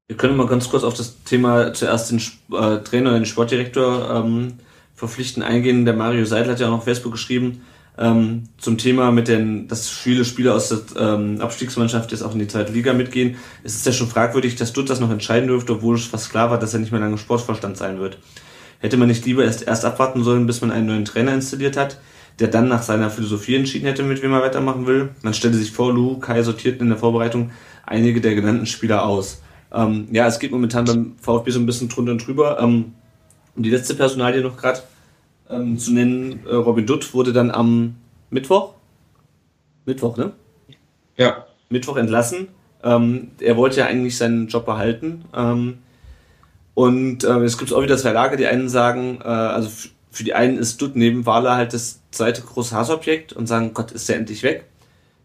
[0.07, 2.21] wir können mal ganz kurz auf das Thema zuerst den
[2.53, 4.55] äh, Trainer den Sportdirektor ähm,
[4.95, 5.85] verpflichten eingehen.
[5.87, 7.63] Der Mario Seidel hat ja auch noch auf Facebook geschrieben,
[7.97, 12.39] ähm, zum Thema mit den, dass viele Spieler aus der ähm, Abstiegsmannschaft jetzt auch in
[12.39, 13.37] die zweite Liga mitgehen.
[13.63, 16.51] Es ist ja schon fragwürdig, dass Dutt das noch entscheiden dürfte, obwohl es fast klar
[16.51, 18.19] war, dass er nicht mehr lange Sportvorstand sein wird.
[18.81, 21.99] Hätte man nicht lieber erst, erst abwarten sollen, bis man einen neuen Trainer installiert hat,
[22.41, 25.11] der dann nach seiner Philosophie entschieden hätte, mit wem er weitermachen will?
[25.23, 27.53] Man stelle sich vor, Lu Kai sortierten in der Vorbereitung
[27.87, 29.41] einige der genannten Spieler aus.
[29.75, 32.59] Ähm, ja, es geht momentan beim VfB so ein bisschen drunter und drüber.
[32.61, 32.95] Ähm,
[33.57, 34.81] und die letzte Personalie noch gerade
[35.51, 37.97] ähm, zu nennen, äh, Robin Dutt wurde dann am
[38.31, 38.75] Mittwoch,
[39.85, 40.33] Mittwoch, ne?
[41.16, 41.47] Ja.
[41.68, 42.49] Mittwoch entlassen.
[42.83, 45.25] Ähm, er wollte ja eigentlich seinen Job behalten.
[45.35, 45.79] Ähm,
[46.75, 48.37] und äh, es gibt auch wieder zwei Lager.
[48.37, 49.70] Die einen sagen, äh, also
[50.11, 53.93] für die einen ist Dutt neben Wahler halt das zweite große Hassobjekt und sagen, Gott,
[53.93, 54.64] ist der endlich weg.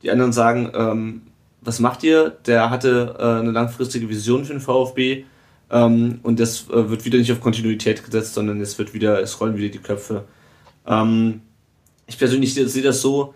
[0.02, 1.22] Die anderen sagen, ähm,
[1.62, 2.38] was macht ihr?
[2.46, 5.26] Der hatte äh, eine langfristige Vision für den VfB
[5.70, 9.40] ähm, und das äh, wird wieder nicht auf Kontinuität gesetzt, sondern es wird wieder, es
[9.40, 10.26] rollen wieder die Köpfe.
[10.88, 11.42] Ähm,
[12.08, 13.34] ich persönlich sehe das so,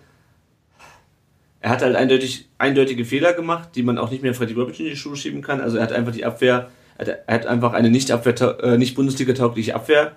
[1.63, 4.85] er hat halt eindeutig, eindeutige Fehler gemacht, die man auch nicht mehr Freddy Bobic in
[4.85, 5.61] die Schuhe schieben kann.
[5.61, 10.11] Also er hat einfach die Abwehr, er hat einfach eine nicht, äh, nicht Bundesliga-taugliche Abwehr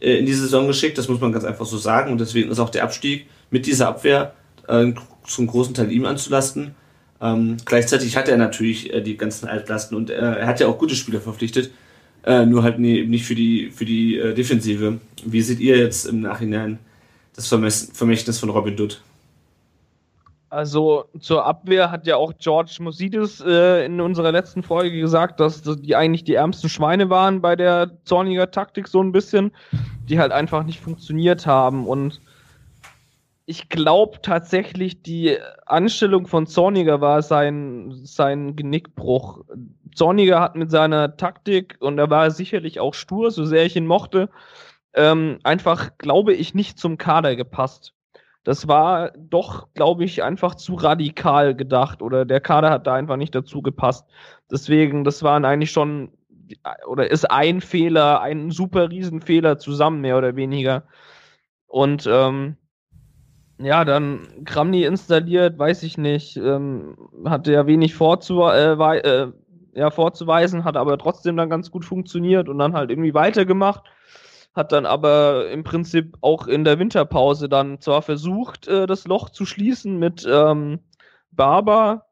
[0.00, 2.10] äh, in die Saison geschickt, das muss man ganz einfach so sagen.
[2.10, 4.34] Und deswegen ist auch der Abstieg mit dieser Abwehr
[4.66, 4.92] äh,
[5.24, 6.74] zum großen Teil ihm anzulasten.
[7.20, 10.78] Ähm, gleichzeitig hat er natürlich äh, die ganzen Altlasten und äh, er hat ja auch
[10.78, 11.70] gute Spieler verpflichtet,
[12.24, 15.00] äh, nur halt nie, nicht für die, für die äh, Defensive.
[15.24, 16.78] Wie seht ihr jetzt im Nachhinein
[17.34, 19.02] das Vermächtnis von Robin Dutt?
[20.50, 25.60] Also zur Abwehr hat ja auch George Mosidis äh, in unserer letzten Folge gesagt, dass,
[25.60, 29.52] dass die eigentlich die ärmsten Schweine waren bei der Zorniger Taktik so ein bisschen,
[30.08, 32.20] die halt einfach nicht funktioniert haben und
[33.48, 39.42] ich glaube tatsächlich, die Anstellung von Zorniger war sein, sein Genickbruch.
[39.94, 43.86] Zorniger hat mit seiner Taktik, und er war sicherlich auch stur, so sehr ich ihn
[43.86, 44.28] mochte,
[44.92, 47.94] ähm, einfach, glaube ich, nicht zum Kader gepasst.
[48.44, 53.16] Das war doch, glaube ich, einfach zu radikal gedacht oder der Kader hat da einfach
[53.16, 54.06] nicht dazu gepasst.
[54.50, 56.12] Deswegen, das waren eigentlich schon
[56.86, 60.84] oder ist ein Fehler, ein super Riesenfehler zusammen, mehr oder weniger.
[61.66, 62.58] Und ähm,
[63.58, 69.32] ja, dann Kramni installiert, weiß ich nicht, ähm, hatte ja wenig vorzu äh, äh,
[69.74, 73.84] ja, vorzuweisen, hat aber trotzdem dann ganz gut funktioniert und dann halt irgendwie weitergemacht.
[74.54, 79.30] Hat dann aber im Prinzip auch in der Winterpause dann zwar versucht, äh, das Loch
[79.30, 80.80] zu schließen mit ähm,
[81.30, 82.06] Barber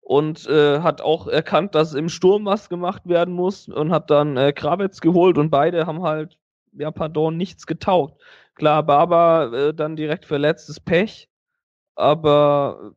[0.00, 4.36] und äh, hat auch erkannt, dass im Sturm was gemacht werden muss und hat dann
[4.36, 6.38] äh, Krawitz geholt und beide haben halt,
[6.72, 8.20] ja, pardon, nichts getaugt.
[8.54, 11.28] Klar, Barber äh, dann direkt verletztes Pech,
[11.94, 12.92] aber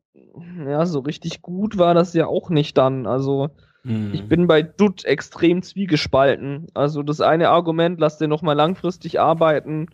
[0.66, 3.06] ja, so richtig gut war das ja auch nicht dann.
[3.06, 3.50] Also
[3.82, 4.12] hm.
[4.14, 6.66] ich bin bei Dutt extrem zwiegespalten.
[6.74, 9.88] Also das eine Argument, lass den nochmal langfristig arbeiten.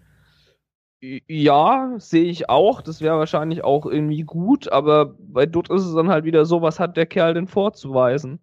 [1.01, 2.83] Ja, sehe ich auch.
[2.83, 6.61] Das wäre wahrscheinlich auch irgendwie gut, aber bei Dutt ist es dann halt wieder so,
[6.61, 8.41] was hat der Kerl denn vorzuweisen?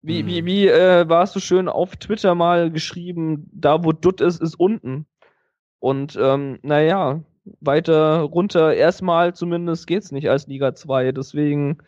[0.00, 4.40] Wie, wie, wie äh, warst du schön auf Twitter mal geschrieben, da wo Dutt ist,
[4.40, 5.06] ist unten.
[5.80, 7.22] Und ähm, naja,
[7.60, 11.12] weiter runter erstmal zumindest geht's nicht als Liga 2.
[11.12, 11.78] Deswegen,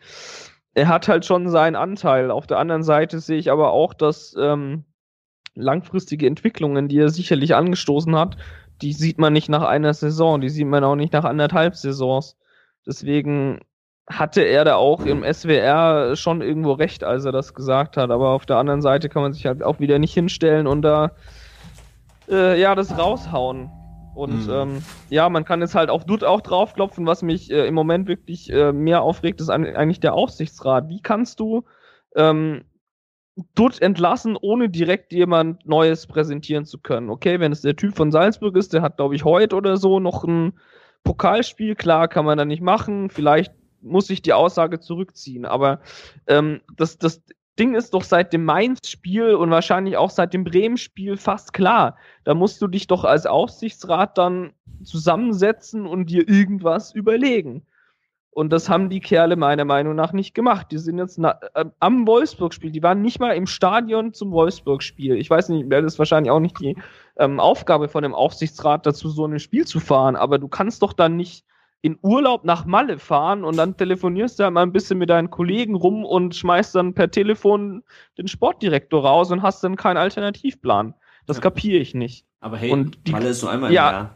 [0.73, 2.31] er hat halt schon seinen Anteil.
[2.31, 4.83] Auf der anderen Seite sehe ich aber auch, dass ähm,
[5.55, 8.37] langfristige Entwicklungen, die er sicherlich angestoßen hat,
[8.81, 12.37] die sieht man nicht nach einer Saison, die sieht man auch nicht nach anderthalb Saisons.
[12.85, 13.59] Deswegen
[14.11, 18.11] hatte er da auch im SWR schon irgendwo recht, als er das gesagt hat.
[18.11, 21.11] Aber auf der anderen Seite kann man sich halt auch wieder nicht hinstellen und da
[22.29, 23.69] äh, ja das raushauen.
[24.13, 24.53] Und mhm.
[24.53, 28.07] ähm, ja, man kann jetzt halt auf Dutt auch draufklopfen, was mich äh, im Moment
[28.07, 30.89] wirklich äh, mehr aufregt, ist eigentlich der Aufsichtsrat.
[30.89, 31.63] Wie kannst du
[32.15, 32.63] ähm,
[33.55, 37.09] Dutt entlassen, ohne direkt jemand Neues präsentieren zu können?
[37.09, 40.01] Okay, wenn es der Typ von Salzburg ist, der hat, glaube ich, heute oder so
[40.01, 40.59] noch ein
[41.03, 43.09] Pokalspiel, klar, kann man da nicht machen.
[43.09, 45.45] Vielleicht muss ich die Aussage zurückziehen.
[45.45, 45.81] Aber
[46.27, 47.21] ähm, das, das
[47.59, 51.97] Ding ist doch seit dem Mainz-Spiel und wahrscheinlich auch seit dem Bremen-Spiel fast klar.
[52.23, 54.53] Da musst du dich doch als Aufsichtsrat dann
[54.83, 57.65] zusammensetzen und dir irgendwas überlegen.
[58.33, 60.67] Und das haben die Kerle meiner Meinung nach nicht gemacht.
[60.71, 62.71] Die sind jetzt äh, am Wolfsburg-Spiel.
[62.71, 65.17] Die waren nicht mal im Stadion zum Wolfsburg-Spiel.
[65.17, 66.77] Ich weiß nicht, wäre das wahrscheinlich auch nicht die
[67.17, 70.15] ähm, Aufgabe von dem Aufsichtsrat dazu, so ein Spiel zu fahren.
[70.15, 71.45] Aber du kannst doch dann nicht
[71.81, 75.31] in Urlaub nach Malle fahren und dann telefonierst du halt mal ein bisschen mit deinen
[75.31, 77.83] Kollegen rum und schmeißt dann per Telefon
[78.17, 80.93] den Sportdirektor raus und hast dann keinen Alternativplan.
[81.25, 81.41] Das ja.
[81.41, 82.25] kapiere ich nicht.
[82.39, 84.11] Aber hey, und die, Malle ist nur einmal ja,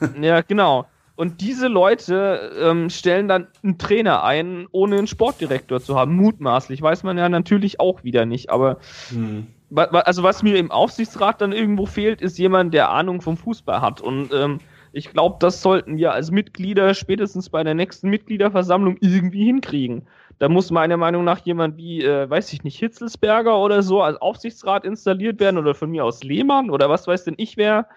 [0.00, 0.24] im Jahr.
[0.36, 0.86] ja, genau.
[1.14, 6.14] Und diese Leute ähm, stellen dann einen Trainer ein, ohne einen Sportdirektor zu haben.
[6.14, 8.50] Mutmaßlich weiß man ja natürlich auch wieder nicht.
[8.50, 8.78] Aber
[9.10, 9.48] hm.
[9.74, 14.00] also was mir im Aufsichtsrat dann irgendwo fehlt, ist jemand, der Ahnung vom Fußball hat.
[14.00, 14.60] Und ähm,
[14.98, 20.08] ich glaube, das sollten wir als Mitglieder spätestens bei der nächsten Mitgliederversammlung irgendwie hinkriegen.
[20.38, 24.20] Da muss meiner Meinung nach jemand wie, äh, weiß ich nicht, Hitzelsberger oder so als
[24.20, 27.88] Aufsichtsrat installiert werden oder von mir aus Lehmann oder was weiß denn ich wer,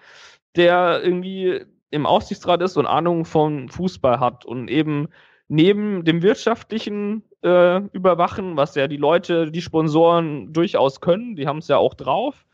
[0.56, 5.08] der irgendwie im Aufsichtsrat ist und Ahnung von Fußball hat und eben
[5.48, 11.58] neben dem wirtschaftlichen äh, Überwachen, was ja die Leute, die Sponsoren durchaus können, die haben
[11.58, 12.46] es ja auch drauf,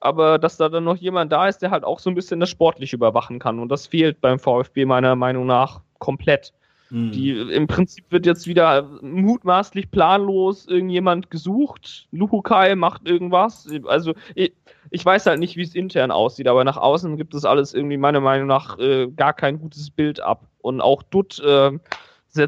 [0.00, 2.50] aber dass da dann noch jemand da ist, der halt auch so ein bisschen das
[2.50, 6.52] sportlich überwachen kann und das fehlt beim VfB meiner Meinung nach komplett.
[6.90, 7.10] Mhm.
[7.12, 12.06] Die, Im Prinzip wird jetzt wieder mutmaßlich planlos irgendjemand gesucht.
[12.12, 13.68] Luhukai macht irgendwas.
[13.86, 14.52] Also ich,
[14.90, 17.96] ich weiß halt nicht, wie es intern aussieht, aber nach außen gibt es alles irgendwie
[17.96, 20.46] meiner Meinung nach äh, gar kein gutes Bild ab.
[20.60, 21.72] Und auch Dutt äh,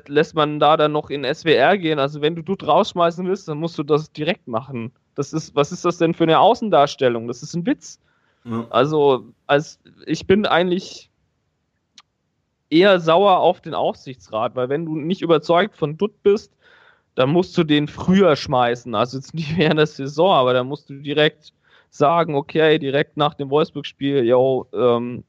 [0.06, 1.98] lässt man da dann noch in SWR gehen.
[1.98, 4.92] Also wenn du Dutt rausschmeißen willst, dann musst du das direkt machen.
[5.14, 7.26] Das ist, was ist das denn für eine Außendarstellung?
[7.28, 7.98] Das ist ein Witz.
[8.44, 8.66] Ja.
[8.70, 11.10] Also, als ich bin eigentlich
[12.70, 16.52] eher sauer auf den Aufsichtsrat, weil wenn du nicht überzeugt von Dutt bist,
[17.14, 18.94] dann musst du den früher schmeißen.
[18.94, 21.52] Also jetzt nicht während der Saison, aber dann musst du direkt
[21.90, 25.24] sagen, okay, direkt nach dem Wolfsburg-Spiel, yo, ähm,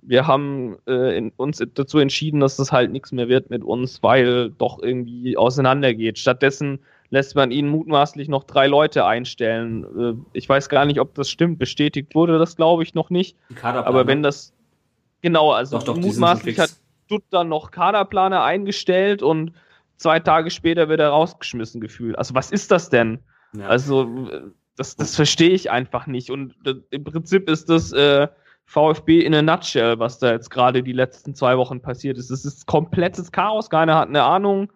[0.00, 4.02] wir haben äh, in, uns dazu entschieden, dass das halt nichts mehr wird mit uns,
[4.02, 6.18] weil doch irgendwie auseinandergeht.
[6.18, 6.80] Stattdessen
[7.10, 9.84] lässt man ihn mutmaßlich noch drei Leute einstellen.
[9.98, 11.58] Äh, ich weiß gar nicht, ob das stimmt.
[11.58, 13.36] Bestätigt wurde das, glaube ich, noch nicht.
[13.62, 14.52] Aber wenn das
[15.22, 16.70] genau, also doch, doch, mutmaßlich hat
[17.30, 19.52] dann noch Kaderplaner eingestellt und
[19.96, 22.18] zwei Tage später wird er rausgeschmissen gefühlt.
[22.18, 23.18] Also was ist das denn?
[23.56, 23.66] Ja.
[23.66, 24.28] Also
[24.76, 26.30] das, das verstehe ich einfach nicht.
[26.30, 28.28] Und äh, im Prinzip ist das äh,
[28.68, 32.30] VfB in a nutshell, was da jetzt gerade die letzten zwei Wochen passiert ist.
[32.30, 34.70] Es ist komplettes Chaos, keiner hat eine Ahnung.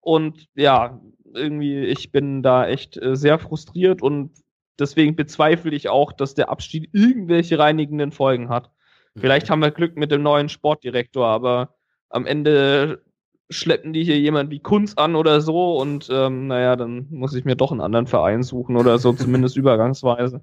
[0.00, 0.98] Und ja,
[1.34, 4.30] irgendwie, ich bin da echt äh, sehr frustriert und
[4.78, 8.70] deswegen bezweifle ich auch, dass der Abstieg irgendwelche reinigenden Folgen hat.
[9.18, 11.74] Vielleicht haben wir Glück mit dem neuen Sportdirektor, aber
[12.08, 13.02] am Ende
[13.50, 17.44] schleppen die hier jemand wie Kunz an oder so und ähm, naja, dann muss ich
[17.44, 20.40] mir doch einen anderen Verein suchen oder so, zumindest übergangsweise.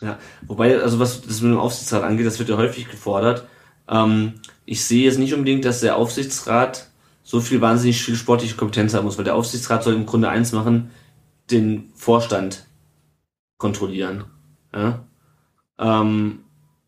[0.00, 3.46] Ja, wobei, also was das mit dem Aufsichtsrat angeht, das wird ja häufig gefordert.
[3.88, 4.34] Ähm,
[4.64, 6.88] ich sehe jetzt nicht unbedingt, dass der Aufsichtsrat
[7.22, 10.52] so viel wahnsinnig viel sportliche Kompetenz haben muss, weil der Aufsichtsrat soll im Grunde eins
[10.52, 10.90] machen,
[11.50, 12.66] den Vorstand
[13.58, 14.24] kontrollieren.
[14.74, 15.04] Ja?
[15.78, 16.40] Ähm,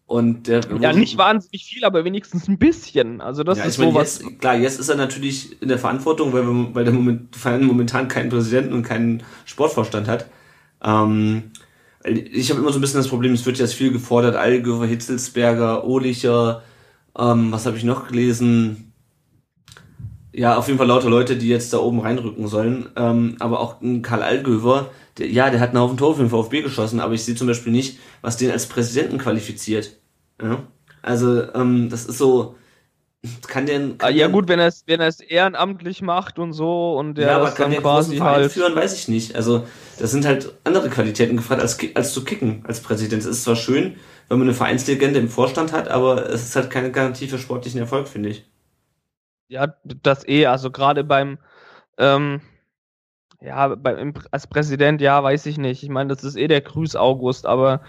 [0.07, 3.21] und der, ja, nicht wahnsinnig viel, aber wenigstens ein bisschen.
[3.21, 4.21] Also das ja, ist sowas.
[4.23, 8.09] Jetzt, klar, jetzt ist er natürlich in der Verantwortung, weil, wir, weil der Moment, momentan
[8.09, 10.27] keinen Präsidenten und keinen Sportvorstand hat.
[10.83, 11.53] Ähm,
[12.05, 15.85] ich habe immer so ein bisschen das Problem, es wird jetzt viel gefordert, Algöfer, Hitzelsberger,
[15.85, 16.63] Ohlicher,
[17.19, 18.91] ähm, was habe ich noch gelesen?
[20.33, 22.89] ja, auf jeden Fall lauter Leute, die jetzt da oben reinrücken sollen.
[22.97, 26.31] Ähm, aber auch ein Karl Algöver, der, ja, der hat einen Haufen Tore für den
[26.31, 29.97] VfB geschossen, aber ich sehe zum Beispiel nicht, was den als Präsidenten qualifiziert.
[30.41, 30.63] Ja?
[31.03, 32.55] Also, ähm, das ist so,
[33.47, 33.79] kann der.
[33.79, 37.29] Kann ah, ja, gut, wenn er es wenn er's ehrenamtlich macht und so und der
[37.29, 39.37] ja, aber kann der quasi halt führen, weiß ich nicht.
[39.37, 39.67] Also,
[39.99, 43.23] das sind halt andere Qualitäten gefragt, als, als zu kicken als Präsident.
[43.23, 43.97] Es ist zwar schön,
[44.29, 47.81] wenn man eine Vereinslegende im Vorstand hat, aber es ist halt keine Garantie für sportlichen
[47.81, 48.51] Erfolg, finde ich.
[49.49, 51.39] Ja, das eh, also gerade beim,
[51.99, 52.41] ähm,
[53.43, 55.83] ja, beim, als Präsident, ja, weiß ich nicht.
[55.83, 57.83] Ich meine, das ist eh der Grüß August, aber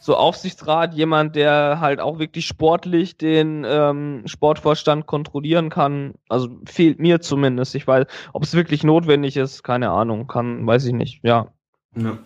[0.00, 6.98] so Aufsichtsrat, jemand, der halt auch wirklich sportlich den ähm, Sportvorstand kontrollieren kann, also fehlt
[6.98, 7.74] mir zumindest.
[7.74, 11.52] Ich weiß, ob es wirklich notwendig ist, keine Ahnung, kann, weiß ich nicht, ja.
[11.94, 12.18] Ja.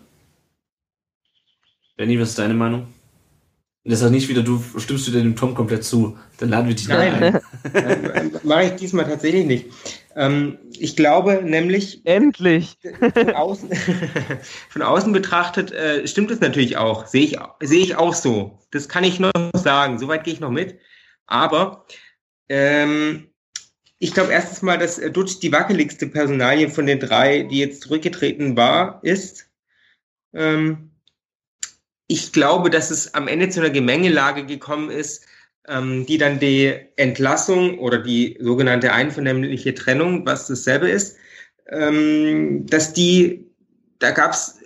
[1.97, 2.87] Benny, was ist deine Meinung?
[3.83, 6.17] Das ist auch nicht wieder, du stimmst du dem Tom komplett zu.
[6.39, 7.41] Dann laden wir dich Nein,
[7.73, 8.31] ein.
[8.43, 9.65] Mache ich diesmal tatsächlich nicht.
[10.15, 12.05] Ähm, ich glaube nämlich.
[12.05, 12.77] Endlich!
[13.13, 13.69] Von außen,
[14.69, 17.05] von außen betrachtet äh, stimmt es natürlich auch.
[17.05, 18.59] Sehe ich, sehe ich auch so.
[18.71, 19.99] Das kann ich noch sagen.
[19.99, 20.79] Soweit gehe ich noch mit.
[21.27, 21.85] Aber
[22.49, 23.29] ähm,
[23.99, 28.55] ich glaube erstens mal, dass Dutsch die wackeligste Personalie von den drei, die jetzt zurückgetreten
[28.55, 29.49] war, ist.
[30.33, 30.91] Ähm,
[32.07, 35.25] ich glaube, dass es am Ende zu einer Gemengelage gekommen ist,
[35.67, 41.17] die dann die Entlassung oder die sogenannte einvernehmliche Trennung, was dasselbe ist,
[41.69, 43.45] ähm, dass die,
[43.99, 44.59] da gab's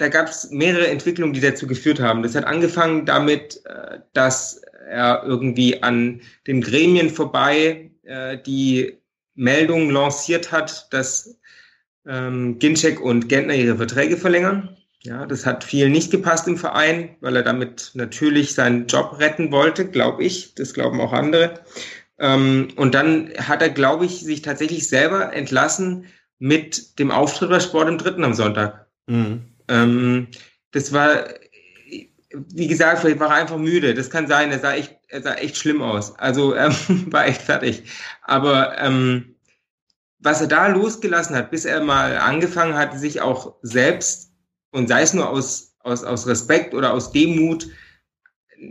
[0.00, 2.22] da gab's mehrere Entwicklungen, die dazu geführt haben.
[2.22, 8.98] Das hat angefangen damit, äh, dass er irgendwie an den Gremien vorbei äh, die
[9.34, 11.38] Meldung lanciert hat, dass
[12.06, 14.76] ähm, Ginczek und Gentner ihre Verträge verlängern.
[15.02, 19.50] Ja, das hat viel nicht gepasst im Verein, weil er damit natürlich seinen Job retten
[19.50, 20.54] wollte, glaube ich.
[20.54, 21.60] Das glauben auch andere.
[22.18, 26.04] Ähm, und dann hat er, glaube ich, sich tatsächlich selber entlassen
[26.38, 28.86] mit dem Auftritt bei Sport im Dritten am Sonntag.
[29.06, 29.44] Mhm.
[29.68, 30.28] Ähm,
[30.72, 31.24] das war,
[32.30, 33.94] wie gesagt, vielleicht war er einfach müde.
[33.94, 34.52] Das kann sein.
[34.52, 36.18] Er sah echt, er sah echt schlimm aus.
[36.18, 36.74] Also ähm,
[37.10, 37.84] war echt fertig.
[38.22, 39.34] Aber ähm,
[40.18, 44.29] was er da losgelassen hat, bis er mal angefangen hat, sich auch selbst
[44.72, 47.68] und sei es nur aus, aus, aus Respekt oder aus Demut,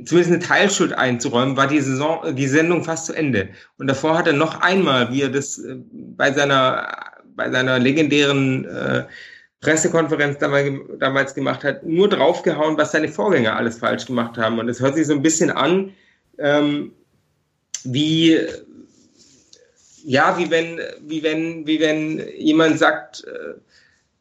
[0.05, 3.49] zumindest eine Teilschuld einzuräumen, war die Saison, die Sendung fast zu Ende.
[3.77, 6.87] Und davor hat er noch einmal, wie er das äh, bei seiner,
[7.35, 9.05] bei seiner legendären äh,
[9.61, 14.57] Pressekonferenz damals, gemacht hat, nur draufgehauen, was seine Vorgänger alles falsch gemacht haben.
[14.59, 15.91] Und es hört sich so ein bisschen an,
[16.37, 16.93] ähm,
[17.83, 18.39] wie,
[20.05, 23.55] ja, wie wenn, wie wenn, wie wenn jemand sagt, äh,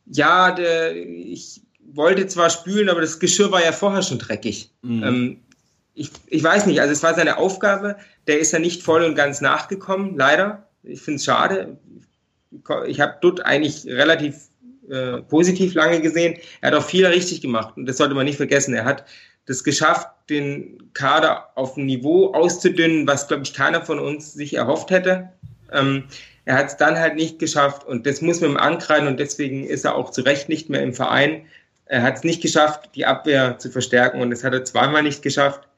[0.07, 1.61] ja, der, ich
[1.93, 4.71] wollte zwar spülen, aber das Geschirr war ja vorher schon dreckig.
[4.83, 5.03] Mhm.
[5.03, 5.41] Ähm,
[5.95, 7.97] ich, ich weiß nicht, also es war seine Aufgabe,
[8.27, 10.69] der ist ja nicht voll und ganz nachgekommen, leider.
[10.85, 11.77] Ich finde es schade.
[12.87, 14.49] Ich habe dort eigentlich relativ
[14.89, 16.39] äh, positiv lange gesehen.
[16.61, 18.75] Er hat auch viel richtig gemacht und das sollte man nicht vergessen.
[18.75, 19.05] Er hat
[19.47, 24.55] das geschafft, den Kader auf ein Niveau auszudünnen, was, glaube ich, keiner von uns sich
[24.55, 25.31] erhofft hätte.
[25.73, 26.05] Ähm,
[26.45, 29.65] er hat es dann halt nicht geschafft und das muss man ihm ankreiden und deswegen
[29.65, 31.43] ist er auch zu Recht nicht mehr im Verein.
[31.89, 35.23] Er hat es nicht geschafft, die Abwehr zu verstärken und das hat er zweimal nicht
[35.23, 35.69] geschafft.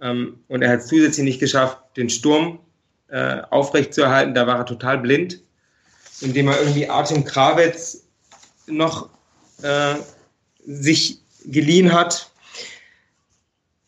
[0.00, 2.60] Ähm, und er hat es zusätzlich nicht geschafft, den Sturm
[3.08, 4.34] äh, aufrechtzuerhalten.
[4.34, 5.40] Da war er total blind,
[6.20, 8.06] indem er irgendwie Artem Krawitz
[8.66, 9.08] noch
[9.62, 9.94] äh,
[10.66, 12.30] sich geliehen hat.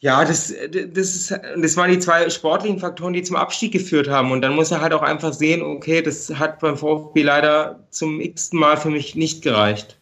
[0.00, 4.30] Ja, das, das, ist, das waren die zwei sportlichen Faktoren, die zum Abstieg geführt haben.
[4.30, 8.20] Und dann muss er halt auch einfach sehen, okay, das hat beim VfB leider zum
[8.20, 9.98] x-ten Mal für mich nicht gereicht.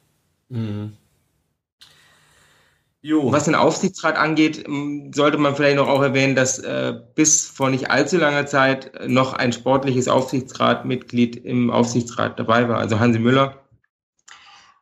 [0.50, 0.92] Mhm.
[3.06, 3.30] Jo.
[3.30, 4.64] Was den Aufsichtsrat angeht,
[5.14, 9.32] sollte man vielleicht noch auch erwähnen, dass äh, bis vor nicht allzu langer Zeit noch
[9.32, 13.62] ein sportliches Aufsichtsratmitglied im Aufsichtsrat dabei war, also Hansi Müller.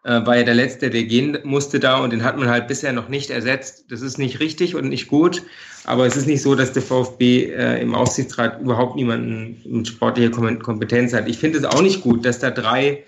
[0.04, 2.94] Äh, war ja der Letzte, der gehen musste da und den hat man halt bisher
[2.94, 3.84] noch nicht ersetzt.
[3.90, 5.42] Das ist nicht richtig und nicht gut,
[5.84, 10.30] aber es ist nicht so, dass der VfB äh, im Aufsichtsrat überhaupt niemanden mit sportlicher
[10.30, 11.28] Kompetenz hat.
[11.28, 13.04] Ich finde es auch nicht gut, dass da drei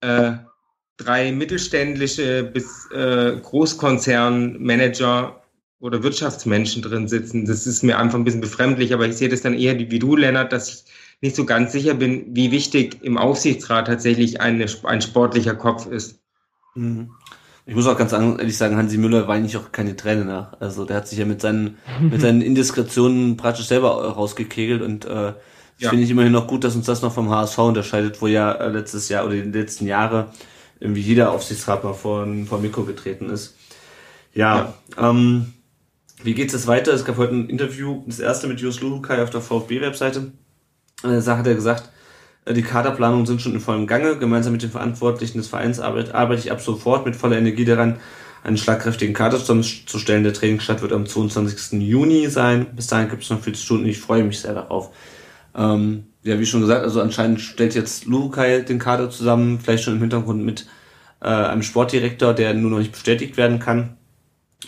[0.00, 0.32] äh,
[0.98, 5.40] drei mittelständische bis äh, Großkonzernmanager
[5.80, 7.46] oder Wirtschaftsmenschen drin sitzen.
[7.46, 10.16] Das ist mir einfach ein bisschen befremdlich, aber ich sehe das dann eher wie du,
[10.16, 10.84] Lennart, dass ich
[11.20, 16.20] nicht so ganz sicher bin, wie wichtig im Aufsichtsrat tatsächlich eine, ein sportlicher Kopf ist.
[16.74, 17.10] Mhm.
[17.64, 20.58] Ich muss auch ganz ehrlich sagen, Hansi Müller weine ich auch keine Tränen nach.
[20.58, 25.34] Also der hat sich ja mit seinen, mit seinen Indiskretionen praktisch selber rausgekegelt und äh,
[25.78, 25.90] ja.
[25.90, 28.68] finde ich immerhin noch gut, dass uns das noch vom HSV unterscheidet, wo ja äh,
[28.68, 30.32] letztes Jahr oder die letzten Jahre
[30.80, 33.56] irgendwie jeder Aufsichtsrat mal vor, vor Mikro getreten ist.
[34.34, 35.10] Ja, ja.
[35.10, 35.52] Ähm,
[36.22, 36.92] wie geht es weiter?
[36.92, 40.32] Es gab heute ein Interview, das erste mit Jus Luhukai auf der VfB-Webseite.
[41.04, 41.90] Äh, da hat er gesagt,
[42.44, 44.16] äh, die Kaderplanungen sind schon in vollem Gange.
[44.18, 48.00] Gemeinsam mit den Verantwortlichen des Vereins arbeite, arbeite ich ab sofort mit voller Energie daran,
[48.42, 50.24] einen schlagkräftigen Kader zusammenzustellen.
[50.24, 51.80] Der Trainingsstart wird am 22.
[51.80, 52.66] Juni sein.
[52.74, 53.86] Bis dahin gibt es noch viele Stunden.
[53.86, 54.90] Ich freue mich sehr darauf.
[55.58, 59.94] Ähm, ja, wie schon gesagt, also anscheinend stellt jetzt Lukai den Kader zusammen, vielleicht schon
[59.94, 60.66] im Hintergrund mit
[61.20, 63.96] äh, einem Sportdirektor, der nur noch nicht bestätigt werden kann.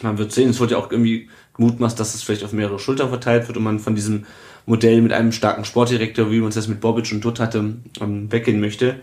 [0.02, 3.08] Man wird sehen, es wird ja auch irgendwie gemutmaßt, dass es vielleicht auf mehrere Schultern
[3.08, 4.26] verteilt wird und man von diesem
[4.66, 8.32] Modell mit einem starken Sportdirektor, wie man es jetzt mit Bobic und Dutt hatte, ähm,
[8.32, 8.96] weggehen möchte.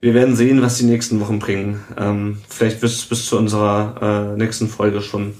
[0.00, 1.80] Wir werden sehen, was die nächsten Wochen bringen.
[1.98, 5.34] Ähm, vielleicht wird es bis zu unserer äh, nächsten Folge schon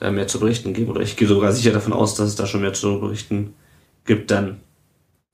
[0.00, 0.90] da mehr zu berichten geben.
[0.90, 3.54] Oder ich gehe sogar sicher davon aus, dass es da schon mehr zu berichten
[4.04, 4.60] gibt dann.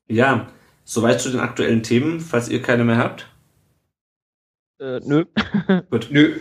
[0.09, 0.49] Ja,
[0.85, 3.29] soweit zu den aktuellen Themen, falls ihr keine mehr habt.
[4.81, 5.25] Äh, nö.
[5.91, 6.09] Gut.
[6.11, 6.35] Nö.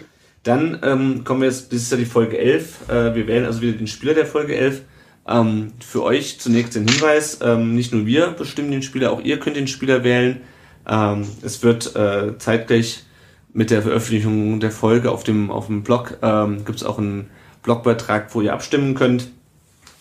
[0.44, 2.90] Dann ähm, kommen wir jetzt, das ist ja die Folge 11.
[2.90, 4.82] Äh, wir wählen also wieder den Spieler der Folge 11.
[5.26, 9.40] Ähm, für euch zunächst den Hinweis, ähm, nicht nur wir bestimmen den Spieler, auch ihr
[9.40, 10.42] könnt den Spieler wählen.
[10.86, 13.06] Ähm, es wird äh, zeitgleich
[13.54, 17.30] mit der Veröffentlichung der Folge auf dem, auf dem Blog, ähm, gibt es auch einen
[17.62, 19.30] Blogbeitrag, wo ihr abstimmen könnt.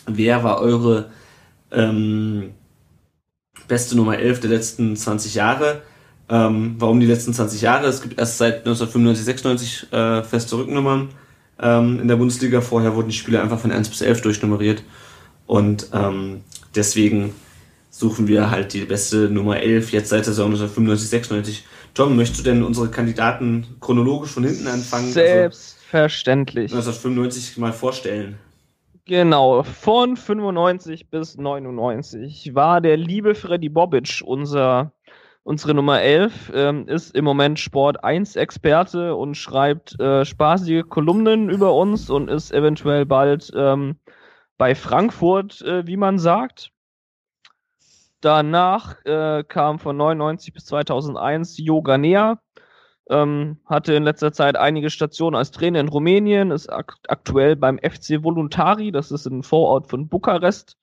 [0.07, 1.11] Wer war eure
[1.71, 2.55] ähm,
[3.69, 5.83] beste Nummer 11 der letzten 20 Jahre.
[6.29, 7.87] Ähm, warum die letzten 20 Jahre?
[7.87, 11.09] Es gibt erst seit 1995, 96 äh, feste Rücknummern
[11.61, 12.61] ähm, in der Bundesliga.
[12.61, 14.83] Vorher wurden die Spiele einfach von 1 bis 11 durchnummeriert.
[15.47, 16.43] Und ähm,
[16.75, 17.35] deswegen
[17.91, 21.65] suchen wir halt die beste Nummer 11 jetzt seit der Saison 1995, 96.
[21.95, 25.07] Tom, möchtest du denn unsere Kandidaten chronologisch von hinten anfangen?
[25.07, 26.75] Also Selbstverständlich.
[26.75, 28.39] Also 1995 mal vorstellen.
[29.05, 34.93] Genau, von 95 bis 99 war der liebe Freddy Bobic unser,
[35.43, 41.51] unsere Nummer 11, ähm, ist im Moment Sport 1 Experte und schreibt äh, spaßige Kolumnen
[41.51, 43.97] über uns und ist eventuell bald ähm,
[44.57, 46.71] bei Frankfurt, äh, wie man sagt.
[48.21, 52.39] Danach äh, kam von 99 bis 2001 Yoga Nea,
[53.13, 57.79] Ähm, hatte in letzter Zeit einige Stationen als Trainer in Rumänien, ist ak aktuell beim
[57.79, 60.79] FC Voluntari, das ist ein Vorort von Bukarest.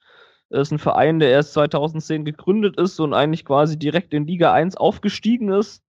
[0.49, 4.53] Das ist ein Verein, der erst 2010 gegründet ist und eigentlich quasi direkt in Liga
[4.53, 5.84] 1 aufgestiegen ist.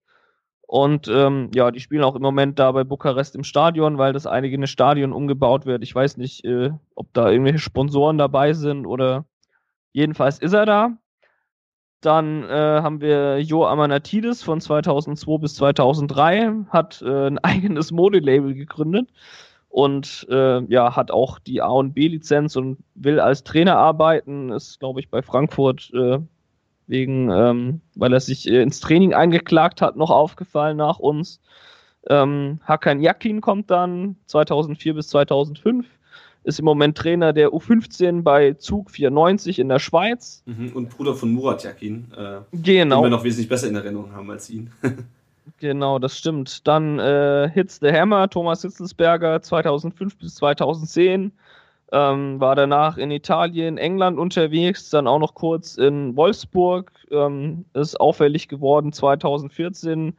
[0.61, 4.25] Und ähm, ja, die spielen auch im Moment da bei Bukarest im Stadion, weil das
[4.25, 5.83] einige Stadion umgebaut wird.
[5.83, 9.25] Ich weiß nicht, äh, ob da irgendwelche Sponsoren dabei sind oder
[9.91, 10.97] jedenfalls ist er da.
[12.01, 18.53] Dann äh, haben wir Jo Amanatidis von 2002 bis 2003, hat äh, ein eigenes Modelabel
[18.55, 19.09] gegründet
[19.69, 24.51] und äh, ja, hat auch die A und B-Lizenz und will als Trainer arbeiten.
[24.51, 26.19] Ist, glaube ich, bei Frankfurt äh,
[26.87, 31.39] wegen, ähm, weil er sich äh, ins Training eingeklagt hat, noch aufgefallen nach uns.
[32.09, 35.85] Ähm, Hakan Yakin kommt dann 2004 bis 2005
[36.43, 40.43] ist im Moment Trainer der U15 bei Zug 94 in der Schweiz.
[40.45, 42.07] Mhm, und Bruder von Murat Yakin.
[42.15, 43.01] Äh, genau.
[43.01, 44.71] Den wir noch wesentlich besser in Erinnerung haben als ihn.
[45.59, 46.67] genau, das stimmt.
[46.67, 51.31] Dann äh, Hits the Hammer, Thomas Hitzelsberger 2005 bis 2010.
[51.93, 56.91] Ähm, war danach in Italien, England unterwegs, dann auch noch kurz in Wolfsburg.
[57.11, 60.13] Ähm, ist auffällig geworden 2014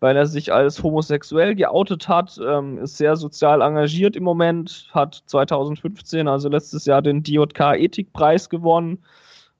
[0.00, 5.22] weil er sich als homosexuell geoutet hat, ähm, ist sehr sozial engagiert im Moment, hat
[5.26, 8.98] 2015, also letztes Jahr, den DJK Ethikpreis gewonnen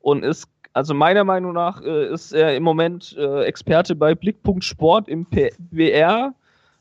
[0.00, 4.64] und ist, also meiner Meinung nach, äh, ist er im Moment äh, Experte bei Blickpunkt
[4.64, 5.26] Sport im
[5.70, 6.34] BR.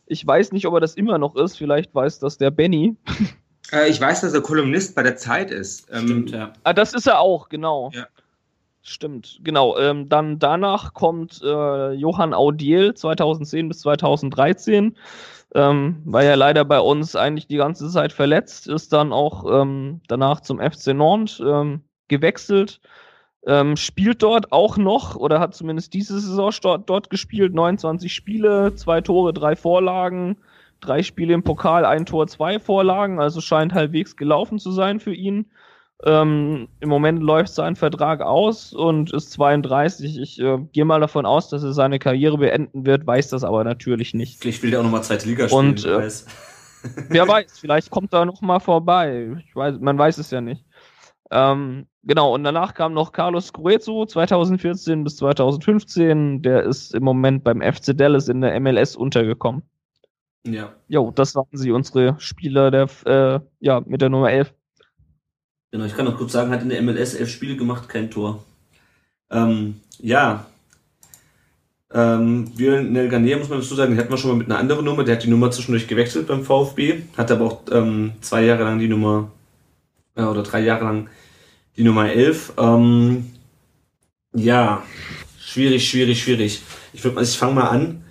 [0.06, 2.96] Ich weiß nicht, ob er das immer noch ist, vielleicht weiß das der Benny.
[3.72, 5.88] Äh, ich weiß, dass er Kolumnist bei der Zeit ist.
[5.92, 6.54] Ähm, Stimmt, ja.
[6.64, 7.92] Ah, das ist er auch, genau.
[7.94, 8.08] Ja.
[8.82, 9.78] Stimmt, genau.
[9.78, 14.96] Ähm, dann danach kommt äh, Johann Audiel 2010 bis 2013.
[15.54, 20.02] Ähm, war ja leider bei uns eigentlich die ganze Zeit verletzt, ist dann auch ähm,
[20.08, 22.80] danach zum FC Nantes ähm, gewechselt,
[23.48, 28.76] ähm, spielt dort auch noch oder hat zumindest diese Saison dort, dort gespielt, 29 Spiele,
[28.76, 30.38] zwei Tore, drei Vorlagen,
[30.82, 35.14] drei Spiele im Pokal, ein Tor, zwei Vorlagen, also scheint halbwegs gelaufen zu sein für
[35.14, 35.48] ihn.
[36.06, 40.18] Ähm, Im Moment läuft sein Vertrag aus und ist 32.
[40.18, 43.66] Ich äh, gehe mal davon aus, dass er seine Karriere beenden wird, weiß das aber
[43.66, 44.40] natürlich nicht.
[44.40, 45.70] Vielleicht will er auch nochmal zweite Liga spielen.
[45.72, 46.26] Und, äh, weiß.
[47.10, 49.36] wer weiß, vielleicht kommt er nochmal vorbei.
[49.46, 50.64] Ich weiß, man weiß es ja nicht.
[51.32, 56.42] Ähm, genau, und danach kam noch Carlos Gruezo 2014 bis 2015.
[56.42, 59.64] Der ist im Moment beim FC Dallas in der MLS untergekommen.
[60.46, 60.74] Ja.
[60.88, 64.54] Jo, das waren sie, unsere Spieler der, äh, ja, mit der Nummer 11.
[65.72, 68.44] Genau, ich kann noch kurz sagen, hat in der MLS elf Spiele gemacht, kein Tor.
[69.30, 70.46] Ähm, ja.
[71.92, 74.86] Ähm, Nel Garnier, muss man dazu sagen, den hatten wir schon mal mit einer anderen
[74.86, 75.04] Nummer.
[75.04, 78.80] Der hat die Nummer zwischendurch gewechselt beim VfB, hat aber auch ähm, zwei Jahre lang
[78.80, 79.32] die Nummer,
[80.16, 81.10] äh, oder drei Jahre lang
[81.78, 82.54] die Nummer 11.
[82.58, 83.32] Ähm,
[84.34, 84.84] ja,
[85.40, 86.62] schwierig, schwierig, schwierig.
[86.94, 88.04] Ich, würd, ich fange mal an.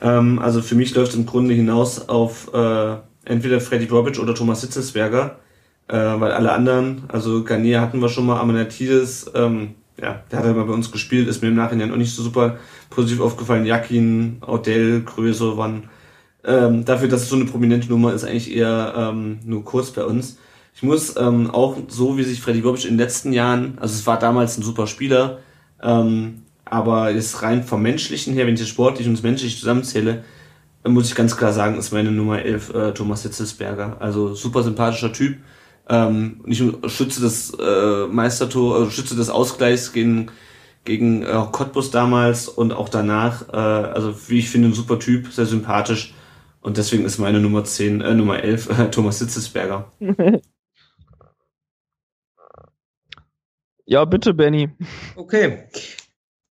[0.00, 4.34] Ähm, also für mich läuft es im Grunde hinaus auf äh, entweder Freddy Bobic oder
[4.34, 5.38] Thomas Hitzelsberger
[5.88, 10.46] äh, weil alle anderen, also Garnier hatten wir schon mal, Amanatidis, ähm, ja, der hat
[10.46, 12.56] ja mal bei uns gespielt, ist mir im Nachhinein auch nicht so super
[12.90, 13.64] positiv aufgefallen.
[13.64, 15.84] Jakin, Odell, Größe waren
[16.44, 20.04] ähm, dafür, dass es so eine prominente Nummer ist, eigentlich eher ähm, nur kurz bei
[20.04, 20.38] uns.
[20.74, 24.06] Ich muss ähm, auch so, wie sich Freddy Bobic in den letzten Jahren, also es
[24.06, 25.38] war damals ein super Spieler,
[25.80, 30.24] ähm, aber ist rein vom Menschlichen her, wenn ich das sportlich und das menschlich zusammenzähle,
[30.86, 33.96] muss ich ganz klar sagen, ist meine Nummer 11 äh, Thomas Hitzelsberger.
[34.00, 35.38] Also super sympathischer Typ,
[35.88, 36.58] ähm, und ich
[36.92, 40.30] schütze das äh, Meistertor, also schütze des Ausgleichs gegen
[40.84, 43.48] gegen äh, Cottbus damals und auch danach.
[43.48, 46.14] Äh, also wie ich finde, ein super Typ, sehr sympathisch.
[46.60, 49.92] Und deswegen ist meine Nummer 10, äh, Nummer 11 äh, Thomas Sitzesberger.
[53.86, 54.70] ja, bitte, Benny.
[55.16, 55.64] Okay.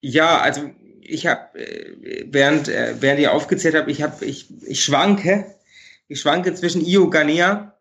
[0.00, 0.70] Ja, also
[1.00, 5.55] ich habe, äh, während, äh, während ihr aufgezählt habt, ich habe, ich, ich schwanke
[6.08, 7.72] ich schwanke zwischen Io Garnea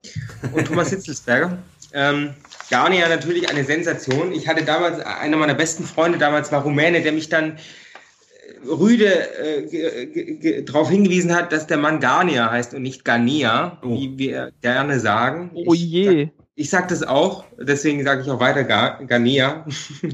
[0.53, 1.57] und Thomas Hitzelsberger.
[1.93, 2.33] Ähm,
[2.69, 4.31] Garnea natürlich eine Sensation.
[4.31, 9.07] Ich hatte damals, einer meiner besten Freunde damals war Rumäne, der mich dann äh, rüde
[9.37, 13.95] äh, darauf hingewiesen hat, dass der Mann Garnia heißt und nicht Garnia, oh.
[13.95, 15.51] wie wir gerne sagen.
[15.53, 16.23] Oh je.
[16.23, 19.65] Ich, ich sage das auch, deswegen sage ich auch weiter Gar, Garnia.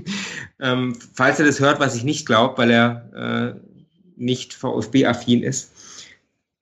[0.59, 3.59] ähm, falls er das hört, was ich nicht glaube, weil er äh,
[4.17, 5.71] nicht VfB-affin ist.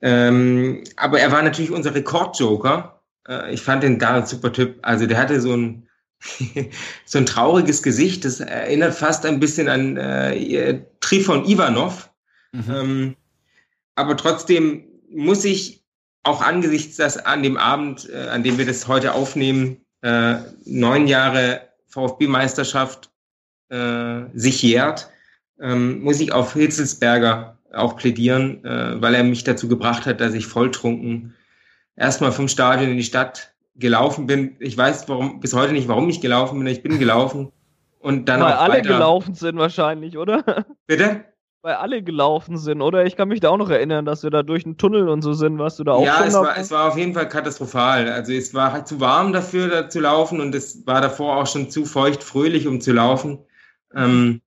[0.01, 3.01] Ähm, aber er war natürlich unser Rekordjoker.
[3.27, 4.79] Äh, ich fand den gar ein super Typ.
[4.81, 5.87] Also der hatte so ein
[7.05, 8.25] so ein trauriges Gesicht.
[8.25, 12.09] Das erinnert fast ein bisschen an äh, Trifon Ivanov.
[12.51, 12.63] Mhm.
[12.69, 13.15] Ähm,
[13.95, 15.83] aber trotzdem muss ich
[16.23, 20.35] auch angesichts dass an dem Abend, äh, an dem wir das heute aufnehmen, äh,
[20.65, 23.09] neun Jahre VfB-Meisterschaft
[23.69, 25.09] äh, sich jährt
[25.59, 30.33] ähm, muss ich auf Hitzelsberger auch plädieren, äh, weil er mich dazu gebracht hat, dass
[30.33, 31.35] ich volltrunken
[31.95, 34.55] erstmal vom Stadion in die Stadt gelaufen bin.
[34.59, 36.67] Ich weiß warum, bis heute nicht, warum ich gelaufen bin.
[36.67, 37.51] Ich bin gelaufen
[37.99, 38.89] und dann Weil alle weiter.
[38.89, 40.65] gelaufen sind wahrscheinlich, oder?
[40.87, 41.25] Bitte?
[41.61, 43.05] Weil alle gelaufen sind, oder?
[43.05, 45.33] Ich kann mich da auch noch erinnern, dass wir da durch einen Tunnel und so
[45.33, 45.59] sind.
[45.59, 48.09] Warst du da auch ja, es war, es war auf jeden Fall katastrophal.
[48.09, 51.47] Also es war halt zu warm dafür da zu laufen und es war davor auch
[51.47, 53.39] schon zu feucht fröhlich, um zu laufen.
[53.93, 54.39] Ähm,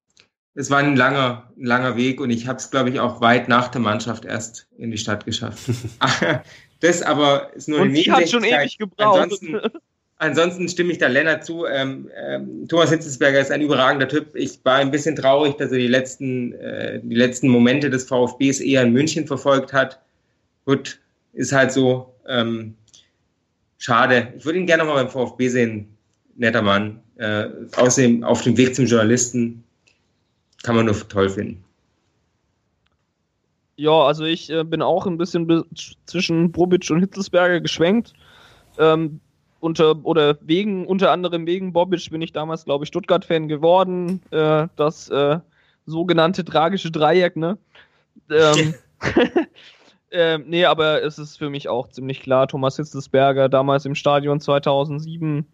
[0.55, 3.49] es war ein langer, ein langer Weg und ich habe es, glaube ich, auch weit
[3.49, 5.71] nach der Mannschaft erst in die Stadt geschafft.
[6.81, 9.21] das aber ist nur und eine die hat schon ewig gebraucht.
[9.21, 9.61] Ansonsten,
[10.19, 11.65] ansonsten stimme ich da Lennart zu.
[11.65, 14.37] Ähm, ähm, Thomas Hitzelsberger ist ein überragender Typ.
[14.37, 18.61] Ich war ein bisschen traurig, dass er die letzten, äh, die letzten Momente des VfBs
[18.61, 20.01] eher in München verfolgt hat.
[20.67, 21.01] Gut,
[21.33, 22.15] ist halt so.
[22.29, 22.75] Ähm,
[23.79, 24.33] schade.
[24.37, 25.89] Ich würde ihn gerne noch mal beim VfB sehen.
[26.37, 27.01] Netter Mann.
[27.17, 27.47] Äh,
[27.77, 29.62] außerdem auf dem Weg zum Journalisten
[30.63, 31.65] kann man nur toll finden.
[33.77, 35.65] Ja, also ich äh, bin auch ein bisschen
[36.07, 38.13] zwischen Bobic und Hitzelsberger geschwenkt.
[38.79, 39.21] Ähm,
[39.61, 44.21] unter oder wegen, unter anderem wegen Bobic bin ich damals, glaube ich, Stuttgart-Fan geworden.
[44.31, 45.39] Äh, das äh,
[45.87, 47.59] sogenannte tragische Dreieck, ne?
[48.31, 48.75] Ähm,
[50.11, 54.41] ähm, nee, aber es ist für mich auch ziemlich klar, Thomas Hitzelsberger damals im Stadion
[54.41, 55.47] 2007,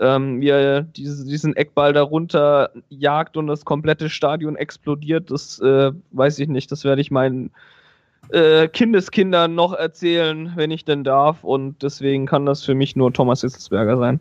[0.00, 5.92] ähm, wie er diese, diesen Eckball darunter jagt und das komplette Stadion explodiert, das äh,
[6.12, 7.50] weiß ich nicht, das werde ich meinen
[8.30, 13.12] äh, Kindeskindern noch erzählen, wenn ich denn darf und deswegen kann das für mich nur
[13.12, 14.20] Thomas Hitzelsberger sein.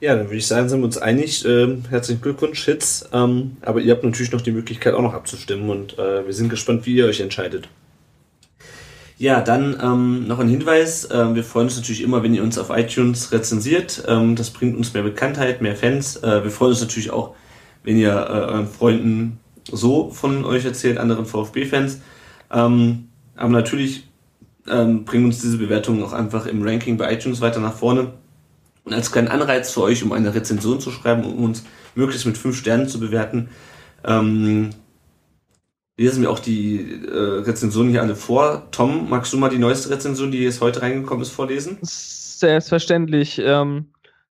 [0.00, 1.44] Ja, dann würde ich sagen, sind wir uns einig.
[1.46, 3.08] Ähm, herzlichen Glückwunsch, Hits.
[3.14, 6.50] Ähm, aber ihr habt natürlich noch die Möglichkeit, auch noch abzustimmen und äh, wir sind
[6.50, 7.68] gespannt, wie ihr euch entscheidet.
[9.18, 11.08] Ja, dann ähm, noch ein Hinweis.
[11.10, 14.04] Ähm, wir freuen uns natürlich immer, wenn ihr uns auf iTunes rezensiert.
[14.06, 16.16] Ähm, das bringt uns mehr Bekanntheit, mehr Fans.
[16.16, 17.34] Äh, wir freuen uns natürlich auch,
[17.82, 19.40] wenn ihr äh, euren Freunden
[19.72, 22.00] so von euch erzählt, anderen VfB-Fans.
[22.52, 24.06] Ähm, aber natürlich
[24.68, 28.12] ähm, bringen uns diese Bewertungen auch einfach im Ranking bei iTunes weiter nach vorne.
[28.84, 31.64] Und als kleinen Anreiz für euch, um eine Rezension zu schreiben, um uns
[31.94, 33.48] möglichst mit fünf Sternen zu bewerten,
[34.04, 34.70] ähm,
[35.96, 38.68] lesen wir auch die äh, Rezensionen hier alle vor.
[38.70, 41.78] Tom, magst du mal die neueste Rezension, die jetzt heute reingekommen ist, vorlesen?
[41.82, 43.40] Selbstverständlich.
[43.42, 43.86] Ähm,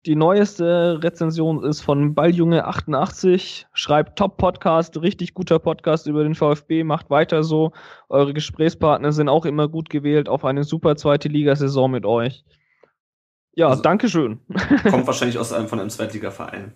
[0.06, 3.65] die neueste Rezension ist von Balljunge88.
[3.73, 7.72] Schreibt Top-Podcast, richtig guter Podcast über den VfB, macht weiter so.
[8.10, 12.44] Eure Gesprächspartner sind auch immer gut gewählt auf eine super zweite Ligasaison mit euch.
[13.56, 14.40] Ja, Also- Dankeschön.
[14.90, 16.73] Kommt wahrscheinlich aus einem von einem Zweitligaverein.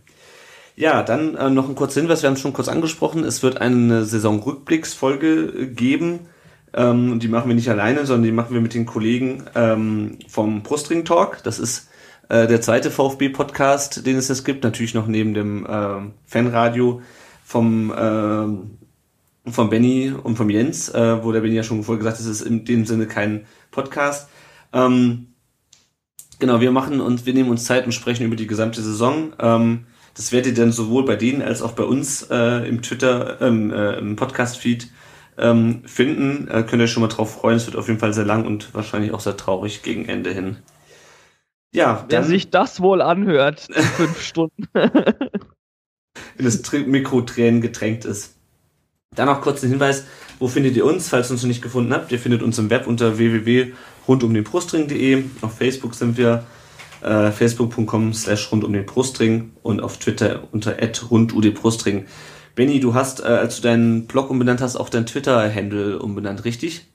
[0.80, 3.24] Ja, dann äh, noch ein kurzer Hinweis, wir haben es schon kurz angesprochen.
[3.24, 6.28] Es wird eine Saison-Rückblicksfolge äh, geben.
[6.72, 10.62] Ähm, die machen wir nicht alleine, sondern die machen wir mit den Kollegen ähm, vom
[10.62, 11.42] Brustring Talk.
[11.44, 11.90] Das ist
[12.30, 14.64] äh, der zweite VfB-Podcast, den es jetzt gibt.
[14.64, 17.02] Natürlich noch neben dem ähm, Fanradio
[17.44, 18.78] vom, ähm,
[19.48, 22.30] vom Benny und vom Jens, äh, wo der Benny ja schon vorher gesagt hat, es
[22.30, 24.30] ist in dem Sinne kein Podcast.
[24.74, 25.30] Ähm,
[26.40, 29.34] Genau, wir machen und wir nehmen uns Zeit und sprechen über die gesamte Saison.
[29.40, 29.88] Ähm,
[30.18, 33.70] das werdet ihr dann sowohl bei denen als auch bei uns äh, im Twitter, ähm,
[33.72, 34.88] äh, im Podcast-Feed
[35.38, 36.48] ähm, finden.
[36.48, 37.58] Äh, könnt ihr euch schon mal drauf freuen.
[37.58, 40.58] Es wird auf jeden Fall sehr lang und wahrscheinlich auch sehr traurig gegen Ende hin.
[41.72, 44.68] Ja, Wer sich das wohl anhört, in fünf Stunden.
[44.74, 45.14] wenn
[46.40, 48.34] das Mikro Tränen getränkt ist.
[49.16, 50.06] Dann noch kurz ein Hinweis,
[50.40, 52.12] wo findet ihr uns, falls ihr uns noch nicht gefunden habt?
[52.12, 55.26] Ihr findet uns im Web unter www.rundumdenbrustring.de.
[55.42, 56.44] Auf Facebook sind wir
[57.02, 60.76] äh, facebook.com slash rund um den Brustring und auf Twitter unter
[61.10, 62.06] rundudbrustring.
[62.56, 66.88] Benny, du hast, äh, als du deinen Blog umbenannt hast, auch dein Twitter-Handle umbenannt, richtig?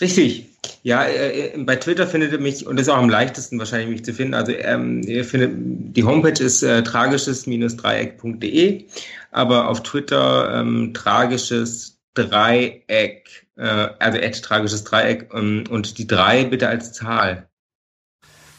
[0.00, 0.46] Richtig.
[0.82, 4.04] Ja, äh, bei Twitter findet ihr mich, und das ist auch am leichtesten wahrscheinlich mich
[4.04, 4.34] zu finden.
[4.34, 5.52] Also ähm, ihr findet,
[5.96, 8.84] die Homepage ist äh, tragisches-dreieck.de,
[9.30, 16.44] aber auf Twitter ähm, tragisches Dreieck, äh, also at tragisches Dreieck ähm, und die drei
[16.44, 17.48] bitte als Zahl.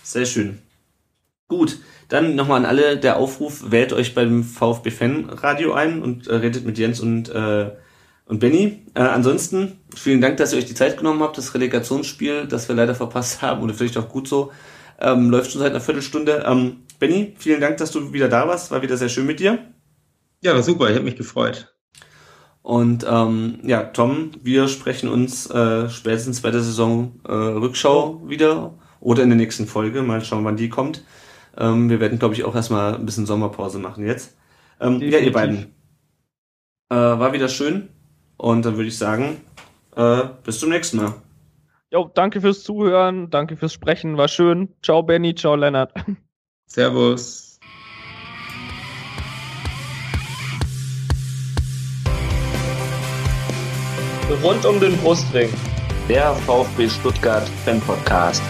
[0.10, 0.58] Sehr schön.
[1.50, 1.78] Gut,
[2.08, 6.34] dann nochmal an alle der Aufruf, wählt euch beim VfB Fan Radio ein und äh,
[6.34, 7.70] redet mit Jens und, äh,
[8.26, 8.88] und Benny.
[8.96, 11.38] Äh, ansonsten, vielen Dank, dass ihr euch die Zeit genommen habt.
[11.38, 14.52] Das Relegationsspiel, das wir leider verpasst haben, oder vielleicht auch gut so,
[15.00, 16.44] ähm, läuft schon seit einer Viertelstunde.
[16.44, 18.72] Ähm, Benny, vielen Dank, dass du wieder da warst.
[18.72, 19.60] War wieder sehr schön mit dir.
[20.42, 21.72] Ja, war super, ich habe mich gefreut.
[22.64, 28.79] Und ähm, ja, Tom, wir sprechen uns äh, spätestens bei der Saison äh, Rückschau wieder
[29.00, 30.02] oder in der nächsten Folge.
[30.02, 31.04] Mal schauen, wann die kommt.
[31.58, 34.38] Ähm, wir werden, glaube ich, auch erstmal ein bisschen Sommerpause machen jetzt.
[34.80, 35.74] Ähm, ja, ihr beiden.
[36.90, 37.90] Äh, war wieder schön.
[38.38, 39.42] Und dann würde ich sagen,
[39.96, 41.14] äh, bis zum nächsten Mal.
[41.92, 44.70] Jo, danke fürs Zuhören, danke fürs Sprechen, war schön.
[44.84, 45.92] Ciao Benny, ciao Lennart.
[46.68, 47.50] Servus.
[54.44, 55.50] rund um den Brustring.
[56.10, 58.42] Der VfB Stuttgart Fan Podcast.